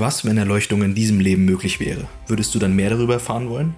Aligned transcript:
Was, 0.00 0.24
wenn 0.24 0.38
Erleuchtung 0.38 0.82
in 0.82 0.94
diesem 0.94 1.20
Leben 1.20 1.44
möglich 1.44 1.78
wäre? 1.78 2.08
Würdest 2.26 2.54
du 2.54 2.58
dann 2.58 2.74
mehr 2.74 2.88
darüber 2.88 3.12
erfahren 3.12 3.50
wollen? 3.50 3.74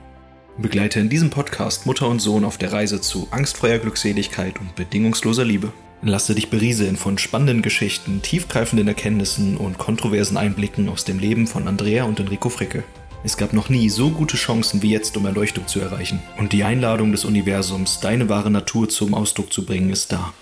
Begleite 0.57 1.01
in 1.01 1.09
diesem 1.09 1.31
Podcast 1.31 1.85
Mutter 1.85 2.07
und 2.07 2.21
Sohn 2.21 2.45
auf 2.45 2.59
der 2.59 2.73
Reise 2.73 3.01
zu 3.01 3.27
angstfreier 3.33 3.81
Glückseligkeit 3.81 4.61
und 4.61 4.77
bedingungsloser 4.77 5.45
Liebe. 5.45 5.73
Lasse 6.01 6.37
dich 6.37 6.49
berieseln 6.49 6.95
von 6.95 7.19
spannenden 7.19 7.61
Geschichten, 7.61 8.23
tiefgreifenden 8.23 8.87
Erkenntnissen 8.87 9.57
und 9.57 9.79
kontroversen 9.79 10.37
Einblicken 10.37 10.89
aus 10.89 11.05
dem 11.05 11.19
Leben 11.19 11.49
von 11.49 11.67
Andrea 11.67 12.05
und 12.05 12.21
Enrico 12.21 12.51
Fricke. 12.51 12.85
Es 13.25 13.37
gab 13.37 13.53
noch 13.53 13.69
nie 13.69 13.89
so 13.89 14.11
gute 14.11 14.37
Chancen 14.37 14.81
wie 14.81 14.93
jetzt, 14.93 15.17
um 15.17 15.27
Erleuchtung 15.27 15.67
zu 15.67 15.81
erreichen. 15.81 16.23
Und 16.39 16.53
die 16.53 16.63
Einladung 16.63 17.11
des 17.11 17.25
Universums, 17.25 17.99
deine 17.99 18.29
wahre 18.29 18.53
Natur 18.53 18.89
zum 18.89 19.15
Ausdruck 19.15 19.53
zu 19.53 19.67
bringen, 19.67 19.91
ist 19.91 20.13
da. 20.13 20.33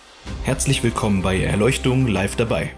Herzlich 0.44 0.82
willkommen 0.82 1.22
bei 1.22 1.40
Erleuchtung 1.40 2.06
live 2.06 2.36
dabei. 2.36 2.74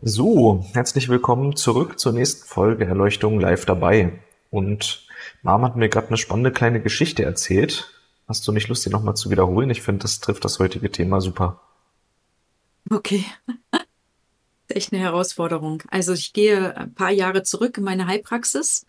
So, 0.00 0.64
herzlich 0.74 1.08
willkommen 1.08 1.56
zurück 1.56 1.98
zur 1.98 2.12
nächsten 2.12 2.46
Folge 2.46 2.84
Erleuchtung 2.84 3.40
live 3.40 3.64
dabei. 3.64 4.20
Und 4.48 5.04
Mom 5.42 5.64
hat 5.64 5.74
mir 5.74 5.88
gerade 5.88 6.06
eine 6.06 6.16
spannende 6.16 6.52
kleine 6.52 6.80
Geschichte 6.80 7.24
erzählt. 7.24 7.92
Hast 8.28 8.46
du 8.46 8.52
nicht 8.52 8.68
Lust, 8.68 8.86
die 8.86 8.90
nochmal 8.90 9.16
zu 9.16 9.28
wiederholen? 9.28 9.70
Ich 9.70 9.82
finde, 9.82 10.02
das 10.02 10.20
trifft 10.20 10.44
das 10.44 10.60
heutige 10.60 10.92
Thema 10.92 11.20
super. 11.20 11.60
Okay. 12.88 13.24
echt 14.68 14.92
eine 14.92 15.02
Herausforderung. 15.02 15.82
Also 15.90 16.12
ich 16.12 16.32
gehe 16.32 16.76
ein 16.76 16.94
paar 16.94 17.10
Jahre 17.10 17.42
zurück 17.42 17.76
in 17.78 17.84
meine 17.84 18.06
Heilpraxis 18.06 18.86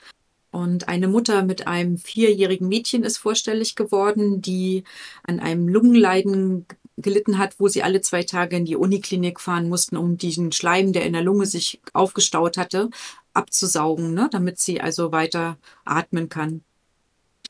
und 0.52 0.88
eine 0.88 1.08
Mutter 1.08 1.44
mit 1.44 1.66
einem 1.66 1.98
vierjährigen 1.98 2.68
Mädchen 2.68 3.04
ist 3.04 3.18
vorstellig 3.18 3.76
geworden, 3.76 4.42
die 4.42 4.84
an 5.24 5.40
einem 5.40 5.68
Lungenleiden 5.68 6.68
gelitten 7.02 7.38
hat, 7.38 7.56
wo 7.60 7.68
sie 7.68 7.84
alle 7.84 8.02
zwei 8.02 8.24
Tage 8.24 8.56
in 8.58 8.66
die 8.66 8.76
Uniklinik 8.76 9.40
fahren 9.40 9.70
mussten, 9.70 9.98
um 9.98 10.18
diesen 10.18 10.52
Schleim, 10.52 10.94
der 10.94 11.06
in 11.06 11.14
der 11.14 11.24
Lunge 11.24 11.46
sich 11.46 11.82
aufgestaut 11.94 12.58
hatte, 12.58 12.90
abzusaugen, 13.34 14.14
ne, 14.14 14.30
damit 14.32 14.60
sie 14.60 14.82
also 14.82 15.12
weiter 15.12 15.58
atmen 15.86 16.30
kann. 16.30 16.64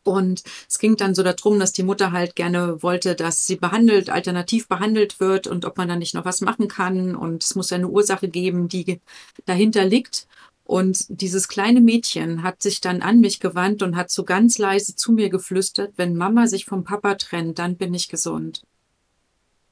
Und 0.04 0.44
es 0.68 0.80
ging 0.80 0.96
dann 0.96 1.14
so 1.14 1.24
darum, 1.24 1.60
dass 1.60 1.74
die 1.74 1.84
Mutter 1.84 2.12
halt 2.12 2.36
gerne 2.36 2.82
wollte, 2.82 3.16
dass 3.16 3.46
sie 3.46 3.58
behandelt, 3.58 4.10
alternativ 4.10 4.68
behandelt 4.68 5.20
wird 5.20 5.46
und 5.46 5.66
ob 5.66 5.78
man 5.78 5.90
da 5.90 5.96
nicht 5.96 6.16
noch 6.16 6.26
was 6.26 6.42
machen 6.42 6.68
kann. 6.68 7.16
Und 7.16 7.44
es 7.44 7.56
muss 7.56 7.70
ja 7.70 7.78
eine 7.78 7.90
Ursache 7.90 8.30
geben, 8.30 8.70
die 8.70 9.02
dahinter 9.46 9.86
liegt. 9.86 10.28
Und 10.64 11.06
dieses 11.10 11.48
kleine 11.48 11.82
Mädchen 11.82 12.44
hat 12.44 12.62
sich 12.62 12.80
dann 12.80 13.02
an 13.02 13.20
mich 13.20 13.40
gewandt 13.40 13.82
und 13.82 13.96
hat 13.96 14.12
so 14.12 14.24
ganz 14.24 14.58
leise 14.58 14.96
zu 14.96 15.12
mir 15.12 15.30
geflüstert, 15.30 15.94
wenn 15.98 16.16
Mama 16.16 16.48
sich 16.48 16.66
vom 16.66 16.84
Papa 16.84 17.16
trennt, 17.16 17.60
dann 17.60 17.76
bin 17.76 17.94
ich 17.94 18.08
gesund. 18.08 18.64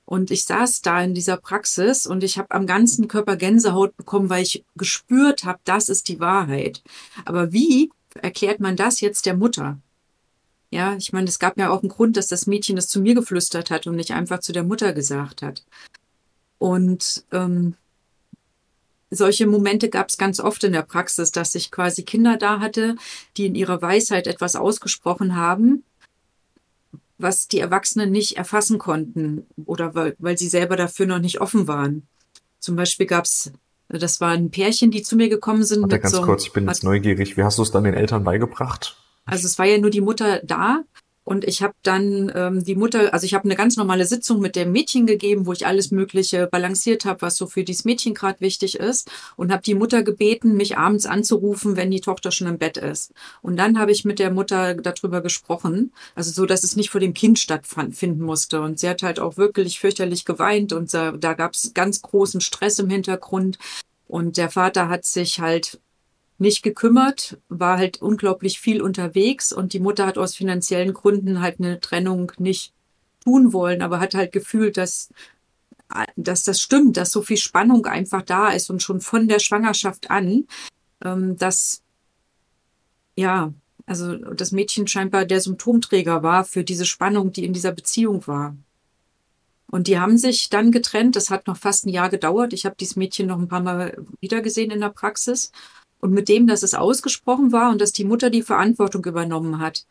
Und 0.07 0.31
ich 0.31 0.45
saß 0.45 0.83
da 0.83 1.03
in 1.03 1.13
dieser 1.13 1.35
Praxis 1.35 2.07
und 2.07 2.23
ich 2.23 2.37
habe 2.37 2.51
am 2.51 2.65
ganzen 2.65 3.09
Körper 3.09 3.35
Gänsehaut 3.35 3.97
bekommen, 3.97 4.29
weil 4.29 4.41
ich 4.41 4.63
gespürt 4.77 5.43
habe, 5.43 5.59
das 5.65 5.89
ist 5.89 6.07
die 6.07 6.21
Wahrheit. 6.21 6.81
Aber 7.25 7.51
wie 7.51 7.91
erklärt 8.21 8.61
man 8.61 8.77
das 8.77 9.01
jetzt 9.01 9.25
der 9.25 9.35
Mutter? 9.35 9.79
Ja, 10.69 10.95
ich 10.95 11.11
meine, 11.11 11.27
es 11.27 11.39
gab 11.39 11.57
ja 11.57 11.69
auch 11.69 11.81
einen 11.81 11.89
Grund, 11.89 12.15
dass 12.15 12.27
das 12.27 12.47
Mädchen 12.47 12.77
das 12.77 12.87
zu 12.87 13.01
mir 13.01 13.15
geflüstert 13.15 13.69
hat 13.69 13.85
und 13.85 13.97
nicht 13.97 14.11
einfach 14.11 14.39
zu 14.39 14.53
der 14.53 14.63
Mutter 14.63 14.93
gesagt 14.93 15.41
hat. 15.41 15.65
Und 16.57 17.25
ähm, 17.33 17.75
solche 19.09 19.45
Momente 19.45 19.89
gab 19.89 20.07
es 20.07 20.17
ganz 20.17 20.39
oft 20.39 20.63
in 20.63 20.71
der 20.71 20.83
Praxis, 20.83 21.33
dass 21.33 21.53
ich 21.53 21.69
quasi 21.69 22.03
Kinder 22.03 22.37
da 22.37 22.61
hatte, 22.61 22.95
die 23.35 23.47
in 23.47 23.55
ihrer 23.55 23.81
Weisheit 23.81 24.25
etwas 24.25 24.55
ausgesprochen 24.55 25.35
haben, 25.35 25.83
was 27.17 27.47
die 27.47 27.59
Erwachsenen 27.59 28.11
nicht 28.11 28.37
erfassen 28.37 28.77
konnten 28.77 29.45
oder 29.65 29.95
weil, 29.95 30.15
weil 30.19 30.37
sie 30.37 30.47
selber 30.47 30.75
dafür 30.75 31.05
noch 31.05 31.19
nicht 31.19 31.41
offen 31.41 31.67
waren. 31.67 32.07
Zum 32.59 32.75
Beispiel 32.75 33.05
gab 33.05 33.25
es, 33.25 33.51
das 33.89 34.21
war 34.21 34.31
ein 34.31 34.51
Pärchen, 34.51 34.91
die 34.91 35.01
zu 35.01 35.15
mir 35.15 35.29
gekommen 35.29 35.63
sind. 35.63 35.81
Warte 35.81 35.99
ganz 35.99 36.15
so, 36.15 36.21
kurz, 36.21 36.43
ich 36.43 36.53
bin 36.53 36.67
jetzt 36.67 36.83
neugierig. 36.83 37.37
Wie 37.37 37.43
hast 37.43 37.57
du 37.57 37.63
es 37.63 37.71
dann 37.71 37.83
den 37.83 37.93
Eltern 37.93 38.23
beigebracht? 38.23 38.97
Also 39.25 39.45
es 39.45 39.57
war 39.59 39.65
ja 39.65 39.77
nur 39.77 39.89
die 39.89 40.01
Mutter 40.01 40.41
da 40.43 40.83
und 41.27 41.43
ich 41.43 41.61
habe 41.61 41.73
dann 41.83 42.31
ähm, 42.33 42.63
die 42.63 42.75
Mutter, 42.75 43.13
also 43.13 43.25
ich 43.25 43.33
habe 43.33 43.43
eine 43.43 43.57
ganz 43.57 43.75
normale 43.75 44.05
Sitzung 44.05 44.39
mit 44.39 44.55
dem 44.55 44.71
Mädchen 44.71 45.05
gegeben, 45.05 45.45
wo 45.45 45.51
ich 45.51 45.67
alles 45.67 45.91
Mögliche 45.91 46.47
balanciert 46.47 47.03
habe, 47.03 47.21
was 47.21 47.35
so 47.35 47.47
für 47.47 47.65
dieses 47.65 47.83
Mädchen 47.83 48.13
gerade 48.13 48.39
wichtig 48.39 48.75
ist. 48.79 49.11
Und 49.35 49.51
habe 49.51 49.61
die 49.61 49.75
Mutter 49.75 50.03
gebeten, 50.03 50.55
mich 50.55 50.77
abends 50.77 51.05
anzurufen, 51.05 51.75
wenn 51.75 51.91
die 51.91 51.99
Tochter 51.99 52.31
schon 52.31 52.47
im 52.47 52.57
Bett 52.57 52.77
ist. 52.77 53.11
Und 53.41 53.57
dann 53.57 53.77
habe 53.77 53.91
ich 53.91 54.05
mit 54.05 54.19
der 54.19 54.31
Mutter 54.31 54.75
darüber 54.75 55.19
gesprochen. 55.19 55.91
Also 56.15 56.31
so, 56.31 56.45
dass 56.45 56.63
es 56.63 56.77
nicht 56.77 56.91
vor 56.91 57.01
dem 57.01 57.13
Kind 57.13 57.39
stattfinden 57.39 58.23
musste. 58.23 58.61
Und 58.61 58.79
sie 58.79 58.87
hat 58.87 59.03
halt 59.03 59.19
auch 59.19 59.35
wirklich 59.35 59.81
fürchterlich 59.81 60.23
geweint 60.23 60.71
und 60.71 60.93
da, 60.93 61.11
da 61.11 61.33
gab 61.33 61.55
es 61.55 61.73
ganz 61.73 62.01
großen 62.01 62.39
Stress 62.39 62.79
im 62.79 62.89
Hintergrund. 62.89 63.57
Und 64.07 64.37
der 64.37 64.49
Vater 64.49 64.87
hat 64.87 65.03
sich 65.03 65.41
halt 65.41 65.81
nicht 66.37 66.63
gekümmert, 66.63 67.37
war 67.49 67.77
halt 67.77 68.01
unglaublich 68.01 68.59
viel 68.59 68.81
unterwegs 68.81 69.51
und 69.51 69.73
die 69.73 69.79
Mutter 69.79 70.05
hat 70.05 70.17
aus 70.17 70.35
finanziellen 70.35 70.93
Gründen 70.93 71.41
halt 71.41 71.59
eine 71.59 71.79
Trennung 71.79 72.31
nicht 72.37 72.73
tun 73.23 73.53
wollen, 73.53 73.81
aber 73.81 73.99
hat 73.99 74.13
halt 74.13 74.31
gefühlt, 74.31 74.77
dass, 74.77 75.09
dass 76.15 76.43
das 76.43 76.61
stimmt, 76.61 76.97
dass 76.97 77.11
so 77.11 77.21
viel 77.21 77.37
Spannung 77.37 77.85
einfach 77.85 78.21
da 78.21 78.49
ist 78.49 78.69
und 78.69 78.83
schon 78.83 79.01
von 79.01 79.27
der 79.27 79.39
Schwangerschaft 79.39 80.11
an, 80.11 80.47
ähm, 81.03 81.37
dass, 81.37 81.81
ja, 83.15 83.53
also 83.85 84.15
das 84.15 84.51
Mädchen 84.51 84.87
scheinbar 84.87 85.25
der 85.25 85.41
Symptomträger 85.41 86.21
war 86.21 86.43
für 86.43 86.63
diese 86.63 86.85
Spannung, 86.85 87.31
die 87.31 87.45
in 87.45 87.53
dieser 87.53 87.71
Beziehung 87.71 88.27
war. 88.27 88.55
Und 89.69 89.87
die 89.87 89.99
haben 89.99 90.17
sich 90.17 90.49
dann 90.49 90.71
getrennt. 90.71 91.15
Das 91.15 91.29
hat 91.29 91.47
noch 91.47 91.57
fast 91.57 91.85
ein 91.85 91.89
Jahr 91.89 92.09
gedauert. 92.09 92.53
Ich 92.53 92.65
habe 92.65 92.75
dieses 92.79 92.95
Mädchen 92.95 93.27
noch 93.27 93.37
ein 93.37 93.49
paar 93.49 93.61
Mal 93.61 93.97
wiedergesehen 94.21 94.71
in 94.71 94.79
der 94.79 94.89
Praxis. 94.89 95.51
Und 95.99 96.11
mit 96.11 96.29
dem, 96.29 96.47
dass 96.47 96.63
es 96.63 96.73
ausgesprochen 96.73 97.51
war 97.51 97.71
und 97.71 97.81
dass 97.81 97.91
die 97.91 98.05
Mutter 98.05 98.29
die 98.29 98.43
Verantwortung 98.43 99.03
übernommen 99.05 99.59
hat, 99.59 99.85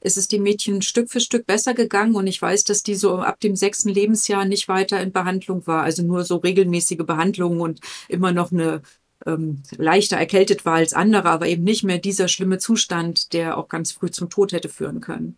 ist 0.00 0.16
es 0.16 0.28
dem 0.28 0.42
Mädchen 0.42 0.80
Stück 0.82 1.10
für 1.10 1.20
Stück 1.20 1.46
besser 1.46 1.74
gegangen. 1.74 2.14
Und 2.14 2.26
ich 2.26 2.40
weiß, 2.40 2.64
dass 2.64 2.82
die 2.82 2.94
so 2.94 3.18
ab 3.18 3.40
dem 3.40 3.56
sechsten 3.56 3.90
Lebensjahr 3.90 4.44
nicht 4.44 4.68
weiter 4.68 5.00
in 5.00 5.12
Behandlung 5.12 5.66
war. 5.66 5.82
Also 5.82 6.02
nur 6.02 6.24
so 6.24 6.36
regelmäßige 6.36 7.04
Behandlungen 7.04 7.60
und 7.60 7.80
immer 8.08 8.32
noch 8.32 8.52
eine 8.52 8.82
ähm, 9.26 9.62
leichter 9.76 10.16
erkältet 10.16 10.64
war 10.64 10.76
als 10.76 10.94
andere, 10.94 11.28
aber 11.28 11.46
eben 11.46 11.64
nicht 11.64 11.84
mehr 11.84 11.98
dieser 11.98 12.28
schlimme 12.28 12.58
Zustand, 12.58 13.32
der 13.32 13.58
auch 13.58 13.68
ganz 13.68 13.92
früh 13.92 14.10
zum 14.10 14.30
Tod 14.30 14.52
hätte 14.52 14.68
führen 14.68 15.00
können. 15.00 15.36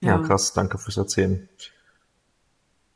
Ja, 0.00 0.16
ja 0.16 0.18
krass. 0.18 0.52
Danke 0.52 0.78
fürs 0.78 0.96
Erzählen. 0.96 1.48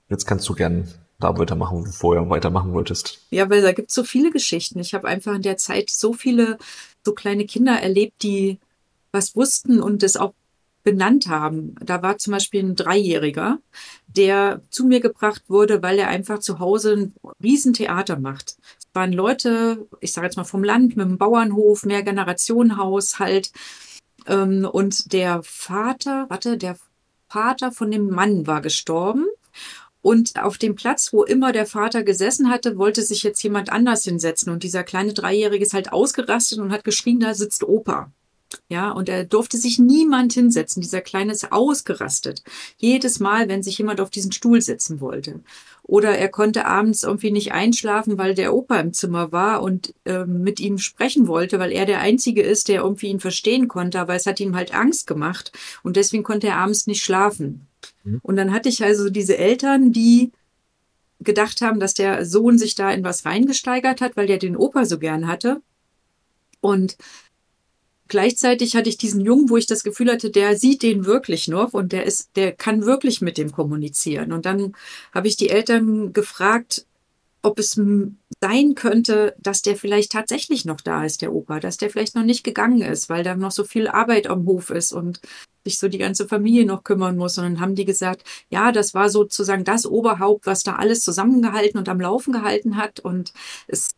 Jetzt 0.09 0.27
kannst 0.27 0.49
du 0.49 0.55
gern 0.55 0.93
da 1.19 1.37
weitermachen, 1.39 1.79
wo 1.79 1.85
du 1.85 1.91
vorher 1.91 2.29
weitermachen 2.29 2.73
wolltest. 2.73 3.21
Ja, 3.31 3.49
weil 3.49 3.63
da 3.63 3.73
gibt 3.73 3.89
es 3.89 3.95
so 3.95 4.05
viele 4.05 4.31
Geschichten. 4.31 4.79
Ich 4.79 4.95
habe 4.95 5.09
einfach 5.09 5.35
in 5.35 5.43
der 5.43 5.57
Zeit 5.57 5.91
so 5.91 6.13
viele 6.13 6.59
so 7.05 7.13
kleine 7.13 7.47
Kinder 7.47 7.81
erlebt, 7.81 8.23
die 8.23 8.59
was 9.13 9.35
wussten 9.35 9.81
und 9.81 10.03
es 10.03 10.17
auch 10.17 10.35
benannt 10.83 11.27
haben. 11.27 11.75
Da 11.81 12.03
war 12.03 12.19
zum 12.19 12.33
Beispiel 12.33 12.63
ein 12.63 12.77
Dreijähriger, 12.77 13.59
der 14.07 14.61
zu 14.71 14.85
mir 14.85 15.01
gebracht 15.01 15.43
wurde, 15.49 15.83
weil 15.83 15.99
er 15.99 16.09
einfach 16.09 16.39
zu 16.39 16.61
Hause 16.61 16.93
ein 16.93 17.15
Riesentheater 17.43 18.19
macht. 18.19 18.57
Es 18.79 18.87
waren 18.93 19.13
Leute, 19.13 19.87
ich 20.01 20.13
sage 20.13 20.29
jetzt 20.29 20.37
mal 20.37 20.45
vom 20.45 20.63
Land, 20.63 20.97
mit 20.97 21.07
einem 21.07 21.19
Bauernhof, 21.19 21.85
Mehrgenerationenhaushalt. 21.85 23.51
Ähm, 24.27 24.69
und 24.71 25.13
der 25.13 25.43
Vater, 25.43 26.27
warte, 26.29 26.57
der 26.57 26.77
Vater 27.29 27.73
von 27.73 27.91
dem 27.91 28.09
Mann 28.09 28.47
war 28.47 28.61
gestorben 28.61 29.27
und 30.07 30.41
auf 30.41 30.57
dem 30.57 30.77
Platz, 30.77 31.13
wo 31.13 31.25
immer 31.25 31.51
der 31.51 31.67
Vater 31.67 32.05
gesessen 32.05 32.49
hatte, 32.49 32.79
wollte 32.79 33.03
sich 33.03 33.25
jetzt 33.25 33.43
jemand 33.43 33.73
anders 33.73 34.05
hinsetzen. 34.05 34.53
Und 34.53 34.63
dieser 34.63 34.85
kleine 34.85 35.15
Dreijährige 35.15 35.65
ist 35.65 35.75
halt 35.75 35.93
ausgerastet 35.93 36.61
und 36.61 36.71
hat 36.71 36.85
geschrien, 36.85 37.19
da 37.19 37.35
sitzt 37.35 37.65
Opa. 37.65 38.13
Ja, 38.69 38.93
und 38.93 39.09
er 39.09 39.25
durfte 39.25 39.57
sich 39.57 39.81
niemand 39.81 40.33
hinsetzen. 40.33 40.81
Dieser 40.81 41.01
Kleine 41.01 41.33
ist 41.33 41.51
ausgerastet. 41.51 42.45
Jedes 42.77 43.19
Mal, 43.19 43.49
wenn 43.49 43.65
sich 43.65 43.79
jemand 43.79 44.01
auf 44.01 44.11
diesen 44.11 44.31
Stuhl 44.31 44.63
setzen 44.63 45.01
wollte. 45.01 45.41
Oder 45.83 46.17
er 46.17 46.29
konnte 46.29 46.67
abends 46.67 47.03
irgendwie 47.03 47.33
nicht 47.33 47.51
einschlafen, 47.51 48.17
weil 48.17 48.37
der 48.37 48.55
Opa 48.55 48.79
im 48.79 48.93
Zimmer 48.93 49.33
war 49.33 49.61
und 49.61 49.93
äh, 50.05 50.25
mit 50.25 50.61
ihm 50.61 50.79
sprechen 50.79 51.27
wollte, 51.27 51.59
weil 51.59 51.73
er 51.73 51.85
der 51.85 51.99
Einzige 51.99 52.43
ist, 52.43 52.69
der 52.69 52.83
irgendwie 52.83 53.09
ihn 53.09 53.19
verstehen 53.19 53.67
konnte. 53.67 53.99
Aber 53.99 54.15
es 54.15 54.27
hat 54.27 54.39
ihm 54.39 54.55
halt 54.55 54.73
Angst 54.73 55.09
gemacht. 55.09 55.51
Und 55.83 55.97
deswegen 55.97 56.23
konnte 56.23 56.47
er 56.47 56.59
abends 56.59 56.87
nicht 56.87 57.03
schlafen. 57.03 57.66
Mhm. 58.05 58.21
Und 58.23 58.37
dann 58.37 58.53
hatte 58.53 58.69
ich 58.69 58.83
also 58.83 59.11
diese 59.11 59.37
Eltern, 59.37 59.93
die 59.93 60.33
gedacht 61.21 61.63
haben, 61.63 61.81
dass 61.81 61.95
der 61.95 62.25
Sohn 62.25 62.59
sich 62.59 62.75
da 62.75 62.91
in 62.91 63.05
was 63.05 63.25
reingesteigert 63.25 64.01
hat, 64.01 64.17
weil 64.17 64.27
der 64.27 64.39
den 64.39 64.57
Opa 64.57 64.85
so 64.85 64.99
gern 64.99 65.27
hatte. 65.27 65.63
Und 66.61 66.97
gleichzeitig 68.09 68.77
hatte 68.77 68.89
ich 68.89 68.99
diesen 68.99 69.21
Jungen, 69.21 69.49
wo 69.49 69.57
ich 69.57 69.67
das 69.67 69.83
Gefühl 69.83 70.11
hatte, 70.11 70.31
der 70.31 70.57
sieht 70.57 70.83
den 70.83 71.07
wirklich 71.07 71.49
noch 71.49 71.73
und 71.73 71.93
der 71.93 72.05
ist, 72.05 72.37
der 72.37 72.53
kann 72.53 72.85
wirklich 72.85 73.21
mit 73.21 73.39
dem 73.39 73.53
kommunizieren. 73.53 74.33
Und 74.33 74.47
dann 74.47 74.75
habe 75.13 75.29
ich 75.29 75.37
die 75.37 75.49
Eltern 75.49 76.13
gefragt, 76.13 76.87
ob 77.43 77.59
es 77.59 77.81
sein 78.41 78.75
könnte, 78.75 79.37
dass 79.39 79.63
der 79.63 79.77
vielleicht 79.77 80.13
tatsächlich 80.13 80.65
noch 80.65 80.81
da 80.81 81.05
ist, 81.05 81.23
der 81.23 81.33
Opa, 81.33 81.61
dass 81.61 81.77
der 81.77 81.91
vielleicht 81.91 82.17
noch 82.17 82.25
nicht 82.25 82.43
gegangen 82.43 82.83
ist, 82.83 83.09
weil 83.09 83.23
da 83.23 83.37
noch 83.37 83.53
so 83.53 83.65
viel 83.65 83.87
Arbeit 83.87 84.27
am 84.27 84.47
Hof 84.47 84.71
ist 84.71 84.93
und 84.93 85.21
sich 85.67 85.79
so 85.79 85.89
die 85.89 85.99
ganze 85.99 86.29
Familie 86.29 86.65
noch 86.65 86.85
kümmern 86.85 87.17
muss. 87.17 87.37
Und 87.39 87.45
dann 87.45 87.61
haben 87.61 87.75
die 87.75 87.85
gesagt, 87.85 88.23
ja, 88.49 88.73
das 88.73 88.95
war 88.95 89.11
sozusagen 89.11 89.65
das 89.65 89.85
Oberhaupt, 89.85 90.47
was 90.47 90.63
da 90.63 90.77
alles 90.77 91.01
zusammengehalten 91.03 91.79
und 91.79 91.89
am 91.89 92.01
Laufen 92.01 92.33
gehalten 92.33 92.77
hat. 92.77 93.01
Und 93.01 93.33
es 93.67 93.91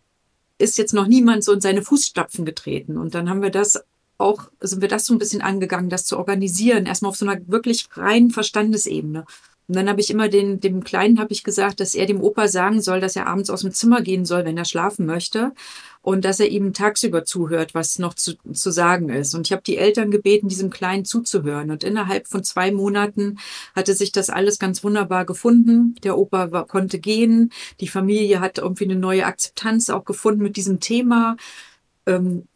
ist 0.59 0.79
jetzt 0.79 0.95
noch 0.95 1.07
niemand 1.07 1.45
so 1.45 1.53
in 1.53 1.61
seine 1.61 1.83
Fußstapfen 1.83 2.45
getreten. 2.45 2.97
Und 2.97 3.15
dann 3.15 3.29
haben 3.29 3.43
wir 3.43 3.51
das 3.51 3.79
auch, 4.17 4.51
sind 4.61 4.81
wir 4.83 4.89
das 4.89 5.07
so 5.07 5.15
ein 5.15 5.19
bisschen 5.19 5.43
angegangen, 5.43 5.91
das 5.91 6.05
zu 6.05 6.17
organisieren, 6.17 6.87
erstmal 6.87 7.11
auf 7.11 7.17
so 7.17 7.27
einer 7.27 7.41
wirklich 7.47 7.87
reinen 7.95 8.31
Verstandesebene. 8.31 9.25
Und 9.69 9.77
dann 9.77 9.89
habe 9.89 10.01
ich 10.01 10.09
immer 10.09 10.31
den, 10.31 10.61
dem 10.61 10.83
Kleinen 10.83 11.21
habe 11.21 11.33
ich 11.33 11.45
gesagt, 11.45 11.81
dass 11.81 11.95
er 11.95 12.07
dem 12.07 12.23
Opa 12.23 12.49
sagen 12.49 12.81
soll, 12.81 13.01
dass 13.01 13.17
er 13.17 13.27
abends 13.27 13.51
aus 13.51 13.61
dem 13.61 13.73
Zimmer 13.73 14.01
gehen 14.01 14.25
soll, 14.25 14.47
wenn 14.47 14.57
er 14.57 14.65
schlafen 14.65 15.05
möchte. 15.05 15.53
Und 16.01 16.25
dass 16.25 16.41
er 16.41 16.49
ihm 16.49 16.73
tagsüber 16.73 17.25
zuhört, 17.27 17.75
was 17.75 17.99
noch 17.99 18.15
zu, 18.15 18.37
zu 18.53 18.71
sagen 18.71 19.11
ist. 19.11 19.35
Und 19.35 19.47
ich 19.47 19.53
habe 19.53 19.63
die 19.63 19.77
Eltern 19.77 20.11
gebeten, 20.11 20.49
diesem 20.49 20.71
Kleinen 20.71 21.05
zuzuhören. 21.05 21.71
Und 21.71 21.85
innerhalb 21.85 22.29
von 22.29 22.43
zwei 22.45 22.73
Monaten 22.73 23.39
hatte 23.77 23.93
sich 23.93 24.11
das 24.11 24.31
alles 24.31 24.59
ganz 24.59 24.83
wunderbar 24.83 25.27
gefunden. 25.27 25.97
Der 26.03 26.17
Opa 26.17 26.51
war, 26.51 26.67
konnte 26.67 26.99
gehen. 26.99 27.53
Die 27.81 27.89
Familie 27.89 28.41
hat 28.41 28.57
irgendwie 28.57 28.85
eine 28.85 28.97
neue 28.97 29.27
Akzeptanz 29.27 29.91
auch 29.91 30.07
gefunden 30.07 30.43
mit 30.43 30.57
diesem 30.57 30.81
Thema. 30.81 31.37
Ähm, 32.07 32.48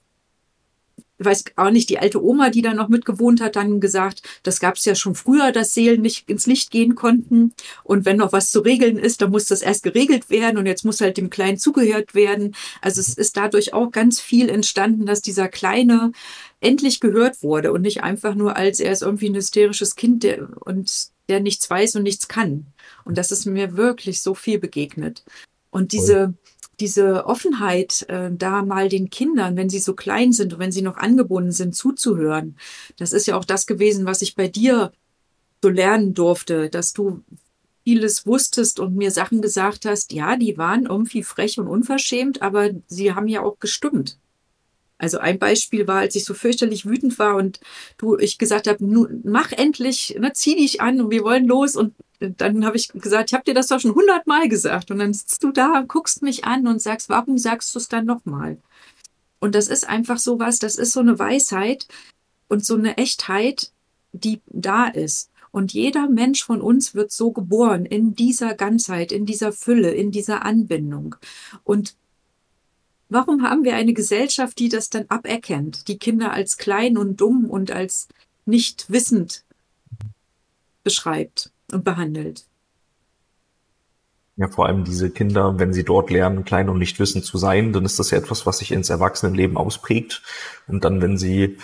weiß 1.24 1.44
auch 1.56 1.70
nicht, 1.70 1.88
die 1.90 1.98
alte 1.98 2.22
Oma, 2.22 2.50
die 2.50 2.62
da 2.62 2.74
noch 2.74 2.88
mitgewohnt 2.88 3.40
hat, 3.40 3.56
dann 3.56 3.80
gesagt, 3.80 4.22
das 4.42 4.60
gab 4.60 4.76
es 4.76 4.84
ja 4.84 4.94
schon 4.94 5.14
früher, 5.14 5.52
dass 5.52 5.74
Seelen 5.74 6.02
nicht 6.02 6.28
ins 6.28 6.46
Licht 6.46 6.70
gehen 6.70 6.94
konnten. 6.94 7.52
Und 7.84 8.04
wenn 8.04 8.16
noch 8.16 8.32
was 8.32 8.50
zu 8.50 8.60
regeln 8.60 8.98
ist, 8.98 9.22
dann 9.22 9.30
muss 9.30 9.46
das 9.46 9.62
erst 9.62 9.82
geregelt 9.82 10.30
werden 10.30 10.58
und 10.58 10.66
jetzt 10.66 10.84
muss 10.84 11.00
halt 11.00 11.16
dem 11.16 11.30
Kleinen 11.30 11.58
zugehört 11.58 12.14
werden. 12.14 12.54
Also 12.80 13.00
es 13.00 13.14
ist 13.14 13.36
dadurch 13.36 13.74
auch 13.74 13.90
ganz 13.90 14.20
viel 14.20 14.48
entstanden, 14.48 15.06
dass 15.06 15.22
dieser 15.22 15.48
Kleine 15.48 16.12
endlich 16.60 17.00
gehört 17.00 17.42
wurde 17.42 17.72
und 17.72 17.82
nicht 17.82 18.02
einfach 18.02 18.34
nur 18.34 18.56
als 18.56 18.80
er 18.80 18.92
ist 18.92 19.02
irgendwie 19.02 19.28
ein 19.28 19.34
hysterisches 19.34 19.96
Kind 19.96 20.22
der, 20.22 20.48
und 20.60 21.08
der 21.28 21.40
nichts 21.40 21.68
weiß 21.68 21.96
und 21.96 22.02
nichts 22.02 22.28
kann. 22.28 22.66
Und 23.04 23.18
das 23.18 23.30
ist 23.30 23.46
mir 23.46 23.76
wirklich 23.76 24.22
so 24.22 24.34
viel 24.34 24.58
begegnet. 24.58 25.24
Und 25.70 25.92
diese, 25.92 26.34
diese 26.82 27.26
Offenheit, 27.26 28.04
äh, 28.08 28.30
da 28.32 28.62
mal 28.62 28.88
den 28.88 29.08
Kindern, 29.08 29.56
wenn 29.56 29.70
sie 29.70 29.78
so 29.78 29.94
klein 29.94 30.32
sind 30.32 30.52
und 30.52 30.58
wenn 30.58 30.72
sie 30.72 30.82
noch 30.82 30.96
angebunden 30.96 31.52
sind, 31.52 31.76
zuzuhören, 31.76 32.56
das 32.98 33.12
ist 33.12 33.26
ja 33.26 33.36
auch 33.36 33.44
das 33.44 33.66
gewesen, 33.68 34.04
was 34.04 34.20
ich 34.20 34.34
bei 34.34 34.48
dir 34.48 34.92
so 35.62 35.68
lernen 35.68 36.12
durfte, 36.12 36.68
dass 36.70 36.92
du 36.92 37.22
vieles 37.84 38.26
wusstest 38.26 38.80
und 38.80 38.96
mir 38.96 39.12
Sachen 39.12 39.42
gesagt 39.42 39.84
hast, 39.84 40.12
ja, 40.12 40.36
die 40.36 40.58
waren 40.58 40.86
irgendwie 40.86 41.22
frech 41.22 41.60
und 41.60 41.68
unverschämt, 41.68 42.42
aber 42.42 42.70
sie 42.88 43.14
haben 43.14 43.28
ja 43.28 43.42
auch 43.42 43.60
gestimmt. 43.60 44.18
Also 45.02 45.18
ein 45.18 45.40
Beispiel 45.40 45.88
war, 45.88 45.98
als 45.98 46.14
ich 46.14 46.24
so 46.24 46.32
fürchterlich 46.32 46.86
wütend 46.86 47.18
war 47.18 47.34
und 47.34 47.58
du, 47.98 48.16
ich 48.16 48.38
gesagt 48.38 48.68
habe, 48.68 48.78
mach 49.24 49.50
endlich, 49.50 50.16
ne, 50.16 50.32
zieh 50.32 50.54
dich 50.54 50.80
an 50.80 51.00
und 51.00 51.10
wir 51.10 51.24
wollen 51.24 51.48
los. 51.48 51.74
Und 51.74 51.92
dann 52.20 52.64
habe 52.64 52.76
ich 52.76 52.86
gesagt, 52.86 53.30
ich 53.30 53.34
habe 53.34 53.42
dir 53.42 53.52
das 53.52 53.66
doch 53.66 53.80
schon 53.80 53.96
hundertmal 53.96 54.48
gesagt. 54.48 54.92
Und 54.92 55.00
dann 55.00 55.12
sitzt 55.12 55.42
du 55.42 55.50
da, 55.50 55.84
guckst 55.88 56.22
mich 56.22 56.44
an 56.44 56.68
und 56.68 56.80
sagst, 56.80 57.08
warum 57.08 57.36
sagst 57.36 57.74
du 57.74 57.80
es 57.80 57.88
dann 57.88 58.04
nochmal? 58.04 58.58
Und 59.40 59.56
das 59.56 59.66
ist 59.66 59.88
einfach 59.88 60.18
so 60.18 60.38
was, 60.38 60.60
das 60.60 60.76
ist 60.76 60.92
so 60.92 61.00
eine 61.00 61.18
Weisheit 61.18 61.88
und 62.46 62.64
so 62.64 62.76
eine 62.76 62.96
Echtheit, 62.96 63.72
die 64.12 64.40
da 64.46 64.86
ist. 64.86 65.32
Und 65.50 65.72
jeder 65.72 66.08
Mensch 66.08 66.44
von 66.44 66.60
uns 66.60 66.94
wird 66.94 67.10
so 67.10 67.32
geboren 67.32 67.86
in 67.86 68.14
dieser 68.14 68.54
Ganzheit, 68.54 69.10
in 69.10 69.26
dieser 69.26 69.52
Fülle, 69.52 69.90
in 69.90 70.12
dieser 70.12 70.44
Anbindung. 70.44 71.16
Und 71.64 71.96
Warum 73.14 73.42
haben 73.42 73.62
wir 73.62 73.74
eine 73.74 73.92
Gesellschaft, 73.92 74.58
die 74.58 74.70
das 74.70 74.88
dann 74.88 75.04
aberkennt, 75.08 75.86
die 75.88 75.98
Kinder 75.98 76.32
als 76.32 76.56
klein 76.56 76.96
und 76.96 77.20
dumm 77.20 77.44
und 77.44 77.70
als 77.70 78.08
nicht 78.46 78.90
wissend 78.90 79.44
beschreibt 80.82 81.50
und 81.70 81.84
behandelt? 81.84 82.46
Ja, 84.36 84.48
vor 84.48 84.64
allem 84.64 84.84
diese 84.84 85.10
Kinder, 85.10 85.58
wenn 85.58 85.74
sie 85.74 85.84
dort 85.84 86.10
lernen, 86.10 86.46
klein 86.46 86.70
und 86.70 86.78
nicht 86.78 86.98
wissend 87.00 87.26
zu 87.26 87.36
sein, 87.36 87.74
dann 87.74 87.84
ist 87.84 87.98
das 87.98 88.10
ja 88.12 88.16
etwas, 88.16 88.46
was 88.46 88.58
sich 88.58 88.72
ins 88.72 88.88
Erwachsenenleben 88.88 89.58
ausprägt. 89.58 90.22
Und 90.66 90.82
dann, 90.84 91.02
wenn 91.02 91.18
sie 91.18 91.58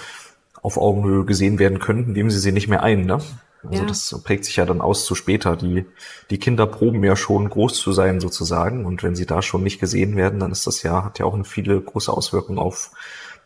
auf 0.61 0.77
Augenhöhe 0.77 1.25
gesehen 1.25 1.59
werden 1.59 1.79
könnten, 1.79 2.13
nehmen 2.13 2.31
sie 2.31 2.41
sie 2.41 2.53
nicht 2.53 2.69
mehr 2.69 2.83
ein. 2.83 3.07
Ne? 3.07 3.21
Also 3.63 3.83
ja. 3.83 3.89
das 3.89 4.21
prägt 4.23 4.45
sich 4.45 4.57
ja 4.57 4.65
dann 4.65 4.81
aus 4.81 5.05
zu 5.05 5.15
später. 5.15 5.57
Die, 5.57 5.85
die 6.31 6.39
Kinder 6.39 6.67
proben 6.67 7.03
ja 7.03 7.17
schon 7.17 7.49
groß 7.49 7.75
zu 7.75 7.93
sein 7.93 8.21
sozusagen. 8.21 8.85
Und 8.85 9.03
wenn 9.03 9.17
sie 9.17 9.27
da 9.27 9.43
schon 9.43 9.63
nicht 9.63 9.81
gesehen 9.81 10.17
werden, 10.17 10.41
dann 10.41 10.53
ist 10.53 10.67
das 10.67 10.83
ja, 10.83 11.05
hat 11.05 11.19
ja 11.19 11.27
auch 11.27 11.35
eine 11.35 11.45
viele 11.45 11.81
große 11.81 12.13
Auswirkungen 12.13 12.59
auf 12.59 12.93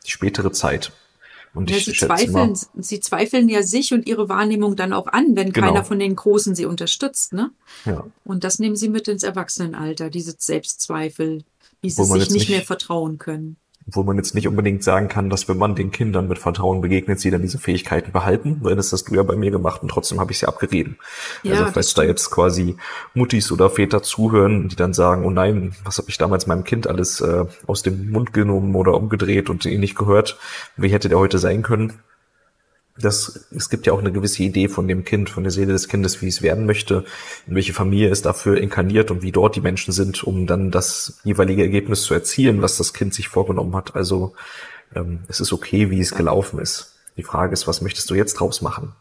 die 0.06 0.10
spätere 0.10 0.52
Zeit. 0.52 0.92
Und 1.54 1.70
ja, 1.70 1.76
ich 1.76 1.84
sie, 1.84 1.92
zweifeln, 1.92 2.32
mal, 2.32 2.82
sie 2.82 3.00
zweifeln 3.00 3.48
ja 3.48 3.62
sich 3.62 3.92
und 3.92 4.06
ihre 4.06 4.28
Wahrnehmung 4.28 4.74
dann 4.74 4.92
auch 4.92 5.06
an, 5.06 5.36
wenn 5.36 5.52
genau. 5.52 5.68
keiner 5.68 5.84
von 5.84 5.98
den 5.98 6.16
Großen 6.16 6.54
sie 6.54 6.64
unterstützt. 6.64 7.34
Ne? 7.34 7.50
Ja. 7.84 8.04
Und 8.24 8.44
das 8.44 8.58
nehmen 8.58 8.76
sie 8.76 8.88
mit 8.88 9.08
ins 9.08 9.22
Erwachsenenalter, 9.22 10.08
diese 10.08 10.34
Selbstzweifel, 10.36 11.44
dieses 11.82 12.08
sich 12.08 12.30
nicht 12.30 12.48
mehr 12.48 12.62
vertrauen 12.62 13.18
können 13.18 13.56
wo 13.86 14.02
man 14.02 14.16
jetzt 14.16 14.34
nicht 14.34 14.46
unbedingt 14.46 14.84
sagen 14.84 15.08
kann, 15.08 15.30
dass 15.30 15.48
wenn 15.48 15.58
man 15.58 15.74
den 15.74 15.90
Kindern 15.90 16.28
mit 16.28 16.38
Vertrauen 16.38 16.80
begegnet, 16.80 17.20
sie 17.20 17.30
dann 17.30 17.42
diese 17.42 17.58
Fähigkeiten 17.58 18.12
behalten, 18.12 18.58
weil 18.62 18.76
das 18.76 18.92
hast 18.92 19.04
du 19.04 19.14
ja 19.14 19.22
bei 19.22 19.36
mir 19.36 19.50
gemacht 19.50 19.82
und 19.82 19.88
trotzdem 19.88 20.20
habe 20.20 20.32
ich 20.32 20.38
sie 20.38 20.46
abgegeben. 20.46 20.98
Ja, 21.42 21.54
also 21.54 21.72
falls 21.72 21.94
da 21.94 22.02
jetzt 22.02 22.30
quasi 22.30 22.76
Muttis 23.14 23.50
oder 23.50 23.70
Väter 23.70 24.02
zuhören, 24.02 24.68
die 24.68 24.76
dann 24.76 24.94
sagen, 24.94 25.24
oh 25.24 25.30
nein, 25.30 25.74
was 25.84 25.98
habe 25.98 26.08
ich 26.10 26.18
damals 26.18 26.46
meinem 26.46 26.64
Kind 26.64 26.86
alles 26.86 27.20
äh, 27.20 27.44
aus 27.66 27.82
dem 27.82 28.10
Mund 28.10 28.32
genommen 28.32 28.74
oder 28.74 28.94
umgedreht 28.94 29.50
und 29.50 29.64
ihn 29.64 29.80
nicht 29.80 29.96
gehört, 29.96 30.38
wie 30.76 30.88
hätte 30.88 31.08
der 31.08 31.18
heute 31.18 31.38
sein 31.38 31.62
können? 31.62 31.94
Das, 32.98 33.46
es 33.50 33.70
gibt 33.70 33.86
ja 33.86 33.92
auch 33.92 34.00
eine 34.00 34.12
gewisse 34.12 34.42
Idee 34.42 34.68
von 34.68 34.86
dem 34.86 35.04
Kind, 35.04 35.30
von 35.30 35.42
der 35.42 35.52
Seele 35.52 35.72
des 35.72 35.88
Kindes, 35.88 36.20
wie 36.20 36.28
es 36.28 36.42
werden 36.42 36.66
möchte, 36.66 37.04
in 37.46 37.54
welche 37.54 37.72
Familie 37.72 38.10
es 38.10 38.22
dafür 38.22 38.58
inkarniert 38.58 39.10
und 39.10 39.22
wie 39.22 39.32
dort 39.32 39.56
die 39.56 39.60
Menschen 39.60 39.92
sind, 39.92 40.22
um 40.24 40.46
dann 40.46 40.70
das 40.70 41.20
jeweilige 41.24 41.62
Ergebnis 41.62 42.02
zu 42.02 42.12
erzielen, 42.12 42.60
was 42.60 42.76
das 42.76 42.92
Kind 42.92 43.14
sich 43.14 43.28
vorgenommen 43.28 43.74
hat. 43.74 43.94
Also 43.96 44.34
ähm, 44.94 45.20
es 45.28 45.40
ist 45.40 45.52
okay, 45.52 45.90
wie 45.90 46.00
es 46.00 46.14
gelaufen 46.14 46.58
ist. 46.58 46.94
Die 47.16 47.22
Frage 47.22 47.54
ist, 47.54 47.66
was 47.66 47.80
möchtest 47.80 48.10
du 48.10 48.14
jetzt 48.14 48.34
draus 48.34 48.60
machen? 48.60 48.92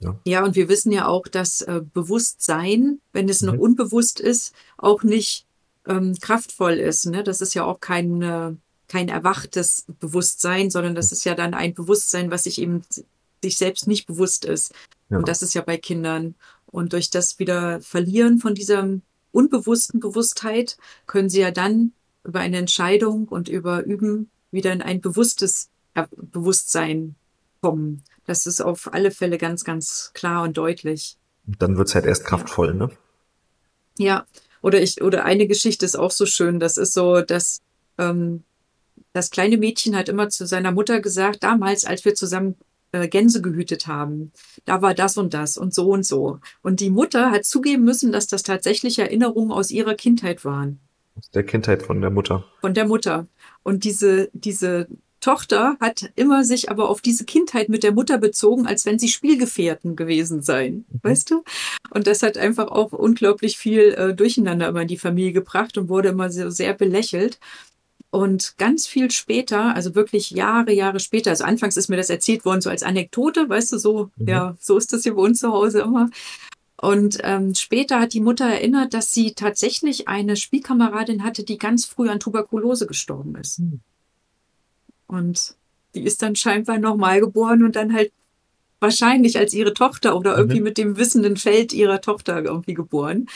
Ja, 0.00 0.16
ja 0.24 0.44
und 0.44 0.56
wir 0.56 0.68
wissen 0.68 0.90
ja 0.90 1.06
auch, 1.06 1.28
dass 1.28 1.62
äh, 1.62 1.82
Bewusstsein, 1.94 3.00
wenn 3.12 3.28
es 3.28 3.42
noch 3.42 3.54
mhm. 3.54 3.60
unbewusst 3.60 4.18
ist, 4.18 4.54
auch 4.76 5.04
nicht 5.04 5.46
ähm, 5.86 6.16
kraftvoll 6.20 6.74
ist. 6.74 7.06
Ne? 7.06 7.22
Das 7.22 7.40
ist 7.40 7.54
ja 7.54 7.64
auch 7.64 7.80
kein, 7.80 8.22
äh, 8.22 8.52
kein 8.88 9.08
erwachtes 9.08 9.84
Bewusstsein, 10.00 10.70
sondern 10.70 10.96
das 10.96 11.12
ist 11.12 11.24
ja 11.24 11.34
dann 11.34 11.54
ein 11.54 11.74
Bewusstsein, 11.74 12.30
was 12.30 12.44
sich 12.44 12.60
eben 12.60 12.82
sich 13.42 13.56
selbst 13.58 13.86
nicht 13.86 14.06
bewusst 14.06 14.44
ist. 14.44 14.72
Ja. 15.08 15.18
Und 15.18 15.28
das 15.28 15.42
ist 15.42 15.54
ja 15.54 15.62
bei 15.62 15.76
Kindern. 15.76 16.34
Und 16.66 16.92
durch 16.92 17.10
das 17.10 17.38
wieder 17.38 17.80
Verlieren 17.80 18.38
von 18.38 18.54
dieser 18.54 18.88
unbewussten 19.32 20.00
Bewusstheit 20.00 20.76
können 21.06 21.28
sie 21.28 21.40
ja 21.40 21.50
dann 21.50 21.92
über 22.24 22.40
eine 22.40 22.58
Entscheidung 22.58 23.28
und 23.28 23.48
über 23.48 23.84
Üben 23.84 24.30
wieder 24.50 24.72
in 24.72 24.82
ein 24.82 25.00
bewusstes 25.00 25.68
Bewusstsein 26.16 27.14
kommen. 27.60 28.02
Das 28.26 28.46
ist 28.46 28.60
auf 28.60 28.92
alle 28.92 29.10
Fälle 29.10 29.38
ganz, 29.38 29.64
ganz 29.64 30.10
klar 30.14 30.42
und 30.42 30.56
deutlich. 30.56 31.16
Dann 31.46 31.76
wird's 31.78 31.94
halt 31.94 32.04
erst 32.04 32.24
kraftvoll, 32.24 32.74
ne? 32.74 32.90
Ja, 33.98 34.26
oder 34.62 34.82
ich, 34.82 35.00
oder 35.00 35.24
eine 35.24 35.46
Geschichte 35.46 35.86
ist 35.86 35.96
auch 35.96 36.10
so 36.10 36.26
schön. 36.26 36.58
Das 36.58 36.76
ist 36.76 36.92
so, 36.92 37.22
dass 37.22 37.62
ähm, 37.98 38.42
das 39.12 39.30
kleine 39.30 39.56
Mädchen 39.56 39.96
hat 39.96 40.08
immer 40.08 40.28
zu 40.28 40.46
seiner 40.46 40.72
Mutter 40.72 41.00
gesagt, 41.00 41.42
damals, 41.44 41.84
als 41.84 42.04
wir 42.04 42.14
zusammen 42.14 42.56
äh, 43.02 43.08
Gänse 43.08 43.42
gehütet 43.42 43.86
haben. 43.86 44.32
Da 44.64 44.82
war 44.82 44.94
das 44.94 45.16
und 45.16 45.34
das 45.34 45.56
und 45.58 45.74
so 45.74 45.90
und 45.90 46.04
so. 46.04 46.38
Und 46.62 46.80
die 46.80 46.90
Mutter 46.90 47.30
hat 47.30 47.44
zugeben 47.44 47.84
müssen, 47.84 48.12
dass 48.12 48.26
das 48.26 48.42
tatsächlich 48.42 48.98
Erinnerungen 48.98 49.52
aus 49.52 49.70
ihrer 49.70 49.94
Kindheit 49.94 50.44
waren. 50.44 50.80
Aus 51.16 51.30
der 51.30 51.44
Kindheit 51.44 51.82
von 51.82 52.00
der 52.00 52.10
Mutter. 52.10 52.44
Von 52.60 52.74
der 52.74 52.86
Mutter. 52.86 53.26
Und 53.62 53.84
diese, 53.84 54.28
diese 54.32 54.86
Tochter 55.20 55.76
hat 55.80 56.10
immer 56.14 56.44
sich 56.44 56.70
aber 56.70 56.88
auf 56.88 57.00
diese 57.00 57.24
Kindheit 57.24 57.68
mit 57.68 57.82
der 57.82 57.92
Mutter 57.92 58.18
bezogen, 58.18 58.66
als 58.66 58.86
wenn 58.86 58.98
sie 58.98 59.08
Spielgefährten 59.08 59.96
gewesen 59.96 60.42
seien. 60.42 60.84
Mhm. 60.88 61.00
Weißt 61.02 61.30
du? 61.30 61.42
Und 61.90 62.06
das 62.06 62.22
hat 62.22 62.38
einfach 62.38 62.68
auch 62.68 62.92
unglaublich 62.92 63.58
viel 63.58 63.94
äh, 63.94 64.14
Durcheinander 64.14 64.68
immer 64.68 64.82
in 64.82 64.88
die 64.88 64.98
Familie 64.98 65.32
gebracht 65.32 65.78
und 65.78 65.88
wurde 65.88 66.10
immer 66.10 66.30
so 66.30 66.50
sehr 66.50 66.74
belächelt. 66.74 67.40
Und 68.10 68.56
ganz 68.56 68.86
viel 68.86 69.10
später, 69.10 69.74
also 69.74 69.94
wirklich 69.94 70.30
Jahre, 70.30 70.72
Jahre 70.72 71.00
später, 71.00 71.30
also 71.30 71.44
anfangs 71.44 71.76
ist 71.76 71.88
mir 71.88 71.96
das 71.96 72.08
erzählt 72.08 72.44
worden, 72.44 72.60
so 72.60 72.70
als 72.70 72.82
Anekdote, 72.82 73.48
weißt 73.48 73.72
du, 73.72 73.78
so, 73.78 74.10
mhm. 74.16 74.28
ja, 74.28 74.56
so 74.60 74.78
ist 74.78 74.92
das 74.92 75.02
hier 75.02 75.14
bei 75.14 75.22
uns 75.22 75.40
zu 75.40 75.52
Hause 75.52 75.80
immer. 75.80 76.08
Und 76.80 77.18
ähm, 77.22 77.54
später 77.54 78.00
hat 78.00 78.12
die 78.12 78.20
Mutter 78.20 78.46
erinnert, 78.46 78.94
dass 78.94 79.12
sie 79.12 79.32
tatsächlich 79.32 80.08
eine 80.08 80.36
Spielkameradin 80.36 81.24
hatte, 81.24 81.42
die 81.42 81.58
ganz 81.58 81.86
früh 81.86 82.08
an 82.08 82.20
Tuberkulose 82.20 82.86
gestorben 82.86 83.34
ist. 83.36 83.58
Mhm. 83.58 83.80
Und 85.06 85.56
die 85.94 86.02
ist 86.02 86.22
dann 86.22 86.36
scheinbar 86.36 86.78
nochmal 86.78 87.20
geboren 87.20 87.62
und 87.64 87.76
dann 87.76 87.94
halt 87.94 88.12
wahrscheinlich 88.80 89.38
als 89.38 89.54
ihre 89.54 89.72
Tochter 89.72 90.16
oder 90.16 90.36
irgendwie 90.36 90.58
mhm. 90.58 90.64
mit 90.64 90.78
dem 90.78 90.96
wissenden 90.98 91.36
Feld 91.36 91.72
ihrer 91.72 92.00
Tochter 92.00 92.44
irgendwie 92.44 92.74
geboren. 92.74 93.26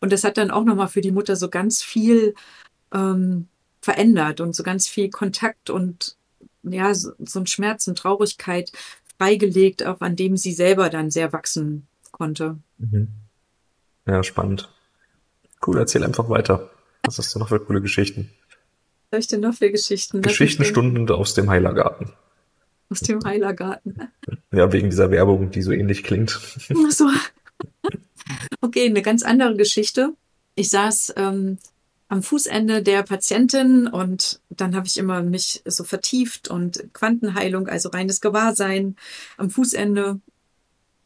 Und 0.00 0.12
das 0.12 0.24
hat 0.24 0.36
dann 0.36 0.50
auch 0.50 0.64
nochmal 0.64 0.88
für 0.88 1.00
die 1.00 1.12
Mutter 1.12 1.36
so 1.36 1.48
ganz 1.48 1.82
viel 1.82 2.34
ähm, 2.92 3.46
verändert 3.88 4.42
und 4.42 4.54
so 4.54 4.62
ganz 4.62 4.86
viel 4.86 5.08
Kontakt 5.08 5.70
und 5.70 6.14
ja, 6.62 6.92
so, 6.92 7.12
so 7.20 7.40
ein 7.40 7.46
Schmerz 7.46 7.88
und 7.88 7.96
Traurigkeit 7.96 8.70
freigelegt, 9.16 9.82
auch 9.82 10.02
an 10.02 10.14
dem 10.14 10.36
sie 10.36 10.52
selber 10.52 10.90
dann 10.90 11.10
sehr 11.10 11.32
wachsen 11.32 11.86
konnte. 12.12 12.58
Mhm. 12.76 13.08
Ja, 14.06 14.22
spannend. 14.22 14.68
Cool, 15.66 15.78
erzähl 15.78 16.04
einfach 16.04 16.28
weiter. 16.28 16.68
Was 17.04 17.16
hast 17.16 17.34
du 17.34 17.38
noch 17.38 17.48
für 17.48 17.60
coole 17.60 17.80
Geschichten? 17.80 18.30
soll 19.10 19.20
ich 19.20 19.26
denn 19.26 19.40
noch 19.40 19.54
für 19.54 19.70
Geschichten? 19.70 20.20
Geschichtenstunden 20.20 21.08
aus 21.08 21.32
dem 21.32 21.48
Heilergarten. 21.48 22.10
Aus 22.90 23.00
dem 23.00 23.24
Heilergarten. 23.24 24.10
Ja, 24.52 24.70
wegen 24.70 24.90
dieser 24.90 25.10
Werbung, 25.10 25.50
die 25.50 25.62
so 25.62 25.72
ähnlich 25.72 26.04
klingt. 26.04 26.38
Ach 26.70 26.90
so. 26.90 27.08
Okay, 28.60 28.84
eine 28.84 29.00
ganz 29.00 29.22
andere 29.22 29.56
Geschichte. 29.56 30.12
Ich 30.56 30.68
saß 30.68 31.14
ähm, 31.16 31.56
am 32.08 32.22
Fußende 32.22 32.82
der 32.82 33.02
Patientin 33.02 33.86
und 33.86 34.40
dann 34.48 34.74
habe 34.74 34.86
ich 34.86 34.96
immer 34.96 35.22
mich 35.22 35.62
so 35.66 35.84
vertieft 35.84 36.48
und 36.48 36.92
Quantenheilung, 36.94 37.68
also 37.68 37.90
reines 37.90 38.20
Gewahrsein 38.20 38.96
am 39.36 39.50
Fußende. 39.50 40.20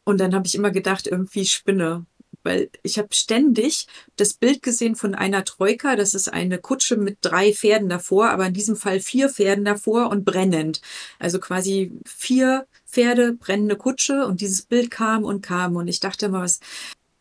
Und 0.05 0.19
dann 0.19 0.33
habe 0.33 0.47
ich 0.47 0.55
immer 0.55 0.71
gedacht, 0.71 1.07
irgendwie 1.07 1.45
spinne. 1.45 2.05
Weil 2.43 2.69
ich 2.83 2.97
habe 2.97 3.09
ständig 3.11 3.87
das 4.17 4.33
Bild 4.33 4.63
gesehen 4.63 4.95
von 4.95 5.15
einer 5.15 5.45
Troika. 5.45 5.95
Das 5.95 6.13
ist 6.13 6.27
eine 6.27 6.57
Kutsche 6.57 6.97
mit 6.97 7.19
drei 7.21 7.53
Pferden 7.53 7.87
davor, 7.87 8.29
aber 8.31 8.47
in 8.47 8.53
diesem 8.53 8.75
Fall 8.75 8.99
vier 8.99 9.29
Pferden 9.29 9.63
davor 9.63 10.09
und 10.09 10.25
brennend. 10.25 10.81
Also 11.19 11.39
quasi 11.39 11.93
vier 12.05 12.65
Pferde, 12.85 13.33
brennende 13.33 13.77
Kutsche 13.77 14.25
und 14.25 14.41
dieses 14.41 14.63
Bild 14.63 14.91
kam 14.91 15.23
und 15.23 15.41
kam. 15.41 15.75
Und 15.77 15.87
ich 15.87 16.01
dachte 16.01 16.25
immer, 16.25 16.41
was, 16.41 16.59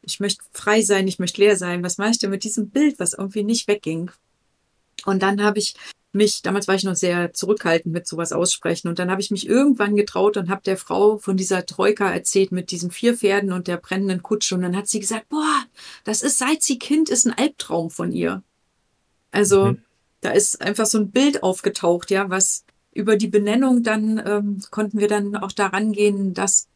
ich 0.02 0.20
möchte 0.20 0.44
frei 0.52 0.82
sein, 0.82 1.08
ich 1.08 1.18
möchte 1.18 1.40
leer 1.40 1.56
sein. 1.56 1.82
Was 1.82 1.98
mache 1.98 2.10
ich 2.10 2.18
denn 2.18 2.30
mit 2.30 2.44
diesem 2.44 2.70
Bild, 2.70 2.98
was 2.98 3.14
irgendwie 3.14 3.44
nicht 3.44 3.68
wegging? 3.68 4.10
Und 5.04 5.22
dann 5.22 5.42
habe 5.42 5.58
ich 5.58 5.74
mich, 6.12 6.42
damals 6.42 6.68
war 6.68 6.74
ich 6.74 6.84
noch 6.84 6.94
sehr 6.94 7.32
zurückhaltend 7.32 7.92
mit 7.92 8.06
sowas 8.06 8.32
aussprechen, 8.32 8.88
und 8.88 8.98
dann 8.98 9.10
habe 9.10 9.20
ich 9.20 9.30
mich 9.30 9.48
irgendwann 9.48 9.96
getraut 9.96 10.36
und 10.36 10.50
habe 10.50 10.62
der 10.62 10.76
Frau 10.76 11.16
von 11.16 11.36
dieser 11.36 11.64
Troika 11.64 12.10
erzählt 12.10 12.52
mit 12.52 12.70
diesen 12.70 12.90
vier 12.90 13.16
Pferden 13.16 13.52
und 13.52 13.66
der 13.66 13.78
brennenden 13.78 14.22
Kutsche. 14.22 14.54
Und 14.54 14.62
dann 14.62 14.76
hat 14.76 14.88
sie 14.88 15.00
gesagt, 15.00 15.28
boah, 15.28 15.64
das 16.04 16.22
ist, 16.22 16.38
seit 16.38 16.62
sie 16.62 16.78
Kind 16.78 17.08
ist, 17.08 17.26
ein 17.26 17.36
Albtraum 17.36 17.90
von 17.90 18.12
ihr. 18.12 18.42
Also 19.30 19.66
mhm. 19.66 19.82
da 20.20 20.30
ist 20.30 20.60
einfach 20.60 20.86
so 20.86 20.98
ein 20.98 21.10
Bild 21.10 21.42
aufgetaucht, 21.42 22.10
ja, 22.10 22.28
was 22.28 22.64
über 22.92 23.16
die 23.16 23.28
Benennung 23.28 23.82
dann 23.82 24.22
ähm, 24.24 24.62
konnten 24.70 24.98
wir 24.98 25.08
dann 25.08 25.34
auch 25.36 25.52
daran 25.52 25.92
gehen, 25.92 26.34
das 26.34 26.68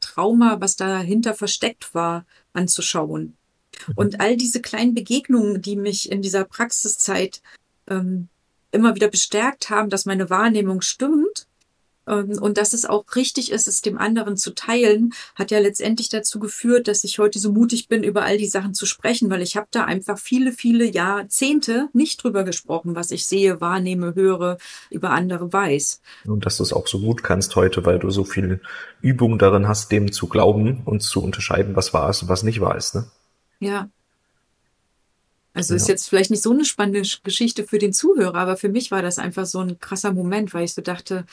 Trauma, 0.00 0.60
was 0.60 0.74
dahinter 0.74 1.34
versteckt 1.34 1.94
war, 1.94 2.26
anzuschauen. 2.54 3.36
Mhm. 3.88 3.92
Und 3.96 4.20
all 4.20 4.36
diese 4.36 4.62
kleinen 4.62 4.94
Begegnungen, 4.94 5.60
die 5.60 5.76
mich 5.76 6.10
in 6.10 6.22
dieser 6.22 6.44
Praxiszeit 6.44 7.42
ähm, 7.88 8.28
immer 8.70 8.94
wieder 8.94 9.08
bestärkt 9.08 9.70
haben, 9.70 9.90
dass 9.90 10.06
meine 10.06 10.30
Wahrnehmung 10.30 10.80
stimmt 10.80 11.46
und 12.06 12.58
dass 12.58 12.72
es 12.72 12.84
auch 12.84 13.04
richtig 13.16 13.50
ist, 13.50 13.66
es 13.66 13.80
dem 13.80 13.98
anderen 13.98 14.36
zu 14.36 14.54
teilen, 14.54 15.14
hat 15.34 15.50
ja 15.50 15.58
letztendlich 15.58 16.08
dazu 16.08 16.38
geführt, 16.38 16.86
dass 16.88 17.04
ich 17.04 17.18
heute 17.18 17.38
so 17.38 17.52
mutig 17.52 17.88
bin, 17.88 18.02
über 18.02 18.24
all 18.24 18.36
die 18.36 18.46
Sachen 18.46 18.74
zu 18.74 18.84
sprechen, 18.84 19.30
weil 19.30 19.42
ich 19.42 19.56
habe 19.56 19.68
da 19.70 19.84
einfach 19.84 20.18
viele, 20.18 20.52
viele 20.52 20.84
Jahrzehnte 20.84 21.88
nicht 21.92 22.22
drüber 22.22 22.44
gesprochen, 22.44 22.94
was 22.94 23.10
ich 23.10 23.26
sehe, 23.26 23.60
wahrnehme, 23.60 24.14
höre, 24.14 24.58
über 24.90 25.10
andere 25.10 25.52
weiß. 25.52 26.00
Und 26.26 26.44
dass 26.44 26.58
du 26.58 26.62
es 26.62 26.72
auch 26.72 26.86
so 26.86 27.00
gut 27.00 27.22
kannst 27.22 27.56
heute, 27.56 27.84
weil 27.86 27.98
du 27.98 28.10
so 28.10 28.24
viel 28.24 28.60
Übung 29.00 29.38
darin 29.38 29.66
hast, 29.66 29.90
dem 29.90 30.12
zu 30.12 30.26
glauben 30.26 30.82
und 30.84 31.02
zu 31.02 31.22
unterscheiden, 31.22 31.76
was 31.76 31.94
wahr 31.94 32.10
ist 32.10 32.22
und 32.22 32.28
was 32.28 32.42
nicht 32.42 32.60
wahr 32.60 32.76
ist. 32.76 32.94
Ne? 32.94 33.06
Ja, 33.60 33.88
also 35.54 35.72
ja. 35.72 35.76
ist 35.76 35.88
jetzt 35.88 36.08
vielleicht 36.08 36.30
nicht 36.30 36.42
so 36.42 36.50
eine 36.50 36.64
spannende 36.64 37.02
Geschichte 37.22 37.64
für 37.64 37.78
den 37.78 37.92
Zuhörer, 37.92 38.34
aber 38.34 38.56
für 38.56 38.68
mich 38.68 38.90
war 38.90 39.02
das 39.02 39.18
einfach 39.18 39.46
so 39.46 39.60
ein 39.60 39.78
krasser 39.78 40.12
Moment, 40.12 40.52
weil 40.52 40.64
ich 40.64 40.74
so 40.74 40.82
dachte, 40.82 41.24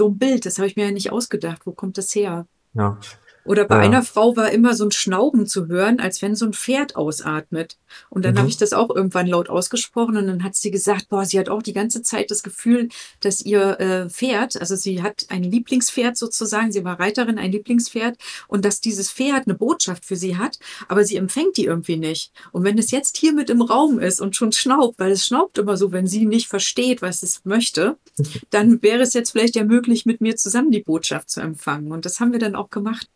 so 0.00 0.08
ein 0.08 0.18
Bild, 0.18 0.46
das 0.46 0.56
habe 0.56 0.66
ich 0.66 0.76
mir 0.76 0.86
ja 0.86 0.92
nicht 0.92 1.12
ausgedacht. 1.12 1.66
Wo 1.66 1.72
kommt 1.72 1.98
das 1.98 2.14
her? 2.14 2.46
Ja. 2.72 2.98
Oder 3.44 3.64
bei 3.64 3.76
ja. 3.76 3.80
einer 3.82 4.02
Frau 4.02 4.36
war 4.36 4.50
immer 4.50 4.74
so 4.74 4.84
ein 4.84 4.90
Schnauben 4.90 5.46
zu 5.46 5.66
hören, 5.68 5.98
als 5.98 6.22
wenn 6.22 6.34
so 6.34 6.46
ein 6.46 6.52
Pferd 6.52 6.96
ausatmet. 6.96 7.78
Und 8.08 8.24
dann 8.24 8.34
mhm. 8.34 8.38
habe 8.38 8.48
ich 8.48 8.56
das 8.56 8.72
auch 8.72 8.94
irgendwann 8.94 9.26
laut 9.26 9.48
ausgesprochen 9.48 10.16
und 10.16 10.26
dann 10.26 10.44
hat 10.44 10.54
sie 10.54 10.70
gesagt, 10.70 11.08
boah, 11.08 11.24
sie 11.24 11.38
hat 11.38 11.48
auch 11.48 11.62
die 11.62 11.72
ganze 11.72 12.02
Zeit 12.02 12.30
das 12.30 12.42
Gefühl, 12.42 12.88
dass 13.20 13.40
ihr 13.40 13.80
äh, 13.80 14.10
Pferd, 14.10 14.60
also 14.60 14.76
sie 14.76 15.02
hat 15.02 15.26
ein 15.28 15.42
Lieblingspferd 15.42 16.16
sozusagen, 16.16 16.72
sie 16.72 16.84
war 16.84 17.00
Reiterin, 17.00 17.38
ein 17.38 17.52
Lieblingspferd 17.52 18.18
und 18.48 18.64
dass 18.64 18.80
dieses 18.80 19.10
Pferd 19.10 19.46
eine 19.46 19.54
Botschaft 19.54 20.04
für 20.04 20.16
sie 20.16 20.36
hat, 20.36 20.58
aber 20.88 21.04
sie 21.04 21.16
empfängt 21.16 21.56
die 21.56 21.64
irgendwie 21.64 21.96
nicht. 21.96 22.32
Und 22.52 22.64
wenn 22.64 22.78
es 22.78 22.90
jetzt 22.90 23.16
hier 23.16 23.32
mit 23.32 23.50
im 23.50 23.62
Raum 23.62 23.98
ist 23.98 24.20
und 24.20 24.36
schon 24.36 24.52
schnaubt, 24.52 24.98
weil 24.98 25.12
es 25.12 25.24
schnaubt 25.24 25.58
immer 25.58 25.76
so, 25.76 25.92
wenn 25.92 26.06
sie 26.06 26.26
nicht 26.26 26.48
versteht, 26.48 27.02
was 27.02 27.22
es 27.22 27.44
möchte, 27.44 27.96
dann 28.50 28.82
wäre 28.82 29.02
es 29.02 29.14
jetzt 29.14 29.30
vielleicht 29.30 29.56
ja 29.56 29.64
möglich, 29.64 30.06
mit 30.06 30.20
mir 30.20 30.36
zusammen 30.36 30.70
die 30.70 30.82
Botschaft 30.82 31.30
zu 31.30 31.40
empfangen. 31.40 31.90
Und 31.92 32.04
das 32.04 32.20
haben 32.20 32.32
wir 32.32 32.38
dann 32.38 32.54
auch 32.54 32.70
gemacht. 32.70 33.08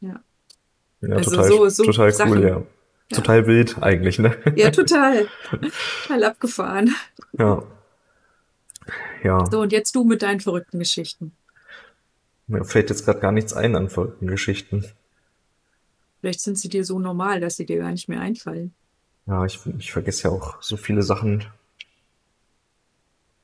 Ja. 0.00 0.20
Ja, 1.00 1.16
also 1.16 1.30
total, 1.30 1.48
so, 1.48 1.68
so 1.68 1.84
total 1.84 2.12
Sachen. 2.12 2.32
cool, 2.32 2.42
ja. 2.42 2.48
ja. 2.48 2.66
Total 3.16 3.46
wild 3.46 3.82
eigentlich, 3.82 4.18
ne? 4.18 4.36
Ja, 4.56 4.70
total. 4.70 5.26
total 6.02 6.24
abgefahren. 6.24 6.94
Ja. 7.38 7.62
Ja. 9.22 9.44
So, 9.50 9.60
und 9.60 9.72
jetzt 9.72 9.94
du 9.94 10.04
mit 10.04 10.22
deinen 10.22 10.40
verrückten 10.40 10.78
Geschichten. 10.78 11.32
Mir 12.46 12.64
fällt 12.64 12.90
jetzt 12.90 13.04
gerade 13.04 13.20
gar 13.20 13.32
nichts 13.32 13.52
ein 13.52 13.76
an 13.76 13.88
verrückten 13.90 14.26
Geschichten. 14.26 14.84
Vielleicht 16.20 16.40
sind 16.40 16.58
sie 16.58 16.68
dir 16.68 16.84
so 16.84 16.98
normal, 16.98 17.40
dass 17.40 17.56
sie 17.56 17.66
dir 17.66 17.78
gar 17.78 17.90
nicht 17.90 18.08
mehr 18.08 18.20
einfallen. 18.20 18.74
Ja, 19.26 19.44
ich, 19.44 19.60
ich 19.78 19.92
vergesse 19.92 20.24
ja 20.24 20.30
auch 20.30 20.60
so 20.60 20.76
viele 20.76 21.02
Sachen, 21.02 21.44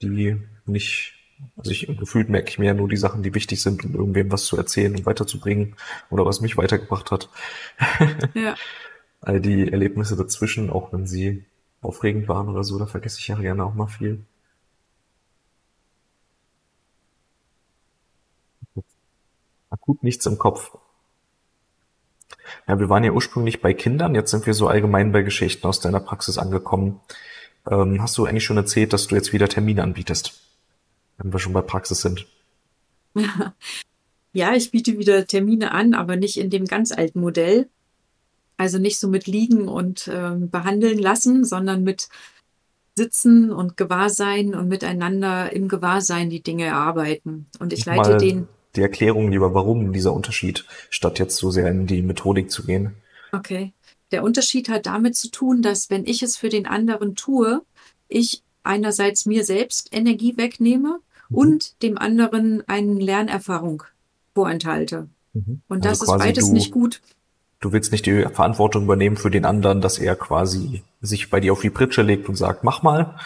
die 0.03 0.37
nicht 0.67 1.15
also 1.57 1.71
ich 1.71 1.87
gefühlt 1.99 2.28
merke 2.28 2.49
ich 2.50 2.59
mir 2.59 2.66
ja 2.66 2.75
nur 2.75 2.88
die 2.88 2.97
Sachen, 2.97 3.23
die 3.23 3.35
wichtig 3.35 3.62
sind, 3.62 3.85
um 3.85 3.95
irgendwem 3.95 4.31
was 4.33 4.45
zu 4.47 4.57
erzählen 4.57 4.95
und 4.97 5.07
weiterzubringen 5.07 5.76
oder 6.11 6.25
was 6.26 6.40
mich 6.40 6.57
weitergebracht 6.57 7.11
hat. 7.11 7.28
Ja. 8.35 8.55
All 9.23 9.40
die 9.40 9.73
Erlebnisse 9.73 10.16
dazwischen, 10.16 10.71
auch 10.71 10.93
wenn 10.93 11.07
sie 11.07 11.45
aufregend 11.83 12.28
waren 12.28 12.49
oder 12.49 12.64
so, 12.64 12.78
da 12.78 12.87
vergesse 12.87 13.19
ich 13.21 13.28
ja 13.28 13.37
gerne 13.37 13.64
auch 13.64 13.75
mal 13.75 13.88
viel. 13.88 14.25
Akut 19.71 20.02
nichts 20.02 20.26
im 20.26 20.38
Kopf. 20.38 20.76
Ja, 22.69 22.78
wir 22.78 22.88
waren 22.88 23.05
ja 23.05 23.12
ursprünglich 23.12 23.61
bei 23.61 23.75
Kindern, 23.75 24.14
jetzt 24.14 24.31
sind 24.31 24.47
wir 24.47 24.55
so 24.55 24.69
allgemein 24.69 25.12
bei 25.12 25.23
Geschichten 25.23 25.66
aus 25.66 25.81
deiner 25.81 26.00
Praxis 26.00 26.38
angekommen. 26.38 27.00
Ähm, 27.71 28.00
hast 28.02 28.19
du 28.19 28.26
eigentlich 28.26 28.45
schon 28.45 28.57
erzählt, 28.59 28.93
dass 28.93 29.07
du 29.09 29.14
jetzt 29.16 29.33
wieder 29.33 29.49
Termine 29.49 29.83
anbietest? 29.83 30.46
Wenn 31.18 31.32
wir 31.32 31.38
schon 31.38 31.52
bei 31.52 31.62
Praxis 31.62 32.00
sind. 32.00 32.26
Ja, 34.37 34.54
ich 34.54 34.70
biete 34.70 34.99
wieder 34.99 35.26
Termine 35.26 35.73
an, 35.73 35.94
aber 35.94 36.16
nicht 36.16 36.37
in 36.37 36.50
dem 36.50 36.66
ganz 36.66 36.92
alten 36.92 37.20
Modell. 37.20 37.70
Also 38.58 38.76
nicht 38.76 38.99
so 38.99 39.08
mit 39.08 39.26
liegen 39.26 39.66
und 39.66 40.08
äh, 40.08 40.32
behandeln 40.35 40.99
lassen, 40.99 41.46
sondern 41.46 41.85
mit 41.85 42.11
sitzen 42.94 43.50
und 43.50 43.78
Gewahrsein 43.78 44.54
und 44.54 44.68
miteinander 44.68 45.54
im 45.54 45.68
Gewahrsein 45.68 46.28
die 46.28 46.42
Dinge 46.42 46.66
erarbeiten. 46.66 47.46
Und 47.61 47.73
ich 47.73 47.87
leite 47.87 48.11
Mal 48.11 48.18
den. 48.18 48.49
Die 48.75 48.82
Erklärung 48.82 49.32
lieber, 49.32 49.54
warum 49.54 49.94
dieser 49.94 50.12
Unterschied, 50.12 50.66
statt 50.90 51.18
jetzt 51.18 51.38
so 51.38 51.50
sehr 51.50 51.70
in 51.70 51.87
die 51.87 52.02
Methodik 52.02 52.50
zu 52.50 52.66
gehen. 52.66 52.92
Okay. 53.32 53.73
Der 54.11 54.23
Unterschied 54.23 54.68
hat 54.68 54.85
damit 54.85 55.16
zu 55.16 55.30
tun, 55.30 55.62
dass 55.62 55.88
wenn 55.88 56.04
ich 56.04 56.23
es 56.23 56.37
für 56.37 56.50
den 56.50 56.66
anderen 56.66 57.16
tue, 57.16 57.62
ich 58.06 58.42
einerseits 58.64 59.25
mir 59.25 59.44
selbst 59.44 59.88
Energie 59.92 60.37
wegnehme 60.37 61.00
mhm. 61.28 61.37
und 61.37 61.83
dem 61.83 61.99
anderen 61.99 62.62
eine 62.66 62.95
Lernerfahrung 62.95 63.83
vorenthalte. 64.35 65.09
Mhm. 65.33 65.62
Und 65.68 65.87
also 65.87 66.04
das 66.04 66.14
ist 66.14 66.18
beides 66.18 66.47
du, 66.47 66.52
nicht 66.52 66.73
gut. 66.73 67.00
Du 67.61 67.73
willst 67.73 67.92
nicht 67.92 68.06
die 68.06 68.23
Verantwortung 68.23 68.85
übernehmen 68.85 69.16
für 69.16 69.30
den 69.30 69.45
anderen, 69.45 69.80
dass 69.80 69.99
er 69.99 70.16
quasi 70.16 70.83
sich 71.00 71.30
bei 71.30 71.40
dir 71.40 71.52
auf 71.52 71.61
die 71.61 71.71
Pritsche 71.71 72.02
legt 72.02 72.28
und 72.28 72.37
sagt, 72.37 72.64
mach 72.64 72.83
mal, 72.83 73.16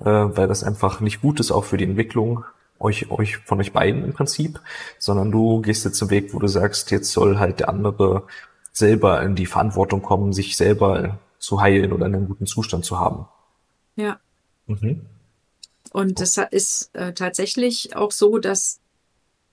äh, 0.00 0.04
weil 0.04 0.48
das 0.48 0.64
einfach 0.64 1.00
nicht 1.00 1.20
gut 1.20 1.40
ist, 1.40 1.50
auch 1.50 1.64
für 1.64 1.76
die 1.76 1.84
Entwicklung 1.84 2.44
euch, 2.78 3.10
euch 3.10 3.38
von 3.38 3.60
euch 3.60 3.72
beiden 3.72 4.04
im 4.04 4.12
Prinzip, 4.12 4.60
sondern 4.98 5.30
du 5.30 5.60
gehst 5.62 5.84
jetzt 5.84 6.02
einen 6.02 6.10
Weg, 6.10 6.34
wo 6.34 6.38
du 6.38 6.48
sagst, 6.48 6.90
jetzt 6.90 7.12
soll 7.12 7.38
halt 7.38 7.60
der 7.60 7.68
andere 7.68 8.24
selber 8.72 9.22
in 9.22 9.34
die 9.34 9.46
Verantwortung 9.46 10.02
kommen, 10.02 10.32
sich 10.32 10.56
selber 10.56 11.18
zu 11.38 11.60
heilen 11.60 11.92
oder 11.92 12.06
in 12.06 12.14
einem 12.14 12.28
guten 12.28 12.46
Zustand 12.46 12.84
zu 12.84 12.98
haben. 12.98 13.26
Ja. 13.96 14.18
Mhm. 14.66 15.02
Und 15.92 16.20
das 16.20 16.38
ist 16.50 16.90
äh, 16.94 17.12
tatsächlich 17.12 17.94
auch 17.96 18.12
so, 18.12 18.38
dass 18.38 18.80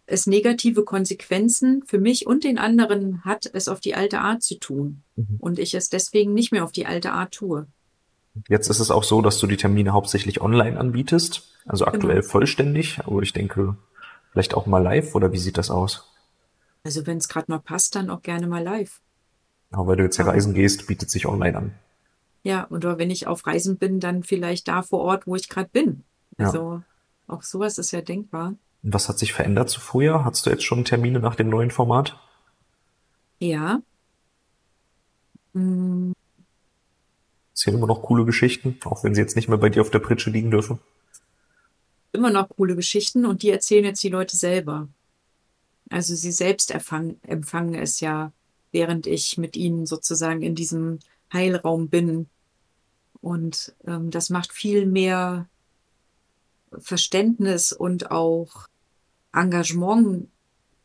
es 0.05 0.25
negative 0.25 0.83
Konsequenzen 0.83 1.83
für 1.85 1.99
mich 1.99 2.25
und 2.25 2.43
den 2.43 2.57
anderen 2.57 3.23
hat, 3.25 3.49
es 3.53 3.67
auf 3.67 3.79
die 3.79 3.93
alte 3.93 4.19
Art 4.19 4.41
zu 4.41 4.57
tun. 4.57 5.03
Mhm. 5.15 5.37
Und 5.39 5.59
ich 5.59 5.73
es 5.73 5.89
deswegen 5.89 6.33
nicht 6.33 6.51
mehr 6.51 6.63
auf 6.63 6.71
die 6.71 6.85
alte 6.85 7.11
Art 7.11 7.33
tue. 7.33 7.67
Jetzt 8.47 8.69
ist 8.69 8.79
es 8.79 8.89
auch 8.89 9.03
so, 9.03 9.21
dass 9.21 9.39
du 9.39 9.47
die 9.47 9.57
Termine 9.57 9.91
hauptsächlich 9.91 10.41
online 10.41 10.79
anbietest, 10.79 11.43
also 11.65 11.85
genau. 11.85 11.95
aktuell 11.95 12.21
genau. 12.21 12.27
vollständig, 12.27 12.99
aber 12.99 13.21
ich 13.21 13.33
denke, 13.33 13.75
vielleicht 14.31 14.53
auch 14.53 14.65
mal 14.65 14.81
live 14.81 15.15
oder 15.15 15.33
wie 15.33 15.37
sieht 15.37 15.57
das 15.57 15.69
aus? 15.69 16.05
Also 16.83 17.05
wenn 17.05 17.17
es 17.17 17.27
gerade 17.27 17.51
mal 17.51 17.59
passt, 17.59 17.95
dann 17.95 18.09
auch 18.09 18.21
gerne 18.21 18.47
mal 18.47 18.63
live. 18.63 19.01
Aber 19.71 19.87
weil 19.87 19.97
du 19.97 20.03
jetzt 20.03 20.17
ja 20.17 20.25
reisen 20.25 20.53
gehst, 20.53 20.87
bietet 20.87 21.09
sich 21.11 21.25
online 21.25 21.57
an. 21.57 21.73
Ja, 22.43 22.67
oder 22.69 22.97
wenn 22.97 23.11
ich 23.11 23.27
auf 23.27 23.45
Reisen 23.45 23.77
bin, 23.77 23.99
dann 23.99 24.23
vielleicht 24.23 24.67
da 24.67 24.81
vor 24.81 25.01
Ort, 25.01 25.27
wo 25.27 25.35
ich 25.35 25.49
gerade 25.49 25.69
bin. 25.69 26.03
Also 26.39 26.73
ja. 26.75 26.83
auch 27.27 27.43
sowas 27.43 27.77
ist 27.77 27.91
ja 27.91 28.01
denkbar. 28.01 28.55
Und 28.81 28.93
was 28.93 29.09
hat 29.09 29.19
sich 29.19 29.33
verändert 29.33 29.69
zu 29.69 29.79
früher? 29.79 30.23
Hast 30.25 30.45
du 30.45 30.49
jetzt 30.49 30.63
schon 30.63 30.85
Termine 30.85 31.19
nach 31.19 31.35
dem 31.35 31.49
neuen 31.49 31.71
Format? 31.71 32.17
Ja. 33.39 33.81
Hm. 35.53 36.13
Erzählen 37.51 37.77
immer 37.77 37.87
noch 37.87 38.03
coole 38.03 38.25
Geschichten, 38.25 38.77
auch 38.85 39.03
wenn 39.03 39.15
sie 39.15 39.21
jetzt 39.21 39.35
nicht 39.35 39.49
mehr 39.49 39.57
bei 39.57 39.69
dir 39.69 39.81
auf 39.81 39.89
der 39.89 39.99
Pritsche 39.99 40.29
liegen 40.29 40.51
dürfen. 40.51 40.79
Immer 42.13 42.31
noch 42.31 42.49
coole 42.49 42.75
Geschichten 42.75 43.25
und 43.25 43.43
die 43.43 43.49
erzählen 43.49 43.85
jetzt 43.85 44.03
die 44.03 44.09
Leute 44.09 44.37
selber. 44.37 44.87
Also 45.89 46.15
sie 46.15 46.31
selbst 46.31 46.71
empfangen, 46.71 47.21
empfangen 47.23 47.75
es 47.75 47.99
ja, 47.99 48.31
während 48.71 49.07
ich 49.07 49.37
mit 49.37 49.57
ihnen 49.57 49.85
sozusagen 49.85 50.41
in 50.41 50.55
diesem 50.55 50.99
Heilraum 51.33 51.89
bin. 51.89 52.27
Und 53.21 53.75
ähm, 53.85 54.11
das 54.11 54.29
macht 54.29 54.53
viel 54.53 54.85
mehr 54.85 55.47
Verständnis 56.77 57.71
und 57.71 58.11
auch 58.11 58.67
Engagement 59.33 60.29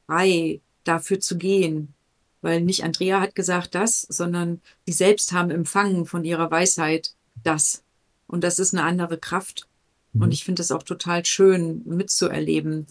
frei, 0.06 0.60
dafür 0.84 1.20
zu 1.20 1.38
gehen. 1.38 1.94
Weil 2.42 2.60
nicht 2.60 2.84
Andrea 2.84 3.20
hat 3.20 3.34
gesagt 3.34 3.74
das, 3.74 4.02
sondern 4.02 4.60
die 4.86 4.92
selbst 4.92 5.32
haben 5.32 5.50
empfangen 5.50 6.04
von 6.06 6.24
ihrer 6.24 6.50
Weisheit 6.50 7.14
das. 7.42 7.82
Und 8.26 8.44
das 8.44 8.58
ist 8.58 8.74
eine 8.74 8.84
andere 8.84 9.18
Kraft. 9.18 9.66
Mhm. 10.12 10.22
Und 10.22 10.32
ich 10.32 10.44
finde 10.44 10.62
es 10.62 10.70
auch 10.70 10.82
total 10.82 11.24
schön 11.24 11.82
mitzuerleben. 11.86 12.86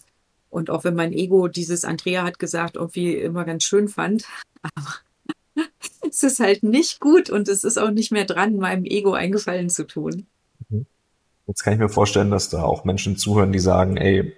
Und 0.50 0.70
auch 0.70 0.84
wenn 0.84 0.94
mein 0.94 1.12
Ego 1.12 1.48
dieses 1.48 1.84
Andrea 1.84 2.24
hat 2.24 2.38
gesagt 2.38 2.76
irgendwie 2.76 3.14
immer 3.14 3.44
ganz 3.44 3.64
schön 3.64 3.88
fand, 3.88 4.26
aber 4.62 4.94
es 6.08 6.22
ist 6.22 6.40
halt 6.40 6.62
nicht 6.62 7.00
gut 7.00 7.30
und 7.30 7.48
es 7.48 7.64
ist 7.64 7.78
auch 7.78 7.90
nicht 7.90 8.12
mehr 8.12 8.24
dran, 8.24 8.56
meinem 8.56 8.84
Ego 8.84 9.12
eingefallen 9.12 9.68
zu 9.68 9.84
tun. 9.86 10.26
Jetzt 11.46 11.62
kann 11.62 11.74
ich 11.74 11.78
mir 11.78 11.88
vorstellen, 11.88 12.30
dass 12.30 12.48
da 12.48 12.62
auch 12.62 12.84
Menschen 12.84 13.16
zuhören, 13.16 13.52
die 13.52 13.58
sagen, 13.58 13.96
ey, 13.96 14.34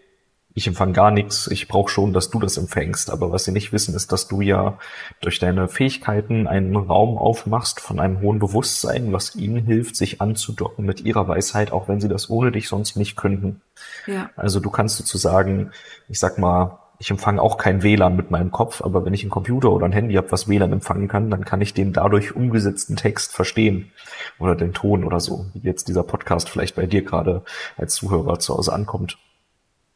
ich 0.56 0.66
empfange 0.66 0.94
gar 0.94 1.10
nichts, 1.10 1.48
ich 1.48 1.68
brauche 1.68 1.90
schon, 1.90 2.14
dass 2.14 2.30
du 2.30 2.40
das 2.40 2.56
empfängst. 2.56 3.10
Aber 3.10 3.30
was 3.30 3.44
sie 3.44 3.52
nicht 3.52 3.74
wissen, 3.74 3.94
ist, 3.94 4.10
dass 4.10 4.26
du 4.26 4.40
ja 4.40 4.78
durch 5.20 5.38
deine 5.38 5.68
Fähigkeiten 5.68 6.46
einen 6.46 6.74
Raum 6.74 7.18
aufmachst 7.18 7.78
von 7.78 8.00
einem 8.00 8.22
hohen 8.22 8.38
Bewusstsein, 8.38 9.12
was 9.12 9.36
ihnen 9.36 9.66
hilft, 9.66 9.96
sich 9.96 10.22
anzudocken 10.22 10.86
mit 10.86 11.02
ihrer 11.02 11.28
Weisheit, 11.28 11.72
auch 11.72 11.88
wenn 11.88 12.00
sie 12.00 12.08
das 12.08 12.30
ohne 12.30 12.52
dich 12.52 12.68
sonst 12.68 12.96
nicht 12.96 13.16
könnten. 13.16 13.60
Ja. 14.06 14.30
Also 14.34 14.58
du 14.58 14.70
kannst 14.70 14.96
sozusagen, 14.96 15.72
ich 16.08 16.18
sag 16.18 16.38
mal, 16.38 16.78
ich 16.98 17.10
empfange 17.10 17.42
auch 17.42 17.58
kein 17.58 17.82
WLAN 17.82 18.16
mit 18.16 18.30
meinem 18.30 18.50
Kopf, 18.50 18.82
aber 18.82 19.04
wenn 19.04 19.14
ich 19.14 19.22
einen 19.22 19.30
Computer 19.30 19.70
oder 19.70 19.86
ein 19.86 19.92
Handy 19.92 20.14
habe, 20.14 20.32
was 20.32 20.48
WLAN 20.48 20.72
empfangen 20.72 21.08
kann, 21.08 21.30
dann 21.30 21.44
kann 21.44 21.60
ich 21.60 21.74
den 21.74 21.92
dadurch 21.92 22.34
umgesetzten 22.34 22.96
Text 22.96 23.32
verstehen 23.32 23.92
oder 24.38 24.54
den 24.54 24.72
Ton 24.72 25.04
oder 25.04 25.20
so, 25.20 25.46
wie 25.54 25.60
jetzt 25.66 25.88
dieser 25.88 26.02
Podcast 26.02 26.48
vielleicht 26.48 26.76
bei 26.76 26.86
dir 26.86 27.02
gerade 27.02 27.42
als 27.76 27.94
Zuhörer 27.94 28.38
zu 28.38 28.56
Hause 28.56 28.72
ankommt. 28.72 29.18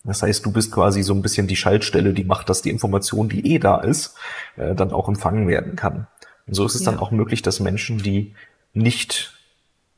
Das 0.05 0.23
heißt, 0.23 0.45
du 0.45 0.53
bist 0.53 0.73
quasi 0.73 1.03
so 1.03 1.15
ein 1.15 1.23
bisschen 1.23 1.47
die 1.47 1.57
Schaltstelle, 1.57 2.13
die 2.13 2.25
macht, 2.25 2.49
dass 2.49 2.63
die 2.63 2.71
Information, 2.71 3.29
die 3.29 3.55
eh 3.55 3.59
da 3.59 3.79
ist, 3.79 4.17
äh, 4.57 4.75
dann 4.75 4.93
auch 4.93 5.09
empfangen 5.09 5.47
werden 5.49 5.77
kann. 5.77 6.07
Und 6.47 6.55
so 6.55 6.65
ist 6.65 6.75
es 6.75 6.85
ja. 6.85 6.91
dann 6.91 7.01
auch 7.01 7.11
möglich, 7.11 7.43
dass 7.43 7.61
Menschen, 7.61 7.99
die 7.99 8.35
nicht 8.73 9.35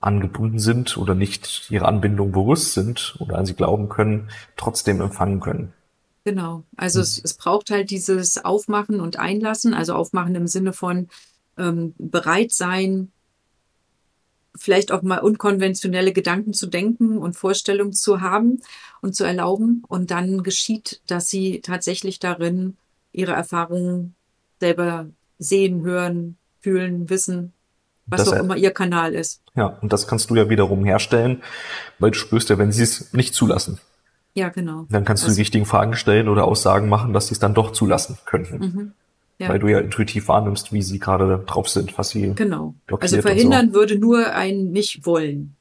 angebunden 0.01 0.59
sind 0.59 0.97
oder 0.97 1.15
nicht 1.15 1.71
ihre 1.71 1.87
Anbindung 1.87 2.33
bewusst 2.33 2.75
sind 2.75 3.17
oder 3.21 3.39
an 3.39 3.47
sie 3.47 3.55
glauben 3.55 3.89
können, 3.89 4.31
trotzdem 4.57 5.01
empfangen 5.01 5.39
können. 5.39 5.73
Genau. 6.25 6.65
Also 6.77 6.99
hm. 6.99 7.03
es, 7.03 7.21
es 7.23 7.35
braucht 7.35 7.71
halt 7.71 7.91
dieses 7.91 8.45
Aufmachen 8.45 9.01
und 9.01 9.19
Einlassen, 9.19 9.75
also 9.75 9.95
Aufmachen 9.95 10.35
im 10.35 10.47
Sinne 10.47 10.73
von 10.73 11.09
ähm, 11.59 11.95
bereit 11.99 12.53
sein, 12.53 13.13
vielleicht 14.55 14.93
auch 14.93 15.03
mal 15.03 15.19
unkonventionelle 15.19 16.13
Gedanken 16.13 16.53
zu 16.53 16.67
denken 16.67 17.19
und 17.19 17.37
Vorstellungen 17.37 17.93
zu 17.93 18.21
haben 18.21 18.61
und 19.01 19.15
zu 19.15 19.25
erlauben. 19.25 19.83
Und 19.89 20.11
dann 20.11 20.43
geschieht, 20.43 21.01
dass 21.07 21.29
sie 21.29 21.61
tatsächlich 21.61 22.19
darin 22.19 22.77
ihre 23.13 23.33
Erfahrungen 23.33 24.15
selber 24.61 25.07
sehen, 25.39 25.83
hören, 25.83 26.37
fühlen, 26.61 27.11
wissen, 27.11 27.53
was 28.07 28.25
das, 28.25 28.33
auch 28.33 28.39
immer 28.39 28.57
ihr 28.57 28.71
Kanal 28.71 29.15
ist. 29.15 29.43
Ja, 29.57 29.79
und 29.81 29.93
das 29.93 30.07
kannst 30.07 30.31
du 30.31 30.37
ja 30.37 30.49
wiederum 30.49 30.85
herstellen, 30.85 31.43
weil 31.99 32.11
du 32.11 32.19
spürst 32.19 32.51
ja, 32.51 32.59
wenn 32.59 32.73
sie 32.73 32.83
es 32.83 33.13
nicht 33.13 33.35
zulassen. 33.35 33.81
Ja, 34.35 34.49
genau. 34.49 34.87
Dann 34.91 35.05
kannst 35.05 35.23
du 35.23 35.27
also, 35.27 35.37
die 35.37 35.43
richtigen 35.43 35.67
Fragen 35.67 35.95
stellen 35.95 36.29
oder 36.29 36.45
Aussagen 36.45 36.89
machen, 36.89 37.13
dass 37.13 37.29
sie 37.29 37.35
es 37.35 37.39
dann 37.39 37.55
doch 37.55 37.73
zulassen 37.73 38.19
könnten. 38.25 38.59
Mhm. 38.59 38.93
Ja. 39.39 39.49
Weil 39.49 39.59
du 39.59 39.69
ja 39.69 39.81
intuitiv 39.81 40.29
wahrnimmst, 40.29 40.73
wie 40.73 40.83
sie 40.83 40.99
gerade 40.99 41.43
drauf 41.47 41.69
sind, 41.69 41.99
was 41.99 42.11
sie 42.11 42.33
genau. 42.35 42.75
Also 43.01 43.21
verhindern 43.21 43.69
so. 43.69 43.75
würde 43.75 43.99
nur 43.99 44.33
ein 44.35 44.71
nicht 44.71 45.05
wollen. 45.05 45.57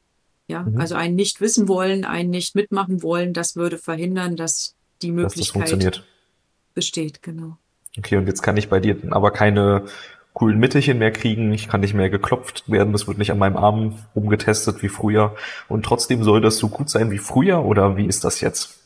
Ja, 0.47 0.63
mhm. 0.63 0.79
also 0.79 0.95
ein 0.95 1.15
nicht 1.15 1.41
wissen 1.41 1.67
wollen, 1.67 2.05
ein 2.05 2.29
nicht 2.29 2.55
mitmachen 2.55 3.01
wollen, 3.01 3.33
das 3.33 3.55
würde 3.55 3.77
verhindern, 3.77 4.35
dass 4.35 4.75
die 5.01 5.11
Möglichkeit 5.11 5.71
dass 5.71 5.79
das 5.79 6.01
besteht, 6.73 7.23
genau. 7.23 7.57
Okay, 7.97 8.17
und 8.17 8.27
jetzt 8.27 8.41
kann 8.41 8.57
ich 8.57 8.69
bei 8.69 8.79
dir 8.79 8.97
aber 9.09 9.31
keine 9.31 9.85
coolen 10.33 10.59
Mittelchen 10.59 10.97
mehr 10.97 11.11
kriegen, 11.11 11.53
ich 11.53 11.67
kann 11.67 11.81
nicht 11.81 11.93
mehr 11.93 12.09
geklopft 12.09 12.69
werden, 12.69 12.93
das 12.93 13.07
wird 13.07 13.17
nicht 13.17 13.31
an 13.31 13.37
meinem 13.37 13.57
Arm 13.57 13.99
rumgetestet 14.15 14.81
wie 14.81 14.87
früher 14.87 15.35
und 15.67 15.83
trotzdem 15.83 16.23
soll 16.23 16.41
das 16.41 16.57
so 16.57 16.69
gut 16.69 16.89
sein 16.89 17.11
wie 17.11 17.17
früher 17.17 17.65
oder 17.65 17.97
wie 17.97 18.05
ist 18.05 18.23
das 18.23 18.41
jetzt? 18.41 18.81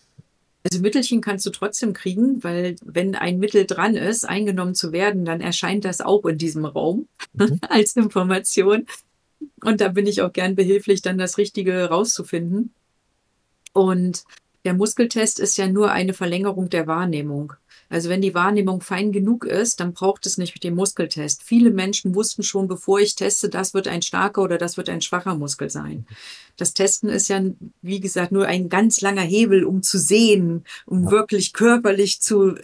Also 0.64 0.82
Mittelchen 0.82 1.22
kannst 1.22 1.46
du 1.46 1.52
trotzdem 1.52 1.94
kriegen, 1.94 2.44
weil 2.44 2.76
wenn 2.84 3.14
ein 3.14 3.38
Mittel 3.38 3.68
dran 3.68 3.96
ist, 3.96 4.28
eingenommen 4.28 4.74
zu 4.74 4.92
werden, 4.92 5.24
dann 5.24 5.40
erscheint 5.40 5.86
das 5.86 6.02
auch 6.02 6.26
in 6.26 6.40
diesem 6.40 6.66
Raum 6.66 7.08
mhm. 7.34 7.60
als 7.70 7.96
Information. 7.96 8.88
Und 9.64 9.80
da 9.80 9.90
bin 9.90 10.08
ich 10.08 10.24
auch 10.24 10.34
gern 10.34 10.56
behilflich, 10.56 11.04
dann 11.04 11.20
das 11.20 11.38
Richtige 11.38 11.86
rauszufinden. 11.86 12.74
Und 13.74 14.24
der 14.64 14.74
Muskeltest 14.74 15.40
ist 15.40 15.56
ja 15.58 15.68
nur 15.68 15.92
eine 15.92 16.14
Verlängerung 16.14 16.70
der 16.70 16.88
Wahrnehmung. 16.88 17.54
Also 17.90 18.10
wenn 18.10 18.22
die 18.22 18.34
Wahrnehmung 18.34 18.82
fein 18.82 19.12
genug 19.12 19.46
ist, 19.46 19.80
dann 19.80 19.94
braucht 19.94 20.26
es 20.26 20.38
nicht 20.38 20.64
den 20.64 20.76
Muskeltest. 20.76 21.44
Viele 21.44 21.72
Menschen 21.72 22.16
wussten 22.16 22.44
schon, 22.44 22.68
bevor 22.68 23.00
ich 23.00 23.16
teste, 23.16 23.50
das 23.50 23.74
wird 23.74 23.88
ein 23.88 24.02
starker 24.02 24.42
oder 24.42 24.58
das 24.58 24.78
wird 24.78 24.90
ein 24.90 25.02
schwacher 25.02 25.36
Muskel 25.36 25.70
sein. 25.70 26.06
Das 26.58 26.74
Testen 26.74 27.10
ist 27.10 27.28
ja, 27.28 27.44
wie 27.82 28.00
gesagt, 28.00 28.32
nur 28.32 28.48
ein 28.48 28.70
ganz 28.70 29.02
langer 29.02 29.22
Hebel, 29.22 29.64
um 29.64 29.84
zu 29.84 30.00
sehen, 30.00 30.64
um 30.86 31.12
wirklich 31.12 31.54
körperlich 31.54 32.22
zu 32.22 32.56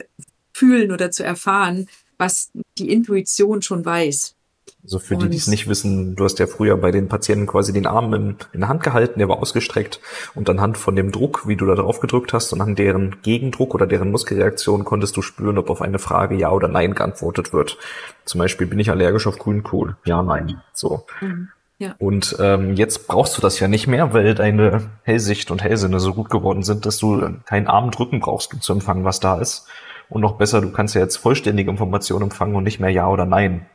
fühlen 0.53 0.91
oder 0.91 1.11
zu 1.11 1.23
erfahren, 1.23 1.87
was 2.17 2.51
die 2.77 2.91
Intuition 2.91 3.61
schon 3.61 3.85
weiß. 3.85 4.35
Also 4.83 4.97
für 4.97 5.13
und 5.13 5.23
die, 5.23 5.29
die 5.29 5.37
es 5.37 5.47
nicht 5.47 5.67
wissen, 5.67 6.15
du 6.15 6.23
hast 6.23 6.39
ja 6.39 6.47
früher 6.47 6.75
bei 6.75 6.91
den 6.91 7.07
Patienten 7.07 7.45
quasi 7.45 7.71
den 7.71 7.85
Arm 7.85 8.13
in, 8.13 8.35
in 8.51 8.61
der 8.61 8.69
Hand 8.69 8.83
gehalten, 8.83 9.19
der 9.19 9.29
war 9.29 9.37
ausgestreckt 9.37 9.99
und 10.33 10.49
anhand 10.49 10.77
von 10.77 10.95
dem 10.95 11.11
Druck, 11.11 11.47
wie 11.47 11.55
du 11.55 11.65
da 11.67 11.75
drauf 11.75 11.99
gedrückt 11.99 12.33
hast 12.33 12.51
und 12.51 12.61
an 12.61 12.75
deren 12.75 13.21
Gegendruck 13.21 13.75
oder 13.75 13.85
deren 13.85 14.09
Muskelreaktion 14.11 14.83
konntest 14.83 15.15
du 15.17 15.21
spüren, 15.21 15.57
ob 15.59 15.69
auf 15.69 15.81
eine 15.81 15.99
Frage 15.99 16.35
Ja 16.35 16.51
oder 16.51 16.67
Nein 16.67 16.95
geantwortet 16.95 17.53
wird. 17.53 17.77
Zum 18.25 18.39
Beispiel, 18.39 18.65
bin 18.65 18.79
ich 18.79 18.89
allergisch 18.89 19.27
auf 19.27 19.37
Grünkohl? 19.37 19.97
Ja, 20.05 20.23
nein. 20.23 20.61
So. 20.73 21.05
Mhm. 21.21 21.49
Ja. 21.77 21.95
Und 21.97 22.35
ähm, 22.39 22.75
jetzt 22.75 23.07
brauchst 23.07 23.37
du 23.37 23.41
das 23.41 23.59
ja 23.59 23.67
nicht 23.67 23.87
mehr, 23.87 24.13
weil 24.13 24.35
deine 24.35 24.91
Hellsicht 25.01 25.49
und 25.49 25.63
Hellsinne 25.63 25.99
so 25.99 26.13
gut 26.13 26.29
geworden 26.29 26.61
sind, 26.61 26.85
dass 26.85 26.99
du 26.99 27.39
keinen 27.45 27.67
Arm 27.67 27.89
drücken 27.89 28.19
brauchst, 28.19 28.53
um 28.53 28.61
zu 28.61 28.73
empfangen, 28.73 29.03
was 29.03 29.19
da 29.19 29.39
ist. 29.39 29.67
Und 30.07 30.21
noch 30.21 30.33
besser, 30.33 30.61
du 30.61 30.71
kannst 30.71 30.93
ja 30.93 31.01
jetzt 31.01 31.17
vollständige 31.17 31.71
Informationen 31.71 32.23
empfangen 32.23 32.55
und 32.55 32.63
nicht 32.63 32.79
mehr 32.79 32.91
Ja 32.91 33.07
oder 33.07 33.25
Nein. 33.25 33.65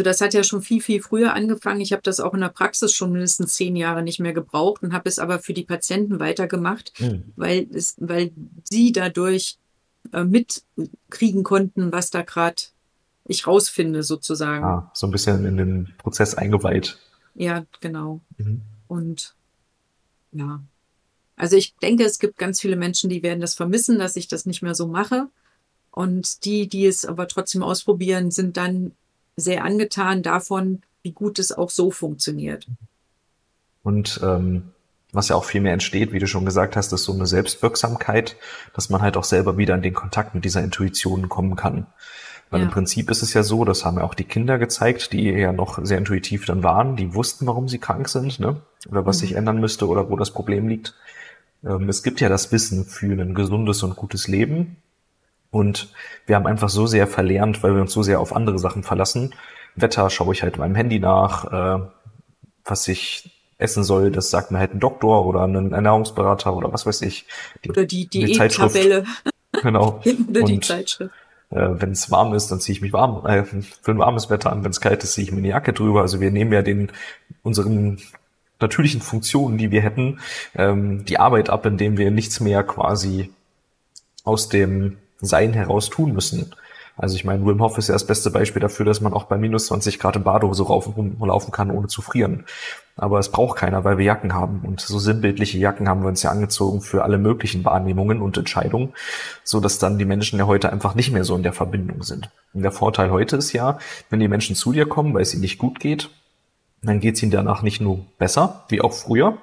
Also 0.00 0.08
das 0.08 0.22
hat 0.22 0.32
ja 0.32 0.42
schon 0.42 0.62
viel, 0.62 0.80
viel 0.80 1.02
früher 1.02 1.34
angefangen. 1.34 1.82
Ich 1.82 1.92
habe 1.92 2.00
das 2.00 2.20
auch 2.20 2.32
in 2.32 2.40
der 2.40 2.48
Praxis 2.48 2.94
schon 2.94 3.12
mindestens 3.12 3.52
zehn 3.52 3.76
Jahre 3.76 4.02
nicht 4.02 4.18
mehr 4.18 4.32
gebraucht 4.32 4.82
und 4.82 4.94
habe 4.94 5.10
es 5.10 5.18
aber 5.18 5.40
für 5.40 5.52
die 5.52 5.64
Patienten 5.64 6.20
weitergemacht, 6.20 6.98
mhm. 7.00 7.24
weil, 7.36 7.66
es, 7.70 7.96
weil 7.98 8.32
sie 8.64 8.92
dadurch 8.92 9.58
äh, 10.14 10.24
mitkriegen 10.24 11.42
konnten, 11.42 11.92
was 11.92 12.08
da 12.08 12.22
gerade 12.22 12.62
ich 13.26 13.46
rausfinde, 13.46 14.02
sozusagen. 14.02 14.64
Ah, 14.64 14.90
so 14.94 15.06
ein 15.06 15.10
bisschen 15.10 15.44
in 15.44 15.58
den 15.58 15.92
Prozess 15.98 16.34
eingeweiht. 16.34 16.96
Ja, 17.34 17.66
genau. 17.82 18.22
Mhm. 18.38 18.62
Und 18.88 19.34
ja. 20.32 20.62
Also 21.36 21.56
ich 21.56 21.76
denke, 21.76 22.04
es 22.04 22.18
gibt 22.18 22.38
ganz 22.38 22.58
viele 22.58 22.76
Menschen, 22.76 23.10
die 23.10 23.22
werden 23.22 23.42
das 23.42 23.54
vermissen, 23.54 23.98
dass 23.98 24.16
ich 24.16 24.28
das 24.28 24.46
nicht 24.46 24.62
mehr 24.62 24.74
so 24.74 24.86
mache. 24.86 25.28
Und 25.90 26.46
die, 26.46 26.68
die 26.68 26.86
es 26.86 27.04
aber 27.04 27.28
trotzdem 27.28 27.62
ausprobieren, 27.62 28.30
sind 28.30 28.56
dann 28.56 28.92
sehr 29.36 29.64
angetan 29.64 30.22
davon, 30.22 30.82
wie 31.02 31.12
gut 31.12 31.38
es 31.38 31.52
auch 31.52 31.70
so 31.70 31.90
funktioniert. 31.90 32.66
Und 33.82 34.20
ähm, 34.22 34.70
was 35.12 35.28
ja 35.28 35.36
auch 35.36 35.44
viel 35.44 35.60
mehr 35.60 35.72
entsteht, 35.72 36.12
wie 36.12 36.18
du 36.18 36.26
schon 36.26 36.44
gesagt 36.44 36.76
hast, 36.76 36.92
ist 36.92 37.04
so 37.04 37.12
eine 37.12 37.26
Selbstwirksamkeit, 37.26 38.36
dass 38.74 38.90
man 38.90 39.02
halt 39.02 39.16
auch 39.16 39.24
selber 39.24 39.56
wieder 39.56 39.74
in 39.74 39.82
den 39.82 39.94
Kontakt 39.94 40.34
mit 40.34 40.44
dieser 40.44 40.62
Intuition 40.62 41.28
kommen 41.28 41.56
kann. 41.56 41.86
Weil 42.50 42.60
ja. 42.60 42.66
im 42.66 42.72
Prinzip 42.72 43.10
ist 43.10 43.22
es 43.22 43.32
ja 43.32 43.42
so, 43.42 43.64
das 43.64 43.84
haben 43.84 43.98
ja 43.98 44.04
auch 44.04 44.14
die 44.14 44.24
Kinder 44.24 44.58
gezeigt, 44.58 45.12
die 45.12 45.30
ja 45.30 45.52
noch 45.52 45.78
sehr 45.84 45.98
intuitiv 45.98 46.46
dann 46.46 46.62
waren, 46.62 46.96
die 46.96 47.14
wussten, 47.14 47.46
warum 47.46 47.68
sie 47.68 47.78
krank 47.78 48.08
sind, 48.08 48.40
ne? 48.40 48.60
Oder 48.88 49.06
was 49.06 49.18
mhm. 49.18 49.20
sich 49.20 49.32
ändern 49.34 49.60
müsste 49.60 49.86
oder 49.86 50.10
wo 50.10 50.16
das 50.16 50.32
Problem 50.32 50.66
liegt. 50.66 50.94
Ähm, 51.64 51.88
es 51.88 52.02
gibt 52.02 52.20
ja 52.20 52.28
das 52.28 52.50
Wissen 52.50 52.84
für 52.86 53.12
ein 53.12 53.34
gesundes 53.34 53.82
und 53.82 53.94
gutes 53.94 54.26
Leben. 54.26 54.76
Und 55.50 55.92
wir 56.26 56.36
haben 56.36 56.46
einfach 56.46 56.68
so 56.68 56.86
sehr 56.86 57.06
verlernt, 57.06 57.62
weil 57.62 57.74
wir 57.74 57.82
uns 57.82 57.92
so 57.92 58.02
sehr 58.02 58.20
auf 58.20 58.34
andere 58.34 58.58
Sachen 58.58 58.82
verlassen. 58.82 59.34
Wetter 59.74 60.10
schaue 60.10 60.32
ich 60.32 60.42
halt 60.42 60.58
meinem 60.58 60.74
Handy 60.74 60.98
nach, 60.98 61.44
äh, 61.52 61.82
was 62.64 62.88
ich 62.88 63.30
essen 63.58 63.84
soll, 63.84 64.10
das 64.10 64.30
sagt 64.30 64.50
mir 64.50 64.58
halt 64.58 64.74
ein 64.74 64.80
Doktor 64.80 65.26
oder 65.26 65.44
ein 65.44 65.72
Ernährungsberater 65.72 66.56
oder 66.56 66.72
was 66.72 66.86
weiß 66.86 67.02
ich. 67.02 67.26
Die, 67.64 67.70
oder 67.70 67.84
die 67.84 68.06
Diättabelle. 68.06 69.04
Genau. 69.62 70.00
oder 70.28 70.42
die 70.42 70.60
Zeitschrift. 70.60 71.12
Äh, 71.50 71.68
wenn 71.72 71.92
es 71.92 72.10
warm 72.10 72.32
ist, 72.32 72.50
dann 72.50 72.60
ziehe 72.60 72.74
ich 72.74 72.82
mich 72.82 72.92
warm 72.92 73.26
äh, 73.26 73.44
für 73.44 73.90
ein 73.90 73.98
warmes 73.98 74.30
Wetter 74.30 74.52
an. 74.52 74.64
Wenn 74.64 74.70
es 74.70 74.80
kalt 74.80 75.02
ist, 75.02 75.14
ziehe 75.14 75.26
ich 75.26 75.32
mir 75.32 75.38
eine 75.38 75.48
Jacke 75.48 75.72
drüber. 75.72 76.00
Also 76.00 76.20
wir 76.20 76.30
nehmen 76.30 76.52
ja 76.52 76.62
den 76.62 76.90
unseren 77.42 77.98
natürlichen 78.60 79.00
Funktionen, 79.00 79.58
die 79.58 79.70
wir 79.70 79.80
hätten, 79.80 80.20
ähm, 80.54 81.04
die 81.04 81.18
Arbeit 81.18 81.50
ab, 81.50 81.66
indem 81.66 81.98
wir 81.98 82.10
nichts 82.10 82.40
mehr 82.40 82.62
quasi 82.62 83.30
aus 84.22 84.48
dem 84.48 84.96
Sein 85.20 85.52
heraus 85.52 85.90
tun 85.90 86.12
müssen. 86.12 86.54
Also 86.96 87.16
ich 87.16 87.24
meine, 87.24 87.46
Wim 87.46 87.62
Hof 87.62 87.78
ist 87.78 87.88
ja 87.88 87.94
das 87.94 88.06
beste 88.06 88.30
Beispiel 88.30 88.60
dafür, 88.60 88.84
dass 88.84 89.00
man 89.00 89.14
auch 89.14 89.24
bei 89.24 89.38
minus 89.38 89.66
20 89.66 89.98
Grad 89.98 90.16
im 90.16 90.22
Badehose 90.22 90.64
laufen 90.64 91.50
kann, 91.50 91.70
ohne 91.70 91.86
zu 91.86 92.02
frieren. 92.02 92.44
Aber 92.96 93.18
es 93.18 93.30
braucht 93.30 93.56
keiner, 93.56 93.84
weil 93.84 93.96
wir 93.96 94.04
Jacken 94.04 94.34
haben. 94.34 94.60
Und 94.66 94.82
so 94.82 94.98
sinnbildliche 94.98 95.56
Jacken 95.56 95.88
haben 95.88 96.02
wir 96.02 96.08
uns 96.08 96.22
ja 96.22 96.30
angezogen 96.30 96.82
für 96.82 97.02
alle 97.02 97.16
möglichen 97.16 97.64
Wahrnehmungen 97.64 98.20
und 98.20 98.36
Entscheidungen, 98.36 98.92
so 99.44 99.60
dass 99.60 99.78
dann 99.78 99.98
die 99.98 100.04
Menschen 100.04 100.38
ja 100.38 100.46
heute 100.46 100.70
einfach 100.70 100.94
nicht 100.94 101.10
mehr 101.10 101.24
so 101.24 101.34
in 101.36 101.42
der 101.42 101.54
Verbindung 101.54 102.02
sind. 102.02 102.28
Und 102.52 102.62
der 102.62 102.72
Vorteil 102.72 103.10
heute 103.10 103.36
ist 103.36 103.54
ja, 103.54 103.78
wenn 104.10 104.20
die 104.20 104.28
Menschen 104.28 104.54
zu 104.54 104.72
dir 104.72 104.86
kommen, 104.86 105.14
weil 105.14 105.22
es 105.22 105.32
ihnen 105.32 105.40
nicht 105.40 105.56
gut 105.56 105.80
geht, 105.80 106.10
dann 106.82 107.00
geht 107.00 107.16
es 107.16 107.22
ihnen 107.22 107.32
danach 107.32 107.62
nicht 107.62 107.80
nur 107.80 108.04
besser, 108.18 108.64
wie 108.68 108.82
auch 108.82 108.92
früher, 108.92 109.38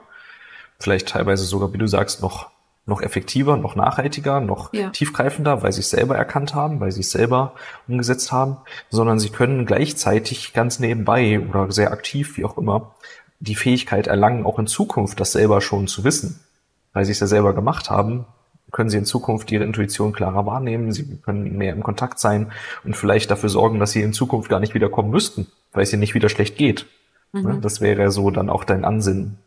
vielleicht 0.80 1.10
teilweise 1.10 1.46
sogar, 1.46 1.74
wie 1.74 1.80
du 1.80 1.88
sagst, 1.88 2.22
noch 2.22 2.52
noch 2.88 3.02
effektiver, 3.02 3.58
noch 3.58 3.76
nachhaltiger, 3.76 4.40
noch 4.40 4.74
ja. 4.74 4.90
tiefgreifender, 4.90 5.62
weil 5.62 5.74
sie 5.74 5.82
es 5.82 5.90
selber 5.90 6.16
erkannt 6.16 6.56
haben, 6.56 6.80
weil 6.80 6.92
sie 6.92 7.02
es 7.02 7.12
selber 7.12 7.54
umgesetzt 7.88 8.32
haben, 8.32 8.58
sondern 8.90 9.20
sie 9.20 9.30
können 9.30 9.66
gleichzeitig 9.66 10.54
ganz 10.54 10.80
nebenbei 10.80 11.40
oder 11.40 11.72
sehr 11.72 11.92
aktiv, 11.92 12.38
wie 12.38 12.46
auch 12.46 12.58
immer, 12.58 12.96
die 13.40 13.56
Fähigkeit 13.56 14.08
erlangen, 14.08 14.46
auch 14.46 14.58
in 14.58 14.68
Zukunft 14.68 15.20
das 15.20 15.34
selber 15.34 15.60
schon 15.60 15.88
zu 15.88 16.06
wissen. 16.06 16.40
Weil 16.94 17.04
sie 17.04 17.12
es 17.12 17.20
ja 17.20 17.28
selber 17.28 17.54
gemacht 17.54 17.90
haben, 17.90 18.26
können 18.72 18.90
sie 18.90 18.98
in 18.98 19.06
Zukunft 19.06 19.52
ihre 19.52 19.66
Intuition 19.66 20.14
klarer 20.14 20.46
wahrnehmen, 20.46 20.94
sie 20.94 21.18
können 21.18 21.58
mehr 21.58 21.74
im 21.74 21.84
Kontakt 21.84 22.20
sein 22.20 22.52
und 22.86 22.96
vielleicht 22.96 23.30
dafür 23.30 23.50
sorgen, 23.50 23.80
dass 23.80 23.92
sie 23.92 24.02
in 24.02 24.14
Zukunft 24.14 24.50
gar 24.50 24.62
nicht 24.62 24.74
wiederkommen 24.74 25.12
müssten, 25.12 25.48
weil 25.74 25.84
es 25.84 25.92
ihnen 25.92 26.00
nicht 26.00 26.16
wieder 26.16 26.30
schlecht 26.30 26.58
geht. 26.58 26.86
Mhm. 27.34 27.62
Das 27.62 27.82
wäre 27.82 28.12
so 28.12 28.32
dann 28.32 28.50
auch 28.50 28.64
dein 28.64 28.86
Ansinnen. 28.86 29.38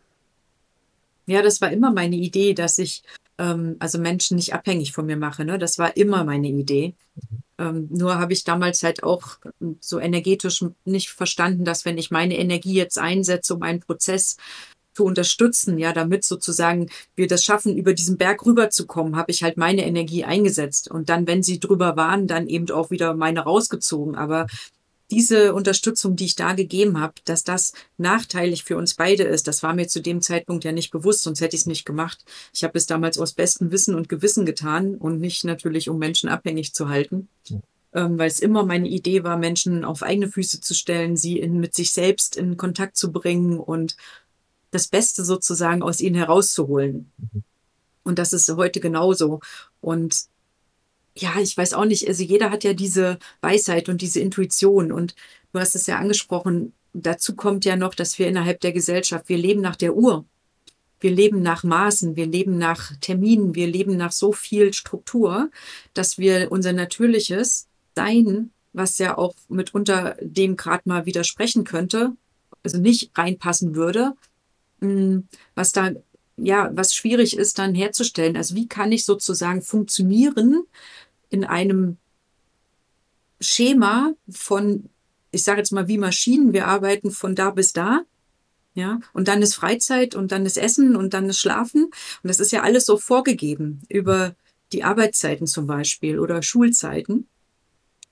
Ja, 1.26 1.42
das 1.42 1.60
war 1.60 1.70
immer 1.70 1.92
meine 1.92 2.16
Idee, 2.16 2.54
dass 2.54 2.78
ich 2.78 3.02
ähm, 3.40 3.76
also 3.78 3.98
Menschen 3.98 4.36
nicht 4.36 4.54
abhängig 4.54 4.92
von 4.92 5.06
mir 5.06 5.16
mache. 5.16 5.44
Ne? 5.44 5.58
Das 5.58 5.78
war 5.78 5.96
immer 5.96 6.22
meine 6.24 6.48
Idee. 6.48 6.94
Ähm, 7.58 7.88
nur 7.90 8.18
habe 8.18 8.34
ich 8.34 8.44
damals 8.44 8.82
halt 8.82 9.02
auch 9.02 9.38
so 9.80 9.98
energetisch 9.98 10.64
nicht 10.84 11.10
verstanden, 11.10 11.64
dass 11.64 11.84
wenn 11.84 11.98
ich 11.98 12.10
meine 12.10 12.38
Energie 12.38 12.74
jetzt 12.74 12.98
einsetze, 12.98 13.54
um 13.54 13.62
einen 13.62 13.80
Prozess 13.80 14.36
zu 14.92 15.04
unterstützen, 15.04 15.78
ja, 15.78 15.92
damit 15.92 16.24
sozusagen 16.24 16.90
wir 17.16 17.28
das 17.28 17.44
schaffen, 17.44 17.76
über 17.76 17.94
diesen 17.94 18.18
Berg 18.18 18.44
rüberzukommen, 18.44 19.16
habe 19.16 19.30
ich 19.30 19.42
halt 19.42 19.56
meine 19.56 19.86
Energie 19.86 20.24
eingesetzt. 20.24 20.90
Und 20.90 21.08
dann, 21.08 21.26
wenn 21.26 21.42
sie 21.42 21.60
drüber 21.60 21.96
waren, 21.96 22.26
dann 22.26 22.46
eben 22.46 22.70
auch 22.70 22.90
wieder 22.90 23.14
meine 23.14 23.40
rausgezogen. 23.40 24.16
Aber 24.16 24.46
diese 25.10 25.54
Unterstützung, 25.54 26.16
die 26.16 26.26
ich 26.26 26.36
da 26.36 26.52
gegeben 26.52 27.00
habe, 27.00 27.14
dass 27.24 27.44
das 27.44 27.72
nachteilig 27.98 28.64
für 28.64 28.76
uns 28.76 28.94
beide 28.94 29.24
ist, 29.24 29.48
das 29.48 29.62
war 29.62 29.74
mir 29.74 29.88
zu 29.88 30.00
dem 30.00 30.22
Zeitpunkt 30.22 30.64
ja 30.64 30.72
nicht 30.72 30.90
bewusst, 30.90 31.22
sonst 31.22 31.40
hätte 31.40 31.56
ich 31.56 31.62
es 31.62 31.66
nicht 31.66 31.84
gemacht. 31.84 32.24
Ich 32.52 32.64
habe 32.64 32.78
es 32.78 32.86
damals 32.86 33.18
aus 33.18 33.32
bestem 33.32 33.70
Wissen 33.70 33.94
und 33.94 34.08
Gewissen 34.08 34.46
getan 34.46 34.94
und 34.96 35.20
nicht 35.20 35.44
natürlich, 35.44 35.88
um 35.88 35.98
Menschen 35.98 36.28
abhängig 36.28 36.74
zu 36.74 36.88
halten. 36.88 37.28
Ja. 37.48 37.60
Ähm, 37.92 38.18
weil 38.18 38.28
es 38.28 38.38
immer 38.38 38.64
meine 38.64 38.88
Idee 38.88 39.24
war, 39.24 39.36
Menschen 39.36 39.84
auf 39.84 40.04
eigene 40.04 40.28
Füße 40.28 40.60
zu 40.60 40.74
stellen, 40.74 41.16
sie 41.16 41.40
in, 41.40 41.58
mit 41.58 41.74
sich 41.74 41.90
selbst 41.90 42.36
in 42.36 42.56
Kontakt 42.56 42.96
zu 42.96 43.10
bringen 43.10 43.58
und 43.58 43.96
das 44.70 44.86
Beste 44.86 45.24
sozusagen 45.24 45.82
aus 45.82 46.00
ihnen 46.00 46.14
herauszuholen. 46.14 47.10
Mhm. 47.18 47.42
Und 48.02 48.18
das 48.18 48.32
ist 48.32 48.48
heute 48.48 48.80
genauso. 48.80 49.40
Und 49.80 50.29
ja, 51.16 51.34
ich 51.40 51.56
weiß 51.56 51.74
auch 51.74 51.84
nicht, 51.84 52.06
also 52.08 52.22
jeder 52.22 52.50
hat 52.50 52.64
ja 52.64 52.72
diese 52.72 53.18
Weisheit 53.40 53.88
und 53.88 54.00
diese 54.00 54.20
Intuition 54.20 54.92
und 54.92 55.14
du 55.52 55.60
hast 55.60 55.74
es 55.74 55.86
ja 55.86 55.98
angesprochen, 55.98 56.72
dazu 56.92 57.34
kommt 57.34 57.64
ja 57.64 57.76
noch, 57.76 57.94
dass 57.94 58.18
wir 58.18 58.28
innerhalb 58.28 58.60
der 58.60 58.72
Gesellschaft, 58.72 59.28
wir 59.28 59.38
leben 59.38 59.60
nach 59.60 59.76
der 59.76 59.94
Uhr. 59.96 60.24
Wir 61.00 61.10
leben 61.10 61.40
nach 61.40 61.64
Maßen, 61.64 62.14
wir 62.14 62.26
leben 62.26 62.58
nach 62.58 62.92
Terminen, 63.00 63.54
wir 63.54 63.66
leben 63.66 63.96
nach 63.96 64.12
so 64.12 64.32
viel 64.32 64.74
Struktur, 64.74 65.50
dass 65.94 66.18
wir 66.18 66.52
unser 66.52 66.74
natürliches 66.74 67.68
Sein, 67.96 68.50
was 68.74 68.98
ja 68.98 69.16
auch 69.16 69.34
mitunter 69.48 70.16
dem 70.20 70.56
gerade 70.56 70.82
mal 70.88 71.06
widersprechen 71.06 71.64
könnte, 71.64 72.12
also 72.62 72.78
nicht 72.78 73.16
reinpassen 73.16 73.74
würde, 73.74 74.12
hm, 74.80 75.26
was 75.54 75.72
da 75.72 75.90
ja, 76.42 76.70
was 76.72 76.94
schwierig 76.94 77.36
ist 77.36 77.58
dann 77.58 77.74
herzustellen. 77.74 78.36
Also 78.36 78.54
wie 78.54 78.68
kann 78.68 78.92
ich 78.92 79.04
sozusagen 79.04 79.62
funktionieren 79.62 80.64
in 81.28 81.44
einem 81.44 81.96
Schema 83.40 84.12
von, 84.28 84.88
ich 85.30 85.42
sage 85.42 85.58
jetzt 85.58 85.72
mal, 85.72 85.88
wie 85.88 85.98
Maschinen, 85.98 86.52
wir 86.52 86.66
arbeiten 86.66 87.10
von 87.10 87.34
da 87.34 87.50
bis 87.50 87.72
da. 87.72 88.02
Ja, 88.74 89.00
und 89.12 89.26
dann 89.26 89.42
ist 89.42 89.56
Freizeit 89.56 90.14
und 90.14 90.30
dann 90.30 90.46
ist 90.46 90.56
Essen 90.56 90.94
und 90.94 91.12
dann 91.12 91.28
ist 91.28 91.40
Schlafen. 91.40 91.84
Und 91.84 91.94
das 92.22 92.38
ist 92.38 92.52
ja 92.52 92.62
alles 92.62 92.86
so 92.86 92.96
vorgegeben 92.98 93.82
über 93.88 94.36
die 94.72 94.84
Arbeitszeiten 94.84 95.48
zum 95.48 95.66
Beispiel 95.66 96.20
oder 96.20 96.42
Schulzeiten. 96.42 97.26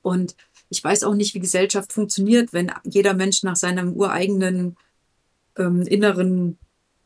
Und 0.03 0.35
ich 0.69 0.83
weiß 0.83 1.05
auch 1.05 1.15
nicht, 1.15 1.35
wie 1.35 1.41
Gesellschaft 1.41 1.93
funktioniert, 1.93 2.53
wenn 2.53 2.73
jeder 2.85 3.15
Mensch 3.15 3.45
nach 3.45 3.57
seinem 3.57 3.93
ureigenen 3.93 4.77
ähm, 5.57 5.83
inneren 5.83 6.59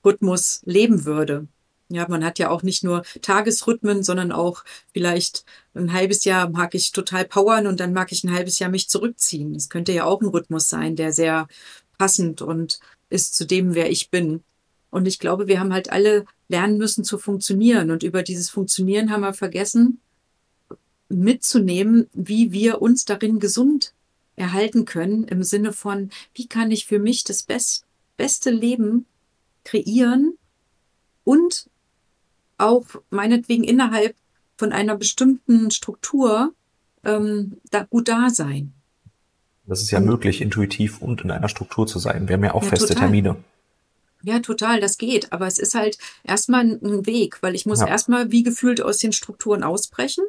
Rhythmus 0.04 0.60
leben 0.64 1.04
würde. 1.04 1.46
Ja, 1.88 2.06
man 2.08 2.24
hat 2.24 2.38
ja 2.38 2.48
auch 2.48 2.62
nicht 2.62 2.84
nur 2.84 3.02
Tagesrhythmen, 3.20 4.02
sondern 4.02 4.32
auch 4.32 4.64
vielleicht 4.94 5.44
ein 5.74 5.92
halbes 5.92 6.24
Jahr 6.24 6.48
mag 6.48 6.74
ich 6.74 6.92
total 6.92 7.26
powern 7.26 7.66
und 7.66 7.80
dann 7.80 7.92
mag 7.92 8.12
ich 8.12 8.24
ein 8.24 8.32
halbes 8.32 8.58
Jahr 8.58 8.70
mich 8.70 8.88
zurückziehen. 8.88 9.52
Das 9.52 9.68
könnte 9.68 9.92
ja 9.92 10.04
auch 10.04 10.22
ein 10.22 10.28
Rhythmus 10.28 10.70
sein, 10.70 10.96
der 10.96 11.12
sehr 11.12 11.48
passend 11.98 12.40
und 12.40 12.80
ist 13.10 13.34
zu 13.36 13.44
dem, 13.44 13.74
wer 13.74 13.90
ich 13.90 14.10
bin. 14.10 14.42
Und 14.90 15.06
ich 15.06 15.18
glaube, 15.18 15.48
wir 15.48 15.60
haben 15.60 15.72
halt 15.72 15.92
alle 15.92 16.24
lernen 16.48 16.78
müssen 16.78 17.04
zu 17.04 17.18
funktionieren. 17.18 17.90
Und 17.90 18.02
über 18.02 18.22
dieses 18.22 18.48
Funktionieren 18.48 19.10
haben 19.10 19.20
wir 19.20 19.34
vergessen, 19.34 20.00
mitzunehmen, 21.08 22.08
wie 22.12 22.52
wir 22.52 22.80
uns 22.80 23.04
darin 23.04 23.38
gesund 23.38 23.92
erhalten 24.34 24.84
können, 24.84 25.24
im 25.24 25.42
Sinne 25.42 25.72
von, 25.72 26.10
wie 26.34 26.46
kann 26.46 26.70
ich 26.70 26.86
für 26.86 26.98
mich 26.98 27.24
das 27.24 27.42
best, 27.42 27.84
beste 28.16 28.50
Leben 28.50 29.06
kreieren 29.64 30.36
und 31.24 31.68
auch 32.58 32.86
meinetwegen 33.10 33.64
innerhalb 33.64 34.14
von 34.56 34.72
einer 34.72 34.96
bestimmten 34.96 35.70
Struktur 35.70 36.52
ähm, 37.04 37.58
da 37.70 37.84
gut 37.84 38.08
da 38.08 38.30
sein. 38.30 38.72
Das 39.66 39.80
ist 39.80 39.90
ja 39.90 40.00
möglich, 40.00 40.40
intuitiv 40.40 41.00
und 41.00 41.22
in 41.22 41.30
einer 41.30 41.48
Struktur 41.48 41.86
zu 41.86 41.98
sein. 41.98 42.28
Wir 42.28 42.34
haben 42.34 42.44
ja 42.44 42.54
auch 42.54 42.62
ja, 42.62 42.70
feste 42.70 42.88
total. 42.88 43.02
Termine. 43.02 43.36
Ja, 44.22 44.38
total, 44.40 44.80
das 44.80 44.98
geht. 44.98 45.32
Aber 45.32 45.46
es 45.46 45.58
ist 45.58 45.74
halt 45.74 45.98
erstmal 46.24 46.64
ein 46.64 47.06
Weg, 47.06 47.42
weil 47.42 47.54
ich 47.54 47.66
muss 47.66 47.80
ja. 47.80 47.88
erstmal 47.88 48.30
wie 48.30 48.42
gefühlt 48.42 48.80
aus 48.80 48.98
den 48.98 49.12
Strukturen 49.12 49.62
ausbrechen 49.62 50.24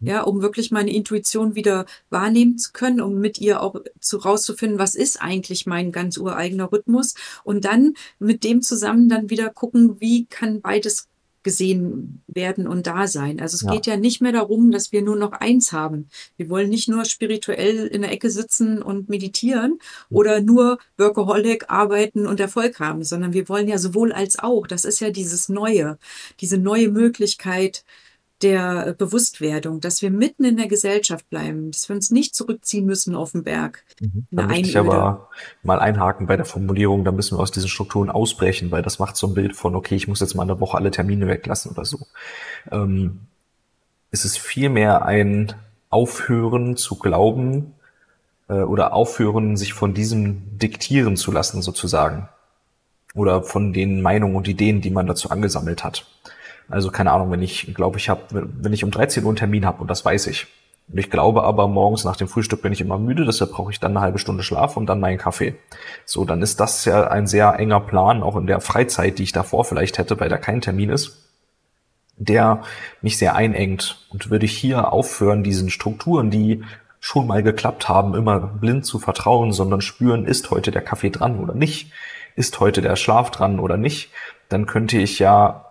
ja, 0.00 0.22
um 0.22 0.42
wirklich 0.42 0.70
meine 0.70 0.92
Intuition 0.92 1.54
wieder 1.54 1.86
wahrnehmen 2.10 2.58
zu 2.58 2.72
können, 2.72 3.00
um 3.00 3.18
mit 3.18 3.38
ihr 3.38 3.62
auch 3.62 3.76
zu 4.00 4.18
rauszufinden, 4.18 4.78
was 4.78 4.94
ist 4.94 5.20
eigentlich 5.20 5.66
mein 5.66 5.92
ganz 5.92 6.16
ureigener 6.18 6.70
Rhythmus 6.72 7.14
und 7.44 7.64
dann 7.64 7.94
mit 8.18 8.44
dem 8.44 8.62
zusammen 8.62 9.08
dann 9.08 9.30
wieder 9.30 9.50
gucken, 9.50 10.00
wie 10.00 10.26
kann 10.26 10.60
beides 10.60 11.08
gesehen 11.46 12.24
werden 12.26 12.66
und 12.66 12.88
da 12.88 13.06
sein. 13.06 13.40
Also 13.40 13.54
es 13.54 13.62
ja. 13.62 13.70
geht 13.70 13.86
ja 13.86 13.96
nicht 13.96 14.20
mehr 14.20 14.32
darum, 14.32 14.72
dass 14.72 14.90
wir 14.90 15.00
nur 15.00 15.14
noch 15.14 15.30
eins 15.30 15.70
haben. 15.70 16.08
Wir 16.36 16.50
wollen 16.50 16.68
nicht 16.68 16.88
nur 16.88 17.04
spirituell 17.04 17.86
in 17.86 18.02
der 18.02 18.10
Ecke 18.10 18.30
sitzen 18.30 18.82
und 18.82 19.08
meditieren 19.08 19.78
oder 20.10 20.40
nur 20.40 20.78
Workaholic 20.98 21.66
arbeiten 21.70 22.26
und 22.26 22.40
Erfolg 22.40 22.80
haben, 22.80 23.04
sondern 23.04 23.32
wir 23.32 23.48
wollen 23.48 23.68
ja 23.68 23.78
sowohl 23.78 24.12
als 24.12 24.40
auch. 24.40 24.66
Das 24.66 24.84
ist 24.84 24.98
ja 24.98 25.10
dieses 25.10 25.48
Neue, 25.48 25.98
diese 26.40 26.58
neue 26.58 26.88
Möglichkeit, 26.88 27.84
der 28.42 28.94
Bewusstwerdung, 28.98 29.80
dass 29.80 30.02
wir 30.02 30.10
mitten 30.10 30.44
in 30.44 30.56
der 30.56 30.68
Gesellschaft 30.68 31.28
bleiben, 31.30 31.70
dass 31.70 31.88
wir 31.88 31.96
uns 31.96 32.10
nicht 32.10 32.34
zurückziehen 32.34 32.84
müssen 32.84 33.14
auf 33.14 33.32
den 33.32 33.44
Berg. 33.44 33.82
Mhm. 34.00 34.26
Da 34.30 34.46
möchte 34.46 34.68
ich 34.68 34.78
aber 34.78 35.30
mal 35.62 35.78
einhaken 35.78 36.26
bei 36.26 36.36
der 36.36 36.44
Formulierung, 36.44 37.04
da 37.04 37.12
müssen 37.12 37.38
wir 37.38 37.42
aus 37.42 37.50
diesen 37.50 37.68
Strukturen 37.68 38.10
ausbrechen, 38.10 38.70
weil 38.70 38.82
das 38.82 38.98
macht 38.98 39.16
so 39.16 39.26
ein 39.28 39.34
Bild 39.34 39.56
von, 39.56 39.74
okay, 39.74 39.94
ich 39.94 40.06
muss 40.06 40.20
jetzt 40.20 40.34
mal 40.34 40.42
eine 40.42 40.60
Woche 40.60 40.76
alle 40.76 40.90
Termine 40.90 41.26
weglassen 41.26 41.72
oder 41.72 41.86
so. 41.86 42.06
Ähm, 42.70 43.20
es 44.10 44.24
ist 44.24 44.38
vielmehr 44.38 45.04
ein 45.06 45.54
Aufhören 45.88 46.76
zu 46.76 46.96
glauben 46.96 47.72
äh, 48.48 48.54
oder 48.54 48.92
aufhören, 48.92 49.56
sich 49.56 49.72
von 49.72 49.94
diesem 49.94 50.58
diktieren 50.58 51.16
zu 51.16 51.32
lassen 51.32 51.62
sozusagen. 51.62 52.28
Oder 53.14 53.42
von 53.42 53.72
den 53.72 54.02
Meinungen 54.02 54.36
und 54.36 54.46
Ideen, 54.46 54.82
die 54.82 54.90
man 54.90 55.06
dazu 55.06 55.30
angesammelt 55.30 55.84
hat. 55.84 56.06
Also 56.68 56.90
keine 56.90 57.12
Ahnung, 57.12 57.30
wenn 57.30 57.42
ich 57.42 57.74
glaube, 57.74 57.98
ich 57.98 58.08
habe, 58.08 58.22
wenn 58.30 58.72
ich 58.72 58.84
um 58.84 58.90
13 58.90 59.22
Uhr 59.24 59.30
einen 59.30 59.36
Termin 59.36 59.64
habe 59.66 59.80
und 59.80 59.88
das 59.88 60.04
weiß 60.04 60.26
ich. 60.26 60.46
Und 60.88 60.98
ich 60.98 61.10
glaube 61.10 61.42
aber, 61.42 61.66
morgens 61.66 62.04
nach 62.04 62.16
dem 62.16 62.28
Frühstück 62.28 62.62
bin 62.62 62.72
ich 62.72 62.80
immer 62.80 62.98
müde, 62.98 63.24
deshalb 63.24 63.50
brauche 63.52 63.72
ich 63.72 63.80
dann 63.80 63.92
eine 63.92 64.00
halbe 64.00 64.18
Stunde 64.20 64.44
Schlaf 64.44 64.76
und 64.76 64.86
dann 64.86 65.00
meinen 65.00 65.18
Kaffee. 65.18 65.56
So, 66.04 66.24
dann 66.24 66.42
ist 66.42 66.60
das 66.60 66.84
ja 66.84 67.08
ein 67.08 67.26
sehr 67.26 67.58
enger 67.58 67.80
Plan, 67.80 68.22
auch 68.22 68.36
in 68.36 68.46
der 68.46 68.60
Freizeit, 68.60 69.18
die 69.18 69.24
ich 69.24 69.32
davor 69.32 69.64
vielleicht 69.64 69.98
hätte, 69.98 70.20
weil 70.20 70.28
da 70.28 70.36
kein 70.38 70.60
Termin 70.60 70.90
ist. 70.90 71.24
der 72.16 72.62
mich 73.02 73.18
sehr 73.18 73.34
einengt 73.34 74.06
und 74.10 74.30
würde 74.30 74.46
ich 74.46 74.56
hier 74.56 74.92
aufhören, 74.92 75.42
diesen 75.42 75.70
Strukturen, 75.70 76.30
die 76.30 76.64
schon 76.98 77.26
mal 77.26 77.42
geklappt 77.42 77.88
haben, 77.88 78.14
immer 78.14 78.40
blind 78.40 78.86
zu 78.86 78.98
vertrauen, 78.98 79.52
sondern 79.52 79.80
spüren, 79.80 80.24
ist 80.24 80.50
heute 80.50 80.70
der 80.70 80.82
Kaffee 80.82 81.10
dran 81.10 81.38
oder 81.38 81.54
nicht, 81.54 81.92
ist 82.34 82.58
heute 82.58 82.80
der 82.82 82.96
Schlaf 82.96 83.30
dran 83.30 83.60
oder 83.60 83.76
nicht, 83.76 84.10
dann 84.48 84.66
könnte 84.66 84.98
ich 84.98 85.18
ja 85.18 85.65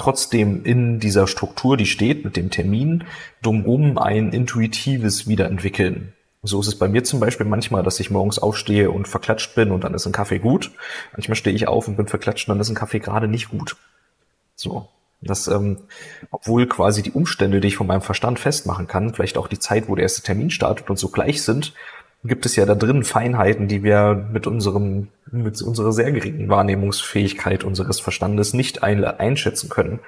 trotzdem 0.00 0.64
in 0.64 0.98
dieser 0.98 1.26
Struktur, 1.26 1.76
die 1.76 1.86
steht 1.86 2.24
mit 2.24 2.36
dem 2.36 2.50
Termin, 2.50 3.04
drumherum 3.42 3.98
ein 3.98 4.32
intuitives 4.32 5.28
wiederentwickeln. 5.28 6.14
So 6.42 6.58
ist 6.60 6.68
es 6.68 6.78
bei 6.78 6.88
mir 6.88 7.04
zum 7.04 7.20
Beispiel 7.20 7.44
manchmal, 7.44 7.82
dass 7.82 8.00
ich 8.00 8.10
morgens 8.10 8.38
aufstehe 8.38 8.90
und 8.90 9.08
verklatscht 9.08 9.54
bin 9.54 9.70
und 9.70 9.84
dann 9.84 9.92
ist 9.92 10.06
ein 10.06 10.12
Kaffee 10.12 10.38
gut. 10.38 10.70
Manchmal 11.12 11.36
stehe 11.36 11.54
ich 11.54 11.68
auf 11.68 11.86
und 11.86 11.98
bin 11.98 12.06
verklatscht 12.06 12.48
und 12.48 12.54
dann 12.54 12.60
ist 12.60 12.70
ein 12.70 12.74
Kaffee 12.74 12.98
gerade 12.98 13.28
nicht 13.28 13.50
gut. 13.50 13.76
So. 14.56 14.88
Das, 15.22 15.48
ähm, 15.48 15.76
obwohl 16.30 16.66
quasi 16.66 17.02
die 17.02 17.12
Umstände, 17.12 17.60
die 17.60 17.68
ich 17.68 17.76
von 17.76 17.86
meinem 17.86 18.00
Verstand 18.00 18.38
festmachen 18.38 18.86
kann, 18.86 19.12
vielleicht 19.12 19.36
auch 19.36 19.48
die 19.48 19.58
Zeit, 19.58 19.86
wo 19.86 19.94
der 19.94 20.04
erste 20.04 20.22
Termin 20.22 20.48
startet 20.48 20.88
und 20.88 20.98
so 20.98 21.08
gleich 21.10 21.42
sind, 21.42 21.74
gibt 22.22 22.44
es 22.44 22.56
ja 22.56 22.66
da 22.66 22.74
drin 22.74 23.02
Feinheiten, 23.02 23.66
die 23.66 23.82
wir 23.82 24.28
mit 24.30 24.46
unserem, 24.46 25.08
mit 25.30 25.60
unserer 25.62 25.92
sehr 25.92 26.12
geringen 26.12 26.48
Wahrnehmungsfähigkeit 26.48 27.64
unseres 27.64 27.98
Verstandes 28.00 28.52
nicht 28.52 28.82
ein, 28.82 29.04
einschätzen 29.04 29.70
können. 29.70 30.00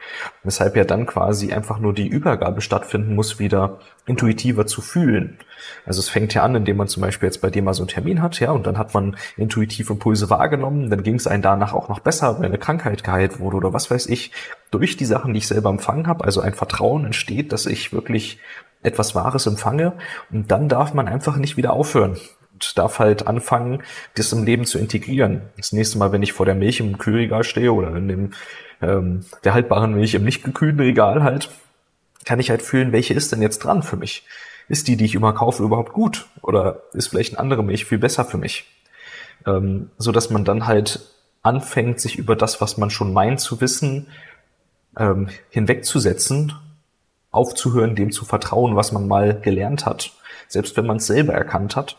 Weshalb 0.43 0.77
ja 0.77 0.85
dann 0.85 1.07
quasi 1.07 1.53
einfach 1.53 1.79
nur 1.79 1.95
die 1.95 2.07
Übergabe 2.07 2.61
stattfinden 2.61 3.15
muss, 3.15 3.39
wieder 3.39 3.79
intuitiver 4.07 4.67
zu 4.67 4.83
fühlen. 4.83 5.39
Also 5.87 6.01
es 6.01 6.09
fängt 6.09 6.35
ja 6.35 6.43
an, 6.43 6.55
indem 6.55 6.77
man 6.77 6.89
zum 6.89 7.03
Beispiel 7.03 7.29
jetzt 7.29 7.41
bei 7.41 7.51
dir 7.51 7.63
mal 7.63 7.75
so 7.75 7.83
einen 7.83 7.89
Termin 7.89 8.23
hat, 8.23 8.41
ja, 8.41 8.51
und 8.51 8.67
dann 8.67 8.79
hat 8.79 8.95
man 8.95 9.17
intuitiv 9.37 9.91
Impulse 9.91 10.31
wahrgenommen, 10.31 10.91
dann 10.91 11.03
ging 11.03 11.17
es 11.17 11.27
einem 11.27 11.43
danach 11.43 11.73
auch 11.73 11.89
noch 11.89 12.01
besser, 12.01 12.39
wenn 12.39 12.47
eine 12.47 12.59
Krankheit 12.59 13.05
geheilt 13.05 13.41
wurde 13.41 13.57
oder 13.57 13.73
was 13.73 13.91
weiß 13.91 14.07
ich, 14.07 14.33
durch 14.71 14.97
die 14.97 15.05
Sachen, 15.05 15.33
die 15.35 15.39
ich 15.39 15.49
selber 15.49 15.71
empfangen 15.71 16.07
habe, 16.07 16.25
also 16.25 16.41
ein 16.41 16.55
Vertrauen 16.55 17.05
entsteht, 17.05 17.53
dass 17.53 17.67
ich 17.67 17.93
wirklich 17.93 18.39
etwas 18.83 19.15
Wahres 19.15 19.47
empfange 19.47 19.93
und 20.31 20.51
dann 20.51 20.69
darf 20.69 20.95
man 20.95 21.09
einfach 21.09 21.37
nicht 21.37 21.57
wieder 21.57 21.73
aufhören 21.73 22.17
darf 22.77 23.01
halt 23.01 23.27
anfangen, 23.27 23.83
das 24.15 24.33
im 24.33 24.45
Leben 24.45 24.65
zu 24.65 24.79
integrieren. 24.79 25.43
Das 25.57 25.73
nächste 25.73 25.99
Mal, 25.99 26.13
wenn 26.13 26.23
ich 26.23 26.33
vor 26.33 26.47
der 26.47 26.55
Milch 26.55 26.81
im 26.81 26.99
Kühlregal 26.99 27.43
stehe 27.43 27.73
oder 27.73 27.97
in 27.97 28.09
dem 28.09 28.31
ähm, 28.81 29.25
der 29.45 29.55
haltbaren 29.55 29.95
Milch 29.95 30.15
im 30.15 30.25
nicht 30.25 30.45
gekühlten 30.45 30.81
Regal 30.81 31.23
halt, 31.23 31.51
kann 32.25 32.41
ich 32.41 32.51
halt 32.51 32.63
fühlen, 32.63 32.93
welche 32.93 33.15
ist 33.15 33.33
denn 33.33 33.43
jetzt 33.43 33.61
dran 33.61 33.83
für 33.83 33.97
mich? 33.97 34.27
Ist 34.69 34.89
die, 34.89 34.97
die 34.97 35.05
ich 35.05 35.15
immer 35.15 35.33
kaufe, 35.33 35.63
überhaupt 35.63 35.93
gut? 35.93 36.27
Oder 36.43 36.83
ist 36.93 37.09
vielleicht 37.09 37.33
eine 37.33 37.41
andere 37.41 37.63
Milch 37.63 37.85
viel 37.85 37.99
besser 37.99 38.25
für 38.25 38.39
mich? 38.39 38.65
Ähm, 39.47 39.91
so 39.99 40.13
dass 40.13 40.31
man 40.31 40.45
dann 40.45 40.67
halt 40.67 41.01
anfängt, 41.43 42.01
sich 42.01 42.17
über 42.19 42.37
das, 42.37 42.61
was 42.61 42.77
man 42.79 42.91
schon 42.91 43.13
meint 43.13 43.41
zu 43.41 43.61
wissen, 43.61 44.09
ähm, 44.97 45.29
hinwegzusetzen 45.51 46.53
aufzuhören, 47.33 47.97
dem 47.97 48.13
zu 48.13 48.25
vertrauen, 48.25 48.77
was 48.77 48.93
man 48.93 49.09
mal 49.09 49.41
gelernt 49.41 49.87
hat, 49.87 50.13
selbst 50.49 50.77
wenn 50.77 50.87
man 50.87 50.99
es 50.99 51.07
selber 51.07 51.33
erkannt 51.33 51.77
hat, 51.77 51.97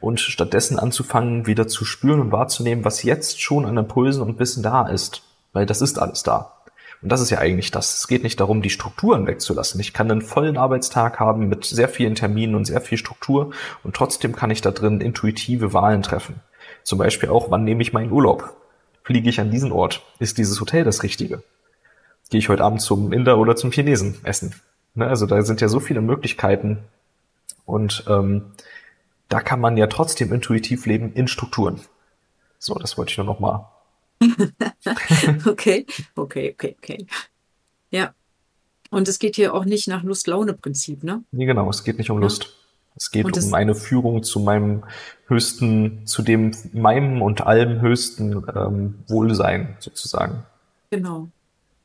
und 0.00 0.18
stattdessen 0.18 0.80
anzufangen, 0.80 1.46
wieder 1.46 1.68
zu 1.68 1.84
spüren 1.84 2.20
und 2.20 2.32
wahrzunehmen, 2.32 2.84
was 2.84 3.04
jetzt 3.04 3.40
schon 3.40 3.64
an 3.64 3.76
Impulsen 3.76 4.22
und 4.22 4.40
Wissen 4.40 4.62
da 4.62 4.88
ist, 4.88 5.22
weil 5.52 5.64
das 5.64 5.80
ist 5.80 5.98
alles 5.98 6.24
da. 6.24 6.56
Und 7.02 7.10
das 7.10 7.20
ist 7.20 7.30
ja 7.30 7.38
eigentlich 7.38 7.72
das. 7.72 7.96
Es 7.96 8.06
geht 8.06 8.22
nicht 8.22 8.38
darum, 8.38 8.62
die 8.62 8.70
Strukturen 8.70 9.26
wegzulassen. 9.26 9.80
Ich 9.80 9.92
kann 9.92 10.10
einen 10.10 10.22
vollen 10.22 10.56
Arbeitstag 10.56 11.18
haben 11.18 11.48
mit 11.48 11.64
sehr 11.64 11.88
vielen 11.88 12.14
Terminen 12.14 12.54
und 12.54 12.64
sehr 12.64 12.80
viel 12.80 12.96
Struktur 12.96 13.52
und 13.82 13.96
trotzdem 13.96 14.36
kann 14.36 14.50
ich 14.50 14.60
da 14.60 14.70
drin 14.70 15.00
intuitive 15.00 15.72
Wahlen 15.72 16.02
treffen. 16.02 16.36
Zum 16.84 16.98
Beispiel 16.98 17.28
auch, 17.28 17.50
wann 17.50 17.64
nehme 17.64 17.82
ich 17.82 17.92
meinen 17.92 18.12
Urlaub? 18.12 18.54
Fliege 19.02 19.28
ich 19.28 19.40
an 19.40 19.50
diesen 19.50 19.72
Ort? 19.72 20.02
Ist 20.20 20.38
dieses 20.38 20.60
Hotel 20.60 20.84
das 20.84 21.02
Richtige? 21.02 21.42
Gehe 22.30 22.38
ich 22.38 22.48
heute 22.48 22.64
Abend 22.64 22.80
zum 22.80 23.12
Inder 23.12 23.36
oder 23.38 23.56
zum 23.56 23.72
Chinesen 23.72 24.16
essen? 24.22 24.54
Ne, 24.94 25.06
also 25.06 25.26
da 25.26 25.42
sind 25.42 25.60
ja 25.60 25.68
so 25.68 25.80
viele 25.80 26.00
Möglichkeiten 26.00 26.78
und 27.66 28.04
ähm, 28.08 28.52
da 29.28 29.40
kann 29.40 29.60
man 29.60 29.76
ja 29.76 29.86
trotzdem 29.86 30.32
intuitiv 30.32 30.86
leben 30.86 31.12
in 31.14 31.26
Strukturen. 31.26 31.80
So, 32.58 32.74
das 32.74 32.96
wollte 32.96 33.10
ich 33.10 33.16
nur 33.16 33.26
noch 33.26 33.40
mal. 33.40 33.71
okay, 35.46 35.86
okay, 36.16 36.52
okay, 36.52 36.76
okay. 36.78 37.06
Ja. 37.90 38.14
Und 38.90 39.08
es 39.08 39.18
geht 39.18 39.36
hier 39.36 39.54
auch 39.54 39.64
nicht 39.64 39.88
nach 39.88 40.02
Lust-Laune-Prinzip, 40.02 41.02
ne? 41.02 41.24
Nee, 41.32 41.46
genau, 41.46 41.68
es 41.70 41.82
geht 41.82 41.98
nicht 41.98 42.10
um 42.10 42.18
ja. 42.18 42.24
Lust. 42.24 42.52
Es 42.94 43.10
geht 43.10 43.24
und 43.24 43.42
um 43.42 43.54
eine 43.54 43.74
Führung 43.74 44.22
zu 44.22 44.40
meinem 44.40 44.84
höchsten, 45.26 46.06
zu 46.06 46.22
dem 46.22 46.52
meinem 46.72 47.22
und 47.22 47.40
allem 47.40 47.80
höchsten 47.80 48.44
ähm, 48.54 49.02
Wohlsein 49.08 49.76
sozusagen. 49.80 50.44
Genau. 50.90 51.28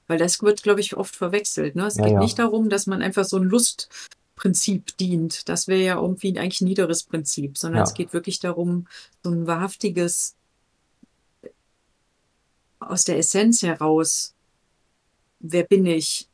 Weil 0.07 0.17
das 0.17 0.41
wird, 0.41 0.63
glaube 0.63 0.81
ich, 0.81 0.97
oft 0.97 1.15
verwechselt. 1.15 1.75
Ne? 1.75 1.85
Es 1.85 1.95
ja, 1.95 2.03
geht 2.03 2.13
ja. 2.13 2.19
nicht 2.19 2.39
darum, 2.39 2.69
dass 2.69 2.87
man 2.87 3.01
einfach 3.01 3.23
so 3.23 3.37
ein 3.37 3.43
Lustprinzip 3.43 4.97
dient. 4.97 5.47
Das 5.47 5.67
wäre 5.67 5.81
ja 5.81 5.95
irgendwie 5.95 6.37
eigentlich 6.37 6.61
ein 6.61 6.67
niederes 6.67 7.03
Prinzip, 7.03 7.57
sondern 7.57 7.79
ja. 7.79 7.83
es 7.83 7.93
geht 7.93 8.13
wirklich 8.13 8.39
darum, 8.39 8.87
so 9.23 9.31
ein 9.31 9.47
wahrhaftiges 9.47 10.36
aus 12.79 13.03
der 13.03 13.17
Essenz 13.17 13.63
heraus, 13.63 14.35
wer 15.39 15.63
bin 15.63 15.85
ich, 15.85 16.29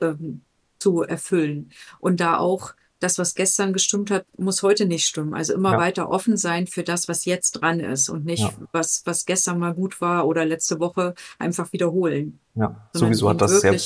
ähm, 0.00 0.42
zu 0.78 1.02
erfüllen. 1.02 1.70
Und 2.00 2.20
da 2.20 2.38
auch 2.38 2.74
das, 3.00 3.18
was 3.18 3.34
gestern 3.34 3.72
gestimmt 3.72 4.10
hat, 4.10 4.26
muss 4.38 4.62
heute 4.62 4.86
nicht 4.86 5.06
stimmen. 5.06 5.34
Also 5.34 5.54
immer 5.54 5.72
ja. 5.72 5.78
weiter 5.78 6.08
offen 6.10 6.36
sein 6.36 6.66
für 6.66 6.82
das, 6.82 7.08
was 7.08 7.24
jetzt 7.24 7.52
dran 7.52 7.80
ist 7.80 8.08
und 8.08 8.24
nicht, 8.24 8.42
ja. 8.42 8.52
was, 8.72 9.02
was 9.04 9.26
gestern 9.26 9.58
mal 9.58 9.74
gut 9.74 10.00
war 10.00 10.26
oder 10.26 10.44
letzte 10.44 10.80
Woche 10.80 11.14
einfach 11.38 11.72
wiederholen. 11.72 12.38
Ja, 12.54 12.88
sowieso 12.92 13.28
hat 13.28 13.40
das 13.40 13.60
sehr, 13.60 13.78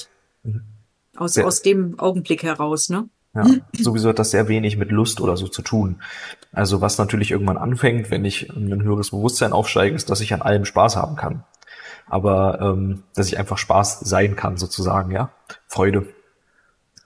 mhm. 0.42 0.62
aus, 1.16 1.34
sehr, 1.34 1.46
aus 1.46 1.62
dem 1.62 1.98
Augenblick 1.98 2.42
heraus, 2.42 2.88
ne? 2.88 3.08
Ja, 3.34 3.46
sowieso 3.78 4.08
hat 4.08 4.18
das 4.18 4.32
sehr 4.32 4.48
wenig 4.48 4.76
mit 4.76 4.90
Lust 4.90 5.20
oder 5.20 5.36
so 5.36 5.46
zu 5.46 5.62
tun. 5.62 6.02
Also 6.50 6.80
was 6.80 6.98
natürlich 6.98 7.30
irgendwann 7.30 7.58
anfängt, 7.58 8.10
wenn 8.10 8.24
ich 8.24 8.48
in 8.48 8.72
ein 8.72 8.82
höheres 8.82 9.10
Bewusstsein 9.10 9.52
aufsteige, 9.52 9.94
ist, 9.94 10.10
dass 10.10 10.20
ich 10.20 10.34
an 10.34 10.42
allem 10.42 10.64
Spaß 10.64 10.96
haben 10.96 11.14
kann. 11.14 11.44
Aber 12.10 12.60
ähm, 12.60 13.04
dass 13.14 13.28
ich 13.28 13.38
einfach 13.38 13.56
Spaß 13.56 14.00
sein 14.00 14.36
kann, 14.36 14.58
sozusagen, 14.58 15.10
ja. 15.10 15.30
Freude. 15.66 16.06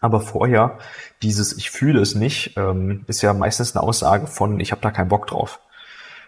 Aber 0.01 0.21
vorher, 0.21 0.79
dieses 1.23 1.57
Ich 1.57 1.71
fühle 1.71 2.01
es 2.01 2.15
nicht, 2.15 2.57
ähm, 2.57 3.05
ist 3.07 3.23
ja 3.23 3.33
meistens 3.33 3.77
eine 3.77 3.83
Aussage 3.83 4.27
von, 4.27 4.61
ich 4.61 4.73
habe 4.73 4.83
da 4.83 4.91
keinen 4.91 5.09
Bock 5.09 5.27
drauf. 5.29 5.61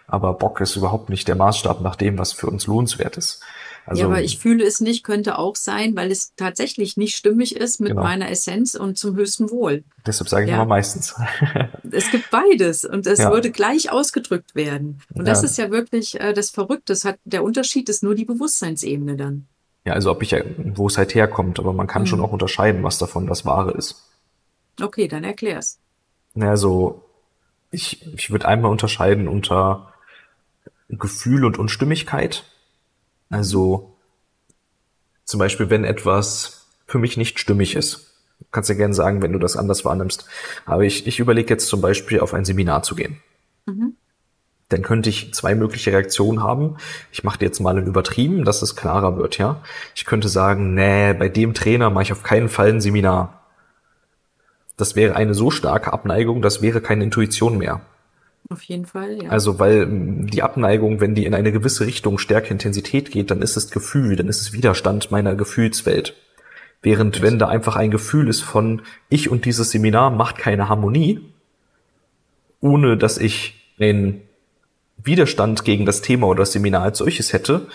Aber 0.07 0.33
Bock 0.33 0.61
ist 0.61 0.75
überhaupt 0.75 1.09
nicht 1.09 1.27
der 1.27 1.35
Maßstab 1.35 1.81
nach 1.81 1.95
dem, 1.95 2.17
was 2.17 2.31
für 2.31 2.47
uns 2.47 2.65
lohnenswert 2.65 3.17
ist. 3.17 3.43
Also, 3.87 4.01
ja, 4.01 4.07
aber 4.07 4.21
ich 4.21 4.37
fühle 4.37 4.65
es 4.65 4.81
nicht, 4.81 5.05
könnte 5.05 5.37
auch 5.39 5.55
sein, 5.55 5.95
weil 5.95 6.11
es 6.11 6.35
tatsächlich 6.35 6.97
nicht 6.97 7.15
stimmig 7.15 7.55
ist 7.55 7.79
mit 7.79 7.91
genau. 7.91 8.03
meiner 8.03 8.29
Essenz 8.29 8.75
und 8.75 8.97
zum 8.97 9.15
höchsten 9.15 9.49
Wohl. 9.49 9.85
Deshalb 10.05 10.27
sage 10.27 10.43
ich 10.43 10.51
ja. 10.51 10.57
immer 10.57 10.65
meistens. 10.65 11.15
es 11.91 12.11
gibt 12.11 12.29
beides 12.29 12.83
und 12.83 13.07
es 13.07 13.19
ja. 13.19 13.31
würde 13.31 13.49
gleich 13.49 13.89
ausgedrückt 13.89 14.55
werden. 14.55 14.99
Und 15.13 15.25
das 15.25 15.41
ist 15.41 15.57
ja 15.57 15.71
wirklich 15.71 16.19
äh, 16.19 16.33
das 16.33 16.49
Verrückte. 16.49 16.91
Das 16.91 17.05
hat, 17.05 17.17
der 17.23 17.45
Unterschied 17.45 17.87
ist 17.87 18.03
nur 18.03 18.13
die 18.13 18.25
Bewusstseinsebene 18.25 19.15
dann. 19.15 19.47
Ja, 19.85 19.93
also 19.93 20.11
ob 20.11 20.21
ich 20.21 20.31
ja, 20.31 20.41
wo 20.57 20.87
es 20.87 20.97
halt 20.97 21.15
herkommt, 21.15 21.57
aber 21.57 21.71
man 21.71 21.87
kann 21.87 22.01
mhm. 22.01 22.07
schon 22.07 22.19
auch 22.21 22.33
unterscheiden, 22.33 22.83
was 22.83 22.97
davon 22.97 23.25
das 23.25 23.45
Wahre 23.45 23.71
ist. 23.71 24.03
Okay, 24.81 25.07
dann 25.07 25.23
erklär's. 25.23 25.79
Naja, 26.33 26.57
so, 26.57 27.05
ich, 27.71 28.05
ich 28.13 28.31
würde 28.31 28.49
einmal 28.49 28.69
unterscheiden 28.69 29.29
unter 29.29 29.93
Gefühl 30.89 31.45
und 31.45 31.57
Unstimmigkeit. 31.57 32.43
Also, 33.29 33.95
zum 35.25 35.39
Beispiel, 35.39 35.69
wenn 35.69 35.83
etwas 35.83 36.67
für 36.85 36.99
mich 36.99 37.17
nicht 37.17 37.39
stimmig 37.39 37.75
ist. 37.75 38.13
Du 38.39 38.45
kannst 38.51 38.69
ja 38.69 38.75
gerne 38.75 38.93
sagen, 38.93 39.21
wenn 39.21 39.33
du 39.33 39.39
das 39.39 39.57
anders 39.57 39.83
wahrnimmst. 39.83 40.25
Aber 40.65 40.83
ich, 40.83 41.07
ich 41.07 41.19
überlege 41.19 41.53
jetzt 41.53 41.67
zum 41.67 41.81
Beispiel, 41.81 42.19
auf 42.19 42.33
ein 42.33 42.45
Seminar 42.45 42.83
zu 42.83 42.95
gehen. 42.95 43.21
Mhm 43.65 43.97
dann 44.69 44.81
könnte 44.81 45.09
ich 45.09 45.33
zwei 45.33 45.55
mögliche 45.55 45.91
Reaktionen 45.91 46.43
haben. 46.43 46.77
Ich 47.11 47.23
mache 47.23 47.39
jetzt 47.41 47.59
mal 47.59 47.77
ein 47.77 47.87
Übertrieben, 47.87 48.43
dass 48.43 48.61
es 48.61 48.75
klarer 48.75 49.17
wird, 49.17 49.37
ja. 49.37 49.61
Ich 49.95 50.05
könnte 50.05 50.27
sagen, 50.27 50.73
nee, 50.73 51.13
bei 51.13 51.29
dem 51.29 51.53
Trainer 51.53 51.89
mache 51.89 52.03
ich 52.03 52.11
auf 52.11 52.23
keinen 52.23 52.49
Fall 52.49 52.69
ein 52.69 52.81
Seminar. 52.81 53.45
Das 54.75 54.95
wäre 54.95 55.15
eine 55.15 55.33
so 55.33 55.51
starke 55.51 55.93
Abneigung, 55.93 56.41
das 56.41 56.61
wäre 56.61 56.81
keine 56.81 57.03
Intuition 57.03 57.57
mehr. 57.57 57.81
Auf 58.49 58.63
jeden 58.63 58.85
Fall, 58.85 59.23
ja. 59.23 59.29
Also, 59.29 59.59
weil 59.59 59.87
die 59.87 60.41
Abneigung, 60.41 61.01
wenn 61.01 61.15
die 61.15 61.25
in 61.25 61.33
eine 61.33 61.51
gewisse 61.51 61.85
Richtung 61.85 62.17
Stärke, 62.17 62.49
Intensität 62.49 63.11
geht, 63.11 63.29
dann 63.29 63.41
ist 63.41 63.57
es 63.57 63.71
Gefühl, 63.71 64.15
dann 64.15 64.27
ist 64.27 64.41
es 64.41 64.53
Widerstand 64.53 65.11
meiner 65.11 65.35
Gefühlswelt. 65.35 66.15
Während 66.81 67.21
wenn 67.21 67.39
da 67.39 67.47
einfach 67.47 67.75
ein 67.75 67.91
Gefühl 67.91 68.29
ist 68.29 68.41
von 68.41 68.83
ich 69.09 69.29
und 69.29 69.45
dieses 69.45 69.71
Seminar 69.71 70.11
macht 70.11 70.37
keine 70.37 70.69
Harmonie, 70.69 71.21
ohne 72.61 72.97
dass 72.97 73.17
ich 73.17 73.73
den 73.79 74.21
Widerstand 75.03 75.65
gegen 75.65 75.85
das 75.85 76.01
Thema 76.01 76.27
oder 76.27 76.39
das 76.39 76.53
Seminar 76.53 76.83
als 76.83 76.99
solches 76.99 77.33
hätte, 77.33 77.67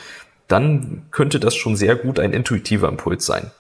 dann 0.48 1.06
könnte 1.10 1.40
das 1.40 1.54
schon 1.54 1.76
sehr 1.76 1.96
gut 1.96 2.18
ein 2.18 2.32
intuitiver 2.32 2.88
Impuls 2.88 3.26
sein. 3.26 3.50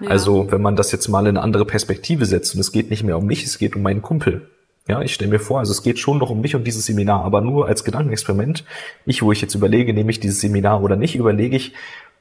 Ja. 0.00 0.10
Also 0.10 0.50
wenn 0.50 0.62
man 0.62 0.76
das 0.76 0.92
jetzt 0.92 1.08
mal 1.08 1.26
in 1.26 1.36
eine 1.36 1.42
andere 1.42 1.64
Perspektive 1.64 2.24
setzt 2.26 2.54
und 2.54 2.60
es 2.60 2.72
geht 2.72 2.90
nicht 2.90 3.04
mehr 3.04 3.18
um 3.18 3.26
mich, 3.26 3.44
es 3.44 3.58
geht 3.58 3.76
um 3.76 3.82
meinen 3.82 4.02
Kumpel. 4.02 4.48
Ja, 4.88 5.02
ich 5.02 5.14
stelle 5.14 5.30
mir 5.30 5.40
vor, 5.40 5.58
also 5.58 5.72
es 5.72 5.82
geht 5.82 5.98
schon 5.98 6.18
noch 6.18 6.30
um 6.30 6.40
mich 6.40 6.54
und 6.54 6.64
dieses 6.64 6.86
Seminar, 6.86 7.24
aber 7.24 7.40
nur 7.40 7.66
als 7.66 7.82
Gedankenexperiment. 7.82 8.64
Ich, 9.04 9.22
wo 9.22 9.32
ich 9.32 9.40
jetzt 9.40 9.54
überlege, 9.56 9.92
nehme 9.92 10.10
ich 10.10 10.20
dieses 10.20 10.40
Seminar 10.40 10.82
oder 10.82 10.94
nicht, 10.94 11.16
überlege 11.16 11.56
ich, 11.56 11.72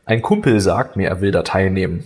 ein 0.05 0.23
Kumpel 0.23 0.59
sagt 0.59 0.95
mir, 0.95 1.09
er 1.09 1.21
will 1.21 1.31
da 1.31 1.43
teilnehmen. 1.43 2.05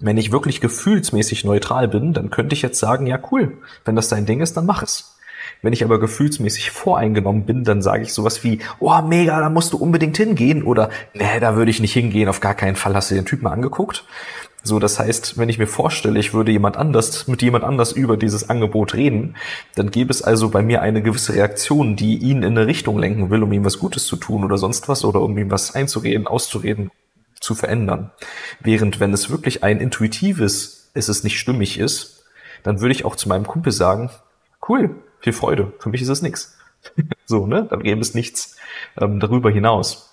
Wenn 0.00 0.16
ich 0.16 0.30
wirklich 0.30 0.60
gefühlsmäßig 0.60 1.44
neutral 1.44 1.88
bin, 1.88 2.12
dann 2.12 2.30
könnte 2.30 2.54
ich 2.54 2.62
jetzt 2.62 2.78
sagen, 2.78 3.08
ja 3.08 3.18
cool, 3.32 3.58
wenn 3.84 3.96
das 3.96 4.08
dein 4.08 4.26
Ding 4.26 4.40
ist, 4.40 4.56
dann 4.56 4.66
mach 4.66 4.82
es. 4.82 5.16
Wenn 5.60 5.72
ich 5.72 5.82
aber 5.82 5.98
gefühlsmäßig 5.98 6.70
voreingenommen 6.70 7.44
bin, 7.44 7.64
dann 7.64 7.82
sage 7.82 8.04
ich 8.04 8.12
sowas 8.12 8.44
wie, 8.44 8.60
oh 8.78 9.00
mega, 9.02 9.40
da 9.40 9.50
musst 9.50 9.72
du 9.72 9.76
unbedingt 9.76 10.16
hingehen 10.16 10.62
oder 10.62 10.90
nee, 11.14 11.40
da 11.40 11.56
würde 11.56 11.72
ich 11.72 11.80
nicht 11.80 11.94
hingehen, 11.94 12.28
auf 12.28 12.40
gar 12.40 12.54
keinen 12.54 12.76
Fall 12.76 12.94
hast 12.94 13.10
du 13.10 13.16
den 13.16 13.24
Typ 13.24 13.42
mal 13.42 13.52
angeguckt. 13.52 14.04
So, 14.64 14.78
das 14.78 14.98
heißt, 14.98 15.38
wenn 15.38 15.48
ich 15.48 15.58
mir 15.58 15.66
vorstelle, 15.66 16.18
ich 16.18 16.34
würde 16.34 16.52
jemand 16.52 16.76
anders, 16.76 17.28
mit 17.28 17.42
jemand 17.42 17.64
anders 17.64 17.92
über 17.92 18.16
dieses 18.16 18.50
Angebot 18.50 18.94
reden, 18.94 19.36
dann 19.76 19.90
gäbe 19.90 20.10
es 20.10 20.20
also 20.20 20.50
bei 20.50 20.62
mir 20.62 20.82
eine 20.82 21.00
gewisse 21.00 21.34
Reaktion, 21.34 21.96
die 21.96 22.18
ihn 22.18 22.42
in 22.42 22.58
eine 22.58 22.66
Richtung 22.66 22.98
lenken 22.98 23.30
will, 23.30 23.42
um 23.42 23.52
ihm 23.52 23.64
was 23.64 23.78
Gutes 23.78 24.06
zu 24.06 24.16
tun 24.16 24.44
oder 24.44 24.58
sonst 24.58 24.88
was 24.88 25.04
oder 25.04 25.20
um 25.20 25.38
ihm 25.38 25.50
was 25.50 25.74
einzureden, 25.74 26.26
auszureden, 26.26 26.90
zu 27.40 27.54
verändern. 27.54 28.10
Während 28.60 29.00
wenn 29.00 29.12
es 29.12 29.30
wirklich 29.30 29.62
ein 29.62 29.80
intuitives, 29.80 30.90
es 30.94 31.08
ist 31.08 31.24
nicht 31.24 31.38
stimmig 31.38 31.78
ist, 31.78 32.24
dann 32.62 32.80
würde 32.80 32.92
ich 32.92 33.04
auch 33.04 33.16
zu 33.16 33.28
meinem 33.28 33.46
Kumpel 33.46 33.72
sagen, 33.72 34.10
cool, 34.68 34.96
viel 35.20 35.32
Freude, 35.32 35.72
für 35.78 35.88
mich 35.88 36.02
ist 36.02 36.08
es 36.08 36.22
nichts. 36.22 36.56
so, 37.26 37.46
ne? 37.46 37.66
Dann 37.70 37.82
gäbe 37.82 38.00
es 38.00 38.14
nichts 38.14 38.56
ähm, 39.00 39.20
darüber 39.20 39.50
hinaus. 39.50 40.10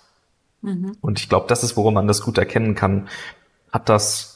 Mhm. 0.62 0.96
Und 1.00 1.20
ich 1.20 1.28
glaube, 1.28 1.46
das 1.48 1.62
ist, 1.62 1.76
worum 1.76 1.94
man 1.94 2.06
das 2.06 2.22
gut 2.22 2.38
erkennen 2.38 2.74
kann. 2.74 3.08
Hat 3.72 3.88
das, 3.88 4.35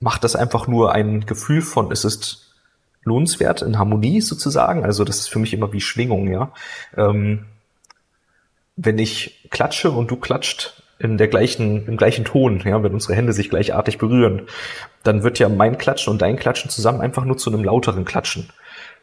macht 0.00 0.24
das 0.24 0.36
einfach 0.36 0.66
nur 0.66 0.92
ein 0.92 1.26
Gefühl 1.26 1.62
von, 1.62 1.90
es 1.90 2.04
ist 2.04 2.54
lohnenswert 3.04 3.62
in 3.62 3.78
Harmonie 3.78 4.20
sozusagen. 4.20 4.84
Also 4.84 5.04
das 5.04 5.18
ist 5.18 5.28
für 5.28 5.38
mich 5.38 5.52
immer 5.52 5.72
wie 5.72 5.80
Schwingung, 5.80 6.30
ja. 6.30 6.52
Ähm, 6.96 7.46
wenn 8.76 8.98
ich 8.98 9.48
klatsche 9.50 9.90
und 9.90 10.10
du 10.10 10.16
klatscht 10.16 10.82
in 10.98 11.18
der 11.18 11.28
gleichen, 11.28 11.86
im 11.86 11.96
gleichen 11.96 12.24
Ton, 12.24 12.62
ja, 12.64 12.82
wenn 12.82 12.94
unsere 12.94 13.14
Hände 13.14 13.32
sich 13.32 13.50
gleichartig 13.50 13.98
berühren, 13.98 14.42
dann 15.02 15.22
wird 15.22 15.38
ja 15.38 15.48
mein 15.48 15.78
Klatschen 15.78 16.12
und 16.12 16.22
dein 16.22 16.36
Klatschen 16.36 16.70
zusammen 16.70 17.00
einfach 17.00 17.24
nur 17.24 17.36
zu 17.36 17.50
einem 17.50 17.62
lauteren 17.62 18.04
Klatschen 18.04 18.48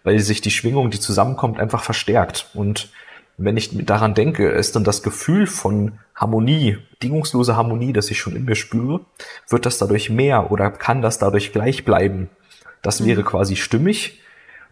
weil 0.03 0.19
sich 0.19 0.41
die 0.41 0.51
Schwingung, 0.51 0.91
die 0.91 0.99
zusammenkommt, 0.99 1.59
einfach 1.59 1.83
verstärkt. 1.83 2.49
Und 2.53 2.89
wenn 3.37 3.57
ich 3.57 3.85
daran 3.85 4.13
denke, 4.13 4.49
ist 4.49 4.75
dann 4.75 4.83
das 4.83 5.03
Gefühl 5.03 5.47
von 5.47 5.99
Harmonie, 6.15 6.77
bedingungslose 6.91 7.55
Harmonie, 7.55 7.93
das 7.93 8.11
ich 8.11 8.19
schon 8.19 8.35
in 8.35 8.45
mir 8.45 8.55
spüre, 8.55 9.01
wird 9.49 9.65
das 9.65 9.77
dadurch 9.77 10.09
mehr 10.09 10.51
oder 10.51 10.69
kann 10.69 11.01
das 11.01 11.17
dadurch 11.17 11.51
gleich 11.51 11.85
bleiben? 11.85 12.29
Das 12.81 12.99
mhm. 12.99 13.05
wäre 13.05 13.23
quasi 13.23 13.55
stimmig 13.55 14.21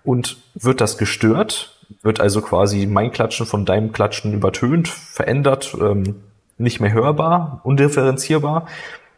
und 0.03 0.37
wird 0.53 0.81
das 0.81 0.97
gestört, 0.97 1.79
wird 2.03 2.19
also 2.19 2.41
quasi 2.41 2.85
mein 2.85 3.11
Klatschen 3.11 3.45
von 3.45 3.65
deinem 3.65 3.91
Klatschen 3.91 4.33
übertönt, 4.33 4.87
verändert, 4.87 5.75
ähm, 5.79 6.23
nicht 6.57 6.79
mehr 6.79 6.93
hörbar, 6.93 7.61
undifferenzierbar, 7.63 8.67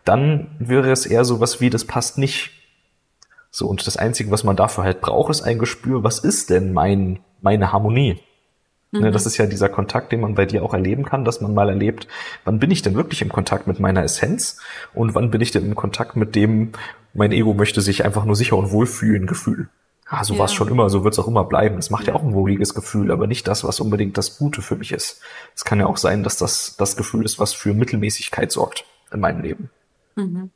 dann 0.05 0.55
wäre 0.59 0.91
es 0.91 1.05
eher 1.05 1.25
so 1.25 1.39
was 1.39 1.59
wie, 1.59 1.69
das 1.69 1.85
passt 1.85 2.17
nicht 2.17 2.51
so, 3.51 3.67
und 3.67 3.85
das 3.85 3.97
Einzige, 3.97 4.31
was 4.31 4.45
man 4.45 4.55
dafür 4.55 4.85
halt 4.85 5.01
braucht, 5.01 5.29
ist 5.29 5.41
ein 5.41 5.59
Gespür, 5.59 6.03
was 6.05 6.19
ist 6.19 6.49
denn 6.49 6.71
mein, 6.71 7.19
meine 7.41 7.73
Harmonie? 7.73 8.19
Ne, 8.91 9.07
mhm. 9.07 9.13
Das 9.13 9.25
ist 9.25 9.37
ja 9.37 9.45
dieser 9.45 9.69
Kontakt, 9.69 10.11
den 10.11 10.19
man 10.19 10.35
bei 10.35 10.45
dir 10.45 10.63
auch 10.63 10.73
erleben 10.73 11.05
kann, 11.05 11.23
dass 11.23 11.39
man 11.39 11.53
mal 11.53 11.69
erlebt, 11.69 12.07
wann 12.43 12.59
bin 12.59 12.71
ich 12.71 12.81
denn 12.81 12.95
wirklich 12.95 13.21
im 13.21 13.31
Kontakt 13.31 13.65
mit 13.65 13.79
meiner 13.79 14.03
Essenz 14.03 14.57
und 14.93 15.15
wann 15.15 15.31
bin 15.31 15.39
ich 15.39 15.51
denn 15.51 15.65
im 15.65 15.75
Kontakt 15.75 16.17
mit 16.17 16.35
dem, 16.35 16.73
mein 17.13 17.31
Ego 17.31 17.53
möchte 17.53 17.81
sich 17.81 18.03
einfach 18.03 18.25
nur 18.25 18.35
sicher 18.35 18.57
und 18.57 18.71
wohlfühlen 18.71 19.27
Gefühl. 19.27 19.69
Ah, 20.07 20.25
so 20.25 20.33
ja. 20.33 20.39
war 20.39 20.45
es 20.47 20.53
schon 20.53 20.67
immer, 20.67 20.89
so 20.89 21.05
wird 21.05 21.13
es 21.13 21.19
auch 21.19 21.27
immer 21.29 21.45
bleiben. 21.45 21.77
Es 21.77 21.89
macht 21.89 22.05
ja 22.07 22.13
auch 22.13 22.23
ein 22.23 22.33
wohliges 22.33 22.73
Gefühl, 22.73 23.11
aber 23.11 23.27
nicht 23.27 23.47
das, 23.47 23.63
was 23.63 23.79
unbedingt 23.79 24.17
das 24.17 24.37
Gute 24.37 24.61
für 24.61 24.75
mich 24.75 24.91
ist. 24.91 25.21
Es 25.55 25.63
kann 25.63 25.79
ja 25.79 25.85
auch 25.85 25.95
sein, 25.95 26.21
dass 26.21 26.35
das 26.35 26.75
das 26.77 26.97
Gefühl 26.97 27.23
ist, 27.23 27.39
was 27.39 27.53
für 27.53 27.73
Mittelmäßigkeit 27.73 28.51
sorgt 28.51 28.83
in 29.13 29.21
meinem 29.21 29.41
Leben. 29.41 29.69
Mhm. 30.17 30.49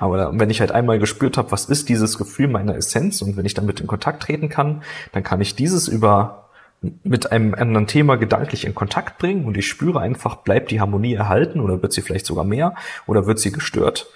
Aber 0.00 0.36
wenn 0.36 0.50
ich 0.50 0.58
halt 0.58 0.72
einmal 0.72 0.98
gespürt 0.98 1.38
habe, 1.38 1.52
was 1.52 1.66
ist 1.66 1.88
dieses 1.88 2.18
Gefühl 2.18 2.48
meiner 2.48 2.74
Essenz 2.74 3.22
und 3.22 3.36
wenn 3.36 3.46
ich 3.46 3.54
damit 3.54 3.80
in 3.80 3.86
Kontakt 3.86 4.24
treten 4.24 4.48
kann, 4.48 4.82
dann 5.12 5.22
kann 5.22 5.40
ich 5.40 5.54
dieses 5.54 5.86
über 5.86 6.45
mit 6.80 7.32
einem 7.32 7.54
anderen 7.54 7.86
Thema 7.86 8.16
gedanklich 8.16 8.64
in 8.64 8.74
Kontakt 8.74 9.18
bringen 9.18 9.44
und 9.44 9.56
ich 9.56 9.66
spüre 9.66 10.00
einfach, 10.00 10.36
bleibt 10.36 10.70
die 10.70 10.80
Harmonie 10.80 11.14
erhalten 11.14 11.60
oder 11.60 11.82
wird 11.82 11.92
sie 11.92 12.02
vielleicht 12.02 12.26
sogar 12.26 12.44
mehr 12.44 12.74
oder 13.06 13.26
wird 13.26 13.38
sie 13.38 13.52
gestört. 13.52 14.08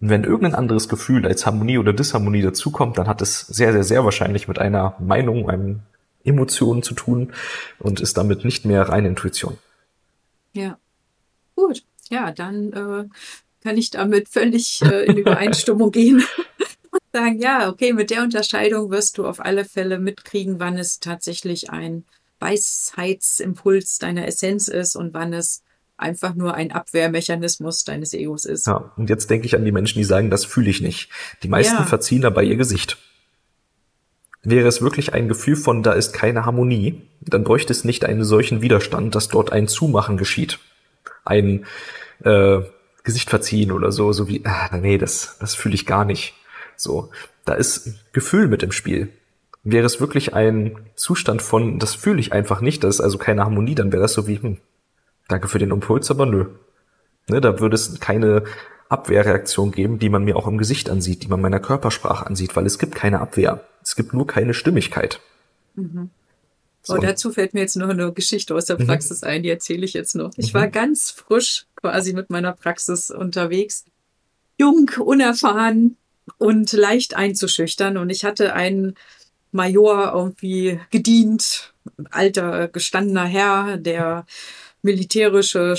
Und 0.00 0.10
wenn 0.10 0.24
irgendein 0.24 0.54
anderes 0.54 0.88
Gefühl 0.88 1.26
als 1.26 1.44
Harmonie 1.44 1.78
oder 1.78 1.92
Disharmonie 1.92 2.42
dazukommt, 2.42 2.98
dann 2.98 3.08
hat 3.08 3.20
es 3.20 3.40
sehr, 3.40 3.72
sehr, 3.72 3.84
sehr 3.84 4.04
wahrscheinlich 4.04 4.46
mit 4.46 4.58
einer 4.58 4.94
Meinung, 5.00 5.50
einem 5.50 5.80
Emotionen 6.24 6.82
zu 6.82 6.94
tun 6.94 7.32
und 7.78 8.00
ist 8.00 8.16
damit 8.16 8.44
nicht 8.44 8.64
mehr 8.64 8.88
reine 8.88 9.08
Intuition. 9.08 9.58
Ja, 10.52 10.78
gut. 11.56 11.82
Ja, 12.10 12.32
dann 12.32 12.72
äh, 12.72 13.04
kann 13.62 13.76
ich 13.76 13.90
damit 13.90 14.28
völlig 14.28 14.82
äh, 14.82 15.04
in 15.04 15.16
Übereinstimmung 15.16 15.90
gehen 15.90 16.22
sagen, 17.12 17.38
ja, 17.38 17.68
okay, 17.68 17.92
mit 17.92 18.10
der 18.10 18.22
Unterscheidung 18.22 18.90
wirst 18.90 19.18
du 19.18 19.26
auf 19.26 19.40
alle 19.40 19.64
Fälle 19.64 19.98
mitkriegen, 19.98 20.58
wann 20.58 20.78
es 20.78 21.00
tatsächlich 21.00 21.70
ein 21.70 22.04
Weisheitsimpuls 22.40 23.98
deiner 23.98 24.26
Essenz 24.26 24.68
ist 24.68 24.96
und 24.96 25.14
wann 25.14 25.32
es 25.32 25.62
einfach 25.96 26.34
nur 26.34 26.54
ein 26.54 26.70
Abwehrmechanismus 26.70 27.84
deines 27.84 28.14
Egos 28.14 28.44
ist. 28.44 28.66
Ja, 28.66 28.92
und 28.96 29.10
jetzt 29.10 29.30
denke 29.30 29.46
ich 29.46 29.56
an 29.56 29.64
die 29.64 29.72
Menschen, 29.72 29.98
die 29.98 30.04
sagen, 30.04 30.30
das 30.30 30.44
fühle 30.44 30.70
ich 30.70 30.80
nicht. 30.80 31.10
Die 31.42 31.48
meisten 31.48 31.74
ja. 31.74 31.84
verziehen 31.84 32.22
dabei 32.22 32.44
ihr 32.44 32.56
Gesicht. 32.56 32.98
Wäre 34.42 34.68
es 34.68 34.80
wirklich 34.80 35.12
ein 35.12 35.26
Gefühl 35.26 35.56
von, 35.56 35.82
da 35.82 35.92
ist 35.92 36.12
keine 36.12 36.46
Harmonie, 36.46 37.02
dann 37.20 37.42
bräuchte 37.42 37.72
es 37.72 37.82
nicht 37.82 38.04
einen 38.04 38.24
solchen 38.24 38.62
Widerstand, 38.62 39.16
dass 39.16 39.28
dort 39.28 39.50
ein 39.50 39.66
Zumachen 39.66 40.16
geschieht. 40.16 40.60
Ein, 41.24 41.66
äh, 42.22 42.60
Gesicht 43.08 43.30
verziehen 43.30 43.72
oder 43.72 43.90
so, 43.90 44.12
so 44.12 44.28
wie, 44.28 44.42
ah, 44.44 44.76
nee, 44.76 44.98
das, 44.98 45.38
das 45.40 45.54
fühle 45.54 45.74
ich 45.74 45.86
gar 45.86 46.04
nicht. 46.04 46.34
So, 46.78 47.10
da 47.44 47.54
ist 47.54 47.90
Gefühl 48.12 48.48
mit 48.48 48.62
im 48.62 48.72
Spiel. 48.72 49.10
Wäre 49.64 49.84
es 49.84 50.00
wirklich 50.00 50.32
ein 50.32 50.78
Zustand 50.94 51.42
von, 51.42 51.78
das 51.78 51.94
fühle 51.94 52.20
ich 52.20 52.32
einfach 52.32 52.60
nicht, 52.60 52.84
das 52.84 52.96
ist 52.96 53.00
also 53.00 53.18
keine 53.18 53.44
Harmonie, 53.44 53.74
dann 53.74 53.92
wäre 53.92 54.00
das 54.00 54.12
so 54.12 54.28
wie, 54.28 54.40
hm, 54.40 54.58
danke 55.26 55.48
für 55.48 55.58
den 55.58 55.72
Impuls, 55.72 56.10
aber 56.10 56.24
nö. 56.24 56.46
Ne, 57.28 57.40
da 57.40 57.60
würde 57.60 57.74
es 57.74 57.98
keine 58.00 58.44
Abwehrreaktion 58.88 59.72
geben, 59.72 59.98
die 59.98 60.08
man 60.08 60.24
mir 60.24 60.36
auch 60.36 60.46
im 60.46 60.56
Gesicht 60.56 60.88
ansieht, 60.88 61.24
die 61.24 61.28
man 61.28 61.40
meiner 61.40 61.60
Körpersprache 61.60 62.24
ansieht, 62.24 62.56
weil 62.56 62.64
es 62.64 62.78
gibt 62.78 62.94
keine 62.94 63.20
Abwehr. 63.20 63.66
Es 63.82 63.96
gibt 63.96 64.14
nur 64.14 64.26
keine 64.26 64.54
Stimmigkeit. 64.54 65.20
Mhm. 65.74 66.10
So. 66.82 66.94
Oh, 66.94 66.98
dazu 66.98 67.32
fällt 67.32 67.52
mir 67.52 67.60
jetzt 67.60 67.76
noch 67.76 67.88
eine 67.88 68.12
Geschichte 68.12 68.54
aus 68.54 68.66
der 68.66 68.80
mhm. 68.80 68.86
Praxis 68.86 69.22
mhm. 69.22 69.28
ein, 69.28 69.42
die 69.42 69.50
erzähle 69.50 69.84
ich 69.84 69.92
jetzt 69.92 70.14
noch. 70.14 70.30
Ich 70.36 70.54
mhm. 70.54 70.58
war 70.58 70.68
ganz 70.68 71.10
frisch 71.10 71.66
quasi 71.74 72.12
mit 72.14 72.30
meiner 72.30 72.52
Praxis 72.52 73.10
unterwegs. 73.10 73.84
Jung, 74.58 74.90
unerfahren 74.98 75.96
und 76.38 76.72
leicht 76.72 77.16
einzuschüchtern. 77.16 77.96
Und 77.96 78.10
ich 78.10 78.24
hatte 78.24 78.54
einen 78.54 78.94
Major 79.52 80.12
irgendwie 80.14 80.80
gedient, 80.90 81.72
alter, 82.10 82.68
gestandener 82.68 83.24
Herr, 83.24 83.76
der 83.78 84.26
militärische, 84.82 85.74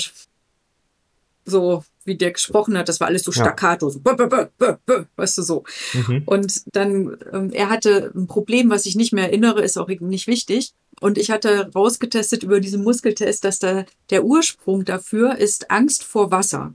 so 1.44 1.84
wie 2.04 2.16
der 2.16 2.32
gesprochen 2.32 2.76
hat, 2.76 2.88
das 2.88 3.00
war 3.00 3.08
alles 3.08 3.22
so 3.22 3.32
staccato, 3.32 3.86
ja. 3.86 3.92
so, 3.92 4.00
bö, 4.00 4.14
bö, 4.16 4.76
bö, 4.86 5.04
weißt 5.16 5.38
du 5.38 5.42
so. 5.42 5.64
Mhm. 5.92 6.22
Und 6.26 6.62
dann, 6.74 7.16
ähm, 7.32 7.50
er 7.52 7.68
hatte 7.68 8.10
ein 8.14 8.26
Problem, 8.26 8.70
was 8.70 8.86
ich 8.86 8.96
nicht 8.96 9.12
mehr 9.12 9.24
erinnere, 9.24 9.62
ist 9.62 9.78
auch 9.78 9.88
nicht 9.88 10.26
wichtig. 10.26 10.72
Und 11.00 11.18
ich 11.18 11.30
hatte 11.30 11.70
rausgetestet 11.74 12.42
über 12.42 12.60
diesen 12.60 12.82
Muskeltest, 12.82 13.44
dass 13.44 13.58
da 13.58 13.84
der 14.10 14.24
Ursprung 14.24 14.84
dafür 14.84 15.36
ist 15.36 15.70
Angst 15.70 16.02
vor 16.02 16.30
Wasser. 16.30 16.74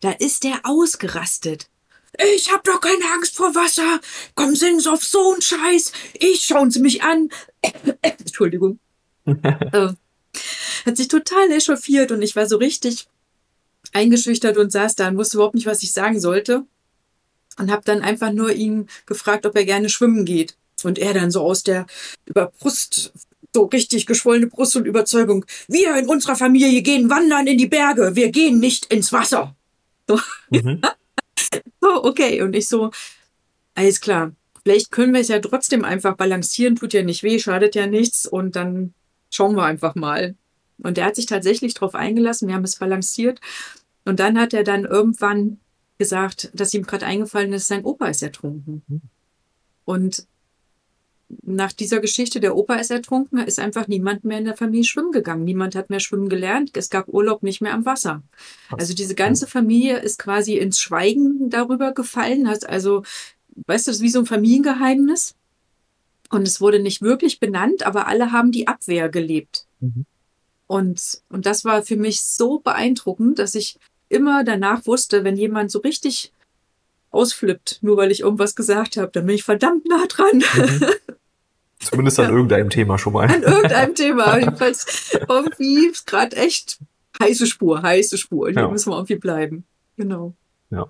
Da 0.00 0.10
ist 0.10 0.44
der 0.44 0.60
ausgerastet. 0.64 1.68
Ich 2.18 2.50
hab 2.52 2.64
doch 2.64 2.80
keine 2.80 3.04
Angst 3.14 3.36
vor 3.36 3.54
Wasser. 3.54 4.00
Kommen 4.34 4.56
Sie 4.56 4.88
auf 4.88 5.04
so 5.04 5.32
einen 5.32 5.42
Scheiß. 5.42 5.92
Ich 6.14 6.44
schauen 6.44 6.70
Sie 6.70 6.80
mich 6.80 7.02
an. 7.02 7.28
Entschuldigung. 8.02 8.78
äh, 9.26 9.88
hat 10.86 10.96
sich 10.96 11.08
total 11.08 11.50
echauffiert 11.50 12.12
und 12.12 12.22
ich 12.22 12.36
war 12.36 12.46
so 12.46 12.56
richtig 12.56 13.08
eingeschüchtert 13.92 14.56
und 14.56 14.72
saß 14.72 14.94
da 14.96 15.08
und 15.08 15.16
wusste 15.16 15.36
überhaupt 15.36 15.54
nicht, 15.54 15.66
was 15.66 15.82
ich 15.82 15.92
sagen 15.92 16.20
sollte. 16.20 16.64
Und 17.58 17.70
habe 17.70 17.82
dann 17.84 18.02
einfach 18.02 18.32
nur 18.32 18.52
ihn 18.52 18.88
gefragt, 19.06 19.46
ob 19.46 19.56
er 19.56 19.64
gerne 19.64 19.88
schwimmen 19.88 20.24
geht. 20.24 20.56
Und 20.82 20.98
er 20.98 21.14
dann 21.14 21.30
so 21.30 21.40
aus 21.40 21.62
der 21.62 21.86
über 22.26 22.52
Brust, 22.58 23.12
so 23.54 23.64
richtig 23.64 24.04
geschwollene 24.04 24.46
Brust 24.46 24.76
und 24.76 24.84
Überzeugung, 24.84 25.46
wir 25.66 25.96
in 25.96 26.06
unserer 26.06 26.36
Familie 26.36 26.82
gehen 26.82 27.08
wandern 27.08 27.46
in 27.46 27.56
die 27.56 27.66
Berge, 27.66 28.14
wir 28.14 28.30
gehen 28.30 28.58
nicht 28.58 28.92
ins 28.92 29.12
Wasser. 29.12 29.56
So, 30.06 30.20
mhm. 30.50 30.82
so 31.80 32.04
okay. 32.04 32.42
Und 32.42 32.54
ich 32.54 32.68
so, 32.68 32.90
alles 33.74 34.00
klar. 34.00 34.32
Vielleicht 34.62 34.90
können 34.90 35.12
wir 35.12 35.20
es 35.20 35.28
ja 35.28 35.38
trotzdem 35.38 35.84
einfach 35.84 36.16
balancieren, 36.16 36.76
tut 36.76 36.92
ja 36.92 37.02
nicht 37.02 37.22
weh, 37.22 37.38
schadet 37.38 37.74
ja 37.76 37.86
nichts 37.86 38.26
und 38.26 38.56
dann 38.56 38.94
schauen 39.30 39.54
wir 39.54 39.64
einfach 39.64 39.94
mal. 39.94 40.34
Und 40.78 40.98
er 40.98 41.06
hat 41.06 41.16
sich 41.16 41.26
tatsächlich 41.26 41.74
darauf 41.74 41.94
eingelassen, 41.94 42.48
wir 42.48 42.54
haben 42.54 42.64
es 42.64 42.76
balanciert 42.76 43.40
und 44.04 44.20
dann 44.20 44.38
hat 44.38 44.54
er 44.54 44.64
dann 44.64 44.84
irgendwann 44.84 45.60
gesagt, 45.98 46.50
dass 46.54 46.74
ihm 46.74 46.82
gerade 46.82 47.06
eingefallen 47.06 47.52
ist, 47.52 47.68
sein 47.68 47.84
Opa 47.84 48.08
ist 48.08 48.22
ertrunken. 48.22 48.82
Mhm. 48.86 49.02
Und 49.84 50.26
nach 51.42 51.72
dieser 51.72 52.00
Geschichte, 52.00 52.38
der 52.40 52.56
Opa 52.56 52.76
ist 52.76 52.90
ertrunken, 52.90 53.38
ist 53.38 53.58
einfach 53.58 53.88
niemand 53.88 54.24
mehr 54.24 54.38
in 54.38 54.44
der 54.44 54.56
Familie 54.56 54.84
schwimmen 54.84 55.12
gegangen. 55.12 55.44
Niemand 55.44 55.74
hat 55.74 55.90
mehr 55.90 56.00
schwimmen 56.00 56.28
gelernt. 56.28 56.76
Es 56.76 56.88
gab 56.88 57.08
Urlaub 57.08 57.42
nicht 57.42 57.60
mehr 57.60 57.74
am 57.74 57.84
Wasser. 57.84 58.22
Also 58.70 58.94
diese 58.94 59.14
ganze 59.14 59.46
Familie 59.46 59.98
ist 59.98 60.18
quasi 60.18 60.56
ins 60.56 60.80
Schweigen 60.80 61.50
darüber 61.50 61.92
gefallen, 61.92 62.48
hat 62.48 62.68
also, 62.68 63.02
weißt 63.66 63.86
du, 63.86 63.90
das 63.90 63.96
ist 63.96 64.02
wie 64.02 64.10
so 64.10 64.20
ein 64.20 64.26
Familiengeheimnis. 64.26 65.34
Und 66.30 66.46
es 66.46 66.60
wurde 66.60 66.80
nicht 66.80 67.02
wirklich 67.02 67.40
benannt, 67.40 67.84
aber 67.84 68.06
alle 68.08 68.32
haben 68.32 68.50
die 68.50 68.68
Abwehr 68.68 69.08
gelebt. 69.08 69.66
Mhm. 69.80 70.06
Und, 70.66 71.22
und 71.28 71.46
das 71.46 71.64
war 71.64 71.82
für 71.82 71.96
mich 71.96 72.20
so 72.20 72.58
beeindruckend, 72.58 73.38
dass 73.38 73.54
ich 73.54 73.78
immer 74.08 74.44
danach 74.44 74.86
wusste, 74.86 75.24
wenn 75.24 75.36
jemand 75.36 75.70
so 75.70 75.80
richtig 75.80 76.32
ausflippt, 77.16 77.78
nur 77.82 77.96
weil 77.96 78.10
ich 78.10 78.20
irgendwas 78.20 78.54
gesagt 78.54 78.96
habe, 78.96 79.10
dann 79.12 79.26
bin 79.26 79.34
ich 79.34 79.44
verdammt 79.44 79.86
nah 79.88 80.06
dran. 80.06 80.38
Mhm. 80.38 80.86
Zumindest 81.80 82.20
an 82.20 82.26
ja. 82.30 82.32
irgendeinem 82.32 82.70
Thema 82.70 82.98
schon 82.98 83.12
mal. 83.12 83.28
An 83.28 83.42
irgendeinem 83.42 83.94
Thema. 83.94 84.38
Jedenfalls 84.38 85.16
irgendwie 85.28 85.88
ist 85.88 86.06
gerade 86.06 86.36
echt 86.36 86.78
heiße 87.20 87.46
Spur, 87.46 87.82
heiße 87.82 88.18
Spur. 88.18 88.50
Hier 88.50 88.62
ja. 88.62 88.68
müssen 88.68 88.90
wir 88.90 88.96
irgendwie 88.96 89.16
bleiben. 89.16 89.64
Genau. 89.96 90.34
Ja. 90.70 90.86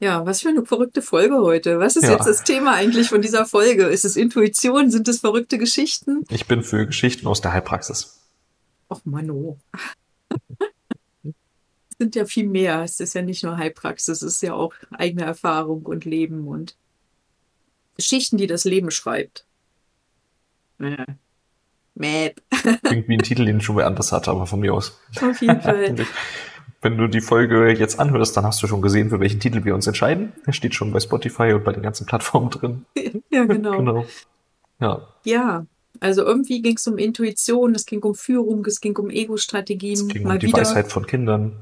Ja, 0.00 0.24
was 0.24 0.42
für 0.42 0.48
eine 0.48 0.64
verrückte 0.64 1.02
Folge 1.02 1.38
heute. 1.38 1.80
Was 1.80 1.96
ist 1.96 2.04
ja. 2.04 2.12
jetzt 2.12 2.26
das 2.26 2.44
Thema 2.44 2.74
eigentlich 2.74 3.08
von 3.08 3.20
dieser 3.20 3.46
Folge? 3.46 3.86
Ist 3.86 4.04
es 4.04 4.16
Intuition? 4.16 4.90
Sind 4.90 5.08
es 5.08 5.20
verrückte 5.20 5.58
Geschichten? 5.58 6.24
Ich 6.30 6.46
bin 6.46 6.62
für 6.62 6.86
Geschichten 6.86 7.26
aus 7.26 7.40
der 7.40 7.52
Heilpraxis. 7.52 8.20
Och, 8.90 9.00
Mano. 9.04 9.58
Es 11.98 12.04
sind 12.04 12.14
ja 12.14 12.26
viel 12.26 12.46
mehr. 12.46 12.82
Es 12.82 13.00
ist 13.00 13.14
ja 13.14 13.22
nicht 13.22 13.42
nur 13.42 13.56
Heilpraxis, 13.56 14.22
es 14.22 14.34
ist 14.34 14.42
ja 14.42 14.54
auch 14.54 14.72
eigene 14.92 15.24
Erfahrung 15.24 15.84
und 15.84 16.04
Leben 16.04 16.46
und 16.46 16.76
Geschichten, 17.96 18.36
die 18.36 18.46
das 18.46 18.64
Leben 18.64 18.92
schreibt. 18.92 19.44
Mäh. 20.78 20.96
Mäh. 21.96 22.34
Klingt 22.84 23.08
wie 23.08 23.14
ein 23.14 23.22
Titel, 23.22 23.44
den 23.44 23.56
ich 23.56 23.64
schon 23.64 23.74
mal 23.74 23.84
anders 23.84 24.12
hatte, 24.12 24.30
aber 24.30 24.46
von 24.46 24.60
mir 24.60 24.72
aus. 24.72 24.96
Auf 25.20 25.42
jeden 25.42 25.60
Fall. 25.60 26.06
Wenn 26.80 26.96
du 26.96 27.08
die 27.08 27.20
Folge 27.20 27.72
jetzt 27.72 27.98
anhörst, 27.98 28.36
dann 28.36 28.44
hast 28.44 28.62
du 28.62 28.68
schon 28.68 28.80
gesehen, 28.80 29.10
für 29.10 29.18
welchen 29.18 29.40
Titel 29.40 29.64
wir 29.64 29.74
uns 29.74 29.88
entscheiden. 29.88 30.32
Er 30.46 30.52
steht 30.52 30.76
schon 30.76 30.92
bei 30.92 31.00
Spotify 31.00 31.52
und 31.52 31.64
bei 31.64 31.72
den 31.72 31.82
ganzen 31.82 32.06
Plattformen 32.06 32.50
drin. 32.50 32.84
Ja, 33.30 33.44
genau. 33.44 33.76
genau. 33.76 34.06
Ja. 34.80 35.08
Ja, 35.24 35.66
also 36.00 36.24
irgendwie 36.24 36.62
ging 36.62 36.76
es 36.76 36.86
um 36.86 36.96
Intuition, 36.96 37.74
es 37.74 37.84
ging 37.84 38.02
um 38.02 38.14
Führung, 38.14 38.64
es 38.64 38.80
ging 38.80 38.96
um 38.96 39.10
Ego-Strategien. 39.10 39.94
Es 39.94 40.08
ging 40.08 40.26
um 40.26 40.38
die 40.38 40.46
wieder. 40.46 40.58
Weisheit 40.58 40.90
von 40.90 41.06
Kindern. 41.06 41.56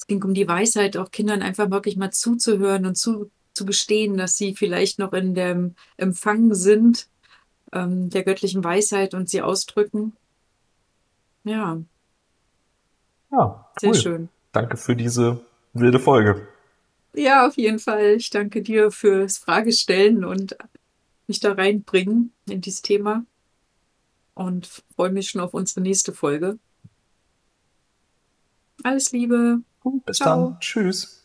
Es 0.00 0.06
ging 0.06 0.24
um 0.24 0.32
die 0.32 0.48
Weisheit, 0.48 0.96
auch 0.96 1.10
Kindern 1.10 1.42
einfach 1.42 1.70
wirklich 1.70 1.98
mal 1.98 2.10
zuzuhören 2.10 2.86
und 2.86 2.94
zu, 2.94 3.30
zu 3.52 3.66
gestehen, 3.66 4.16
dass 4.16 4.34
sie 4.34 4.54
vielleicht 4.54 4.98
noch 4.98 5.12
in 5.12 5.34
dem 5.34 5.74
Empfang 5.98 6.54
sind 6.54 7.06
ähm, 7.70 8.08
der 8.08 8.22
göttlichen 8.22 8.64
Weisheit 8.64 9.12
und 9.12 9.28
sie 9.28 9.42
ausdrücken. 9.42 10.16
Ja. 11.44 11.82
Ja, 13.30 13.70
cool. 13.82 13.92
sehr 13.92 13.94
schön. 13.94 14.28
Danke 14.52 14.78
für 14.78 14.96
diese 14.96 15.44
wilde 15.74 16.00
Folge. 16.00 16.48
Ja, 17.12 17.46
auf 17.46 17.58
jeden 17.58 17.78
Fall. 17.78 18.14
Ich 18.14 18.30
danke 18.30 18.62
dir 18.62 18.90
fürs 18.90 19.36
Fragestellen 19.36 20.24
und 20.24 20.56
mich 21.26 21.40
da 21.40 21.52
reinbringen 21.52 22.32
in 22.48 22.62
dieses 22.62 22.80
Thema 22.80 23.26
und 24.32 24.66
freue 24.96 25.10
mich 25.10 25.28
schon 25.28 25.42
auf 25.42 25.52
unsere 25.52 25.82
nächste 25.82 26.14
Folge. 26.14 26.58
Alles 28.82 29.12
Liebe. 29.12 29.60
Bis 30.04 30.18
Ciao. 30.18 30.50
dann. 30.50 30.60
Tschüss. 30.60 31.19